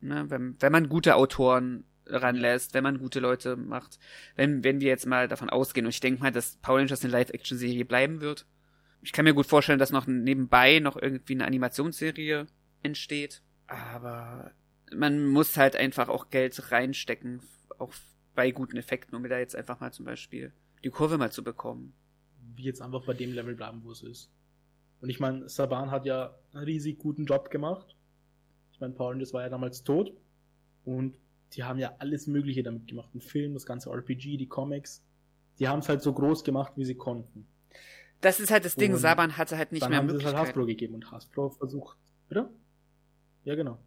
[0.00, 0.26] Ne?
[0.28, 3.98] Wenn, wenn man gute Autoren ranlässt, wenn man gute Leute macht,
[4.36, 7.12] wenn, wenn wir jetzt mal davon ausgehen, und ich denke mal, dass Power Rangers eine
[7.12, 8.46] Live-Action-Serie bleiben wird.
[9.02, 12.46] Ich kann mir gut vorstellen, dass noch nebenbei noch irgendwie eine Animationsserie
[12.82, 13.42] entsteht.
[13.66, 14.52] Aber
[14.94, 17.40] man muss halt einfach auch Geld reinstecken,
[17.78, 17.92] auch
[18.34, 20.52] bei guten Effekten, um da jetzt einfach mal zum Beispiel
[20.84, 21.92] die Kurve mal zu bekommen.
[22.56, 24.30] Wie jetzt einfach bei dem Level bleiben, wo es ist.
[25.00, 27.96] Und ich meine, Saban hat ja einen riesig guten Job gemacht.
[28.72, 30.12] Ich meine, Power Rangers war ja damals tot.
[30.84, 31.18] Und
[31.52, 33.14] die haben ja alles Mögliche damit gemacht.
[33.14, 35.02] Ein Film, das ganze RPG, die Comics.
[35.58, 37.46] Die haben es halt so groß gemacht, wie sie konnten.
[38.20, 40.24] Das ist halt das Ding, Und Saban hatte halt nicht Dann mehr haben sie es
[40.24, 40.48] halt Möglichkeiten.
[40.48, 41.96] Hasbro gegeben und Hasbro versucht.
[42.28, 42.50] Bitte?
[43.44, 43.78] Ja, genau.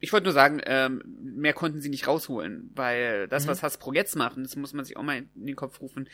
[0.00, 3.48] Ich wollte nur sagen, ähm, mehr konnten sie nicht rausholen, weil das, Mhm.
[3.50, 6.08] was Hasbro jetzt machen, das muss man sich auch mal in den Kopf rufen.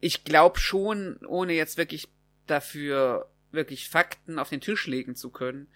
[0.00, 2.08] Ich glaube schon, ohne jetzt wirklich
[2.46, 5.68] dafür wirklich Fakten auf den Tisch legen zu können,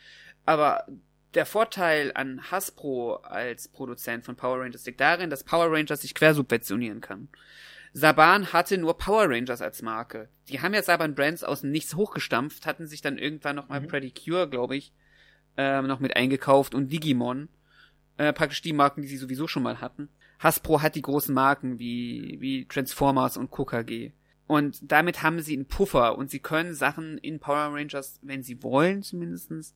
[0.45, 0.86] aber
[1.34, 6.14] der Vorteil an Hasbro als Produzent von Power Rangers liegt darin, dass Power Rangers sich
[6.14, 7.28] quersubventionieren kann.
[7.95, 10.28] Saban hatte nur Power Rangers als Marke.
[10.49, 13.88] Die haben ja Saban Brands aus dem Nichts hochgestampft, hatten sich dann irgendwann nochmal Mhm.
[13.88, 14.93] Predicure, glaube ich,
[15.57, 17.49] ähm, noch mit eingekauft und Digimon.
[18.17, 20.09] Äh, praktisch die Marken, die sie sowieso schon mal hatten.
[20.39, 24.13] Hasbro hat die großen Marken wie, wie Transformers und KKG.
[24.47, 28.63] Und damit haben sie einen Puffer und sie können Sachen in Power Rangers, wenn sie
[28.63, 29.75] wollen zumindestens,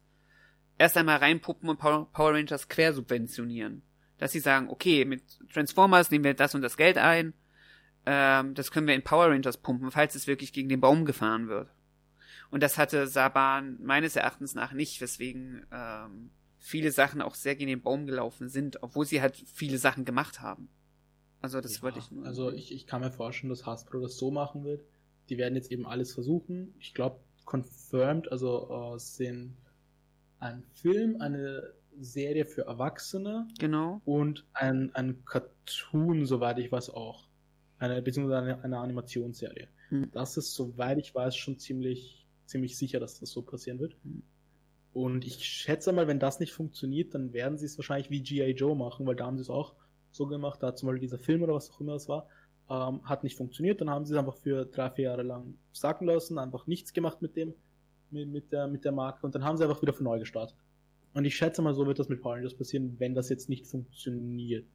[0.77, 3.83] erst einmal reinpuppen und Power, Rangers quersubventionieren.
[4.19, 5.23] Dass sie sagen, okay, mit
[5.53, 7.33] Transformers nehmen wir das und das Geld ein,
[8.05, 11.49] ähm, das können wir in Power Rangers pumpen, falls es wirklich gegen den Baum gefahren
[11.49, 11.69] wird.
[12.57, 17.69] Und das hatte Saban meines Erachtens nach nicht, weswegen ähm, viele Sachen auch sehr gegen
[17.69, 20.71] den Baum gelaufen sind, obwohl sie halt viele Sachen gemacht haben.
[21.43, 22.25] Also das Ja, wollte ich nur.
[22.25, 24.87] Also ich, ich kann mir vorstellen, dass Hasbro das so machen wird.
[25.29, 26.73] Die werden jetzt eben alles versuchen.
[26.79, 29.59] Ich glaube, confirmed, also äh, sind
[30.39, 34.01] ein Film, eine Serie für Erwachsene genau.
[34.07, 37.29] und ein, ein Cartoon, soweit ich weiß auch.
[37.79, 39.69] Eine, beziehungsweise eine, eine Animationsserie.
[39.91, 40.11] Hm.
[40.13, 43.97] Das ist, soweit ich weiß, schon ziemlich, ziemlich sicher, dass das so passieren wird.
[44.03, 44.23] Hm.
[44.93, 48.53] Und ich schätze mal, wenn das nicht funktioniert, dann werden sie es wahrscheinlich wie G.I.
[48.53, 49.75] Joe machen, weil da haben sie es auch
[50.11, 50.63] so gemacht.
[50.63, 52.27] Da hat zum Beispiel dieser Film oder was auch immer es war,
[52.71, 53.81] ähm, hat nicht funktioniert.
[53.81, 57.21] Dann haben sie es einfach für drei, vier Jahre lang sacken lassen, einfach nichts gemacht
[57.21, 57.55] mit dem,
[58.11, 60.57] mit, mit, der, mit der Marke und dann haben sie einfach wieder von neu gestartet.
[61.13, 63.67] Und ich schätze mal, so wird das mit Power Rangers passieren, wenn das jetzt nicht
[63.67, 64.67] funktioniert.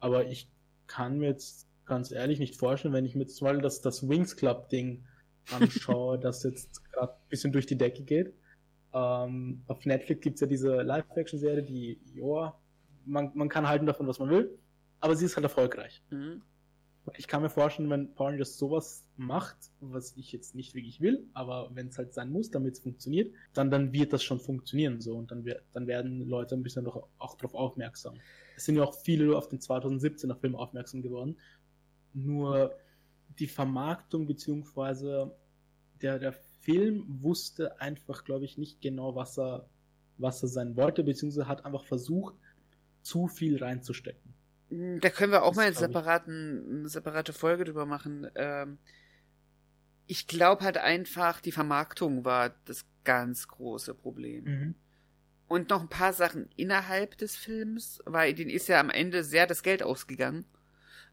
[0.00, 0.50] Aber ich
[0.86, 4.36] kann mir jetzt ganz ehrlich nicht vorstellen, wenn ich mir zum Beispiel das, das Wings
[4.36, 5.04] Club Ding
[5.52, 8.34] anschaue, das jetzt gerade ein bisschen durch die Decke geht.
[8.92, 12.58] Ähm, auf Netflix gibt's ja diese Live-Action-Serie, die, ja,
[13.04, 14.58] man, man kann halten davon, was man will,
[15.00, 16.02] aber sie ist halt erfolgreich.
[16.10, 16.42] Mhm.
[17.16, 21.26] Ich kann mir vorstellen, wenn Power Rangers sowas macht, was ich jetzt nicht wirklich will,
[21.32, 25.00] aber wenn es halt sein muss, damit es funktioniert, dann, dann wird das schon funktionieren
[25.00, 28.14] so und dann, wer- dann werden Leute ein bisschen doch auch darauf aufmerksam.
[28.56, 31.38] Es sind ja auch viele auf den 2017er Film aufmerksam geworden.
[32.12, 32.74] Nur
[33.38, 35.36] die Vermarktung beziehungsweise
[36.02, 39.68] der, der Film wusste einfach, glaube ich, nicht genau, was er,
[40.16, 42.34] was er sein wollte, beziehungsweise hat einfach versucht,
[43.02, 44.34] zu viel reinzustecken.
[45.00, 48.28] Da können wir auch Das mal separaten, eine separate Folge drüber machen.
[48.34, 48.78] Ähm,
[50.06, 54.44] ich glaube halt einfach, die Vermarktung war das ganz große Problem.
[54.44, 54.74] Mhm.
[55.46, 59.46] und noch ein paar Sachen innerhalb des Films, weil denen ist ja am Ende sehr
[59.46, 60.44] das Geld ausgegangen.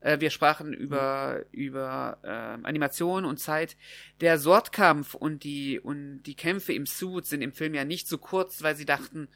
[0.06, 1.60] Äh, wir sprachen über, mhm.
[1.60, 3.76] über äh, Animation und Zeit.
[4.22, 8.19] Der Sortkampf und die, und die Kämpfe im Suit sind im Film ja nicht so
[8.19, 9.30] kurz, weil sie dachten,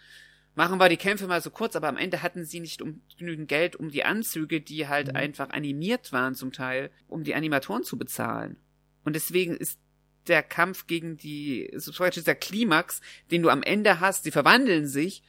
[0.53, 3.47] machen wir die Kämpfe mal so kurz, aber am Ende hatten sie nicht um, genügend
[3.47, 5.15] Geld, um die Anzüge, die halt mhm.
[5.15, 8.55] einfach animiert waren zum Teil, um die Animatoren zu bezahlen.
[9.03, 9.79] Und deswegen ist
[10.27, 13.01] der Kampf gegen die, so Beispiel der Klimax,
[13.31, 15.23] den du am Ende hast, sie verwandeln sich,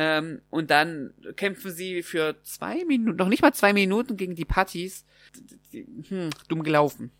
[0.00, 4.44] ähm, und dann kämpfen sie für zwei Minuten, noch nicht mal zwei Minuten gegen die
[4.44, 5.04] Patties.
[5.72, 7.10] Hm, dumm gelaufen.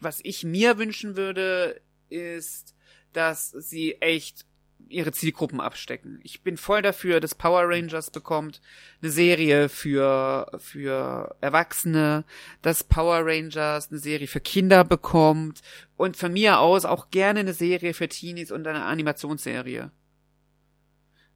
[0.00, 2.74] Was ich mir wünschen würde, ist,
[3.12, 4.44] dass sie echt
[4.88, 6.18] ihre Zielgruppen abstecken.
[6.24, 8.60] Ich bin voll dafür, dass Power Rangers bekommt
[9.02, 12.24] eine Serie für für Erwachsene,
[12.60, 15.62] dass Power Rangers eine Serie für Kinder bekommt
[15.96, 19.92] und von mir aus auch gerne eine Serie für Teenies und eine Animationsserie.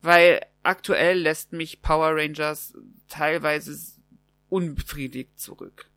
[0.02, 2.74] Weil aktuell lässt mich Power Rangers
[3.09, 3.77] teilweise
[4.48, 5.90] unbefriedigt zurück.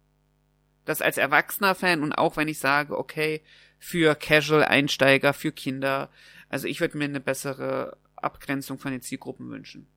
[0.86, 3.42] Das als erwachsener Fan und auch wenn ich sage, okay,
[3.80, 6.10] für Casual-Einsteiger, für Kinder,
[6.50, 9.88] also ich würde mir eine bessere Abgrenzung von den Zielgruppen wünschen.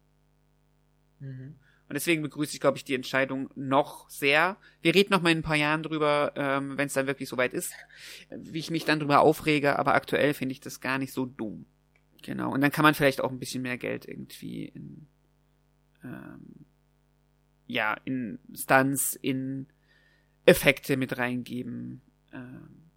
[1.21, 1.57] Mhm.
[1.89, 4.57] Und deswegen begrüße ich, glaube ich, die Entscheidung noch sehr.
[4.83, 7.53] Wir reden noch mal in ein paar Jahren drüber, ähm, wenn es dann wirklich soweit
[7.53, 7.73] ist,
[8.31, 9.79] wie ich mich dann drüber aufrege.
[9.79, 11.67] Aber aktuell finde ich das gar nicht so dumm.
[12.23, 12.53] Genau.
[12.53, 15.07] Und dann kann man vielleicht auch ein bisschen mehr Geld irgendwie in,
[16.03, 16.67] ähm,
[17.67, 19.67] ja, in Stunts, in
[20.45, 22.01] Effekte mit reingeben.
[22.33, 22.91] Ähm,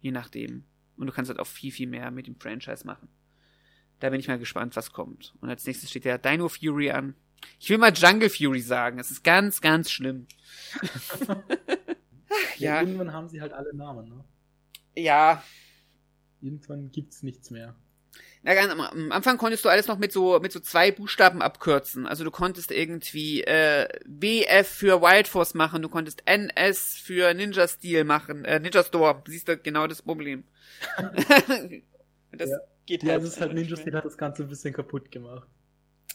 [0.00, 0.64] je nachdem.
[0.96, 3.08] Und du kannst halt auch viel, viel mehr mit dem Franchise machen.
[4.00, 5.34] Da bin ich mal gespannt, was kommt.
[5.40, 7.14] Und als nächstes steht ja Dino Fury an.
[7.58, 8.98] Ich will mal Jungle Fury sagen.
[8.98, 10.26] Das ist ganz, ganz schlimm.
[12.58, 12.80] ja.
[12.80, 14.24] Irgendwann haben sie halt alle Namen, ne?
[14.96, 15.42] Ja.
[16.40, 17.74] Irgendwann gibt's nichts mehr.
[18.46, 18.52] Na,
[18.90, 22.06] am Anfang konntest du alles noch mit so mit so zwei Buchstaben abkürzen.
[22.06, 27.66] Also du konntest irgendwie äh, WF für Wild Force machen, du konntest NS für Ninja
[27.66, 29.22] Steel machen, äh, Ninja Store.
[29.26, 30.44] Siehst du genau das Problem.
[32.32, 32.58] das ja.
[32.84, 33.12] geht halt.
[33.12, 35.48] Ja, das ist halt Ninja Steel hat das Ganze ein bisschen kaputt gemacht.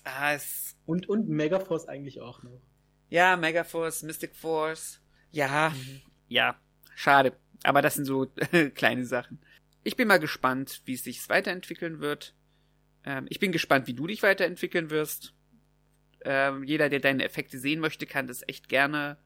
[0.04, 2.62] Ah, es und und Megaforce eigentlich auch noch.
[3.10, 5.02] Ja, Megaforce, Mystic Force.
[5.32, 6.02] Ja, mhm.
[6.28, 6.56] ja,
[6.94, 7.34] schade.
[7.64, 8.28] Aber das sind so
[8.76, 9.40] kleine Sachen
[9.84, 12.36] ich bin mal gespannt, wie es sich weiterentwickeln wird.
[13.06, 15.34] Ähm, ich bin gespannt, wie du dich weiterentwickeln wirst.
[16.22, 19.18] Ähm, jeder, der deine Effekte sehen möchte, kann das echt gerne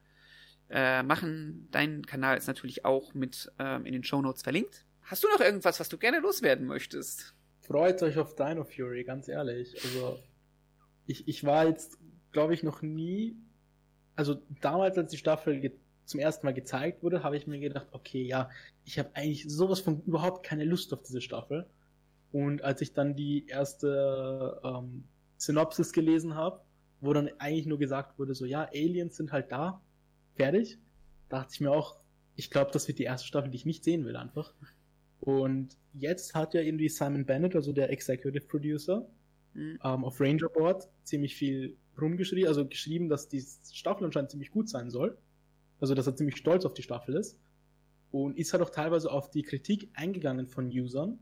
[0.70, 1.68] äh, machen.
[1.72, 4.86] Dein Kanal ist natürlich auch mit ähm, in den Show Notes verlinkt.
[5.02, 7.34] Hast du noch irgendwas, was du gerne loswerden möchtest?
[7.62, 9.76] Freut euch auf Dino Fury, ganz ehrlich.
[9.84, 10.20] Also,
[11.06, 11.98] ich, ich war jetzt,
[12.32, 13.36] glaube ich, noch nie.
[14.16, 15.60] Also, damals, als die Staffel
[16.06, 18.50] zum ersten Mal gezeigt wurde, habe ich mir gedacht, okay, ja,
[18.86, 21.66] ich habe eigentlich sowas von überhaupt keine Lust auf diese Staffel.
[22.32, 25.06] Und als ich dann die erste ähm,
[25.38, 26.62] Synopsis gelesen habe,
[27.00, 29.82] wo dann eigentlich nur gesagt wurde, so ja, Aliens sind halt da,
[30.36, 30.80] fertig,
[31.30, 31.98] dachte ich mir auch,
[32.36, 34.54] ich glaube, das wird die erste Staffel, die ich nicht sehen will einfach.
[35.20, 39.08] Und jetzt hat ja irgendwie Simon Bennett, also der Executive Producer,
[39.54, 39.80] mhm.
[39.84, 44.70] ähm, auf Ranger Board ziemlich viel rumgeschrieben, also geschrieben, dass die Staffel anscheinend ziemlich gut
[44.70, 45.18] sein soll.
[45.80, 47.38] Also, dass er ziemlich stolz auf die Staffel ist.
[48.12, 51.20] Und ist halt auch teilweise auf die Kritik eingegangen von Usern.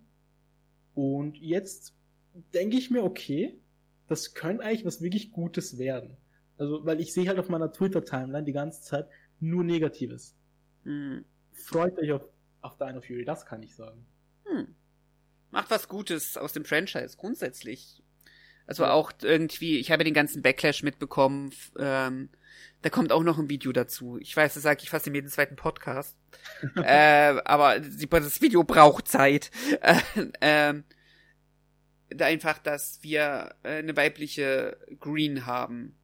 [0.94, 1.96] Und jetzt
[2.54, 3.60] denke ich mir, okay,
[4.08, 6.18] das könnte eigentlich was wirklich Gutes werden.
[6.58, 9.08] Also, weil ich sehe halt auf meiner Twitter-Timeline die ganze Zeit
[9.40, 10.36] nur Negatives.
[10.84, 11.26] Hm.
[11.54, 12.28] Freut euch auf,
[12.62, 14.06] auf Dino Fury, das kann ich sagen.
[14.46, 14.76] Hm.
[15.50, 18.04] Macht was Gutes aus dem Franchise, grundsätzlich.
[18.68, 22.30] Also auch irgendwie, ich habe den ganzen Backlash mitbekommen, ähm,
[22.82, 24.18] da kommt auch noch ein Video dazu.
[24.20, 26.18] Ich weiß, das sage ich fast in jedem zweiten Podcast.
[26.76, 29.52] äh, aber das Video braucht Zeit.
[30.42, 30.74] Äh,
[32.10, 35.96] äh, einfach, dass wir äh, eine weibliche Green haben.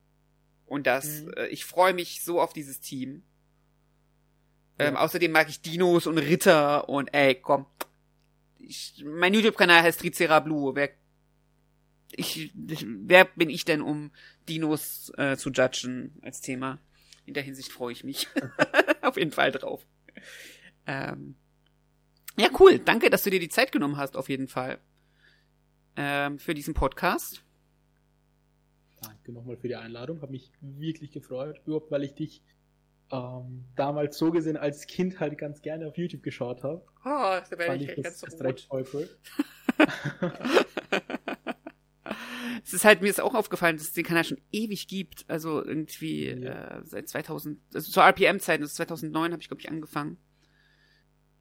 [0.66, 1.34] Und das, mhm.
[1.36, 3.24] äh, ich freue mich so auf dieses Team.
[4.80, 5.00] Ähm, ja.
[5.02, 7.66] Außerdem mag ich Dinos und Ritter und ey, komm.
[8.60, 10.76] Ich, mein YouTube-Kanal heißt Tricera Blue.
[10.76, 10.92] Wer
[12.12, 14.12] ich, wer bin ich denn, um
[14.48, 16.80] Dinos äh, zu judgen als Thema?
[17.26, 18.28] In der Hinsicht freue ich mich
[19.02, 19.86] auf jeden Fall drauf.
[20.86, 21.36] Ähm,
[22.38, 22.80] ja, cool.
[22.80, 24.80] Danke, dass du dir die Zeit genommen hast, auf jeden Fall.
[25.96, 27.44] Ähm, für diesen Podcast.
[29.02, 30.22] Danke nochmal für die Einladung.
[30.22, 31.62] Habe mich wirklich gefreut.
[31.66, 32.44] Überhaupt, weil ich dich
[33.12, 36.86] ähm, damals so gesehen als Kind halt ganz gerne auf YouTube geschaut habe.
[37.04, 39.10] Oh, da werde ich, ich ganz so voll cool.
[42.78, 45.26] es ist halt, mir ist auch aufgefallen, dass es den Kanal schon ewig gibt.
[45.28, 46.78] Also irgendwie ja.
[46.78, 50.18] äh, seit 2000, also zur RPM-Zeiten, also 2009 habe ich, glaube ich, angefangen.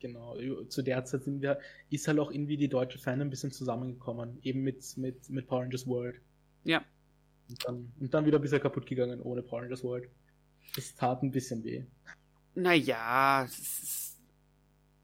[0.00, 0.36] Genau,
[0.68, 1.58] zu der Zeit sind wir,
[1.90, 5.62] ist halt auch irgendwie die deutsche Fan ein bisschen zusammengekommen, eben mit, mit, mit Power
[5.62, 6.20] Rangers World.
[6.64, 6.82] Ja.
[7.50, 10.08] Und dann, und dann wieder ein bisschen kaputt gegangen ohne Paul Rangers World.
[10.74, 11.84] Das tat ein bisschen weh.
[12.54, 14.20] Naja, es ist,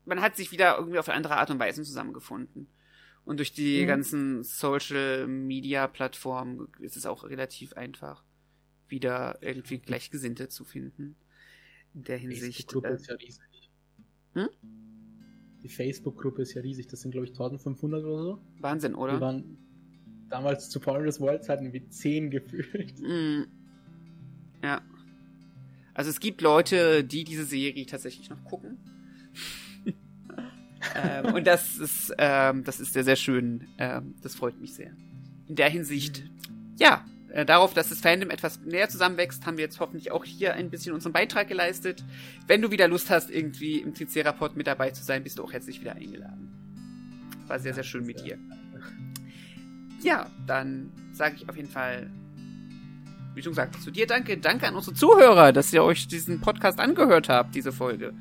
[0.06, 2.68] man hat sich wieder irgendwie auf eine andere Art und Weise zusammengefunden.
[3.24, 3.86] Und durch die Mhm.
[3.86, 8.24] ganzen Social Media Plattformen ist es auch relativ einfach,
[8.89, 11.15] wieder irgendwie Gleichgesinnte zu finden.
[11.94, 12.43] In der Hinsicht.
[12.73, 13.70] Facebook-Gruppe Äh, ist ja riesig.
[14.35, 14.49] Hm?
[15.62, 16.89] Die Facebook-Gruppe ist ja riesig.
[16.89, 18.43] Das sind, glaube ich, 1500 oder so.
[18.59, 19.20] Wahnsinn, Wir oder?
[19.20, 19.57] waren
[20.28, 22.99] damals zu Paul Rangers World Zeiten wie 10 gefühlt.
[23.01, 23.43] Mm.
[24.65, 24.81] Ja.
[25.94, 28.78] Also es gibt Leute, die diese Serie tatsächlich noch gucken.
[30.94, 33.69] Ähm, und das ist, ähm, das ist sehr, sehr schön.
[33.78, 34.90] Ähm, das freut mich sehr.
[35.48, 36.24] In der Hinsicht,
[36.78, 40.55] ja, äh, darauf, dass das Fandom etwas näher zusammenwächst, haben wir jetzt hoffentlich auch hier
[40.55, 42.05] ein bisschen unseren Beitrag geleistet.
[42.47, 45.52] Wenn du wieder Lust hast, irgendwie im Tricerapod mit dabei zu sein, bist du auch
[45.52, 46.51] herzlich wieder eingeladen.
[47.47, 48.39] War sehr, sehr schön mit dir.
[50.02, 52.10] Ja, dann sage ich auf jeden Fall
[53.35, 54.36] wie schon gesagt, zu dir danke.
[54.36, 58.12] Danke an unsere Zuhörer, dass ihr euch diesen Podcast angehört habt, diese Folge.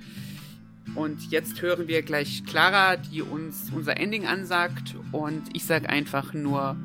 [0.95, 4.95] Und jetzt hören wir gleich Clara, die uns unser Ending ansagt.
[5.11, 6.75] Und ich sage einfach nur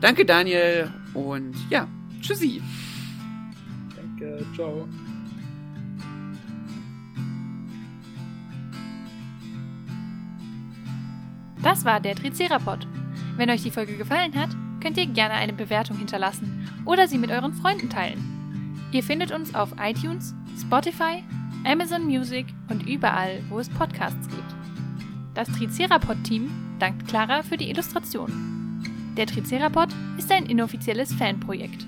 [0.00, 0.90] Danke, Daniel.
[1.12, 1.86] Und ja,
[2.22, 2.62] tschüssi.
[3.94, 4.88] Danke, ciao.
[11.62, 12.86] Das war der Tricerapod.
[13.36, 14.48] Wenn euch die Folge gefallen hat,
[14.80, 18.88] könnt ihr gerne eine Bewertung hinterlassen oder sie mit euren Freunden teilen.
[18.92, 21.22] Ihr findet uns auf iTunes, Spotify,
[21.64, 24.54] Amazon Music und überall, wo es Podcasts gibt.
[25.34, 28.82] Das Tricerapod-Team dankt Clara für die Illustration.
[29.16, 31.86] Der Tricerapod ist ein inoffizielles Fanprojekt.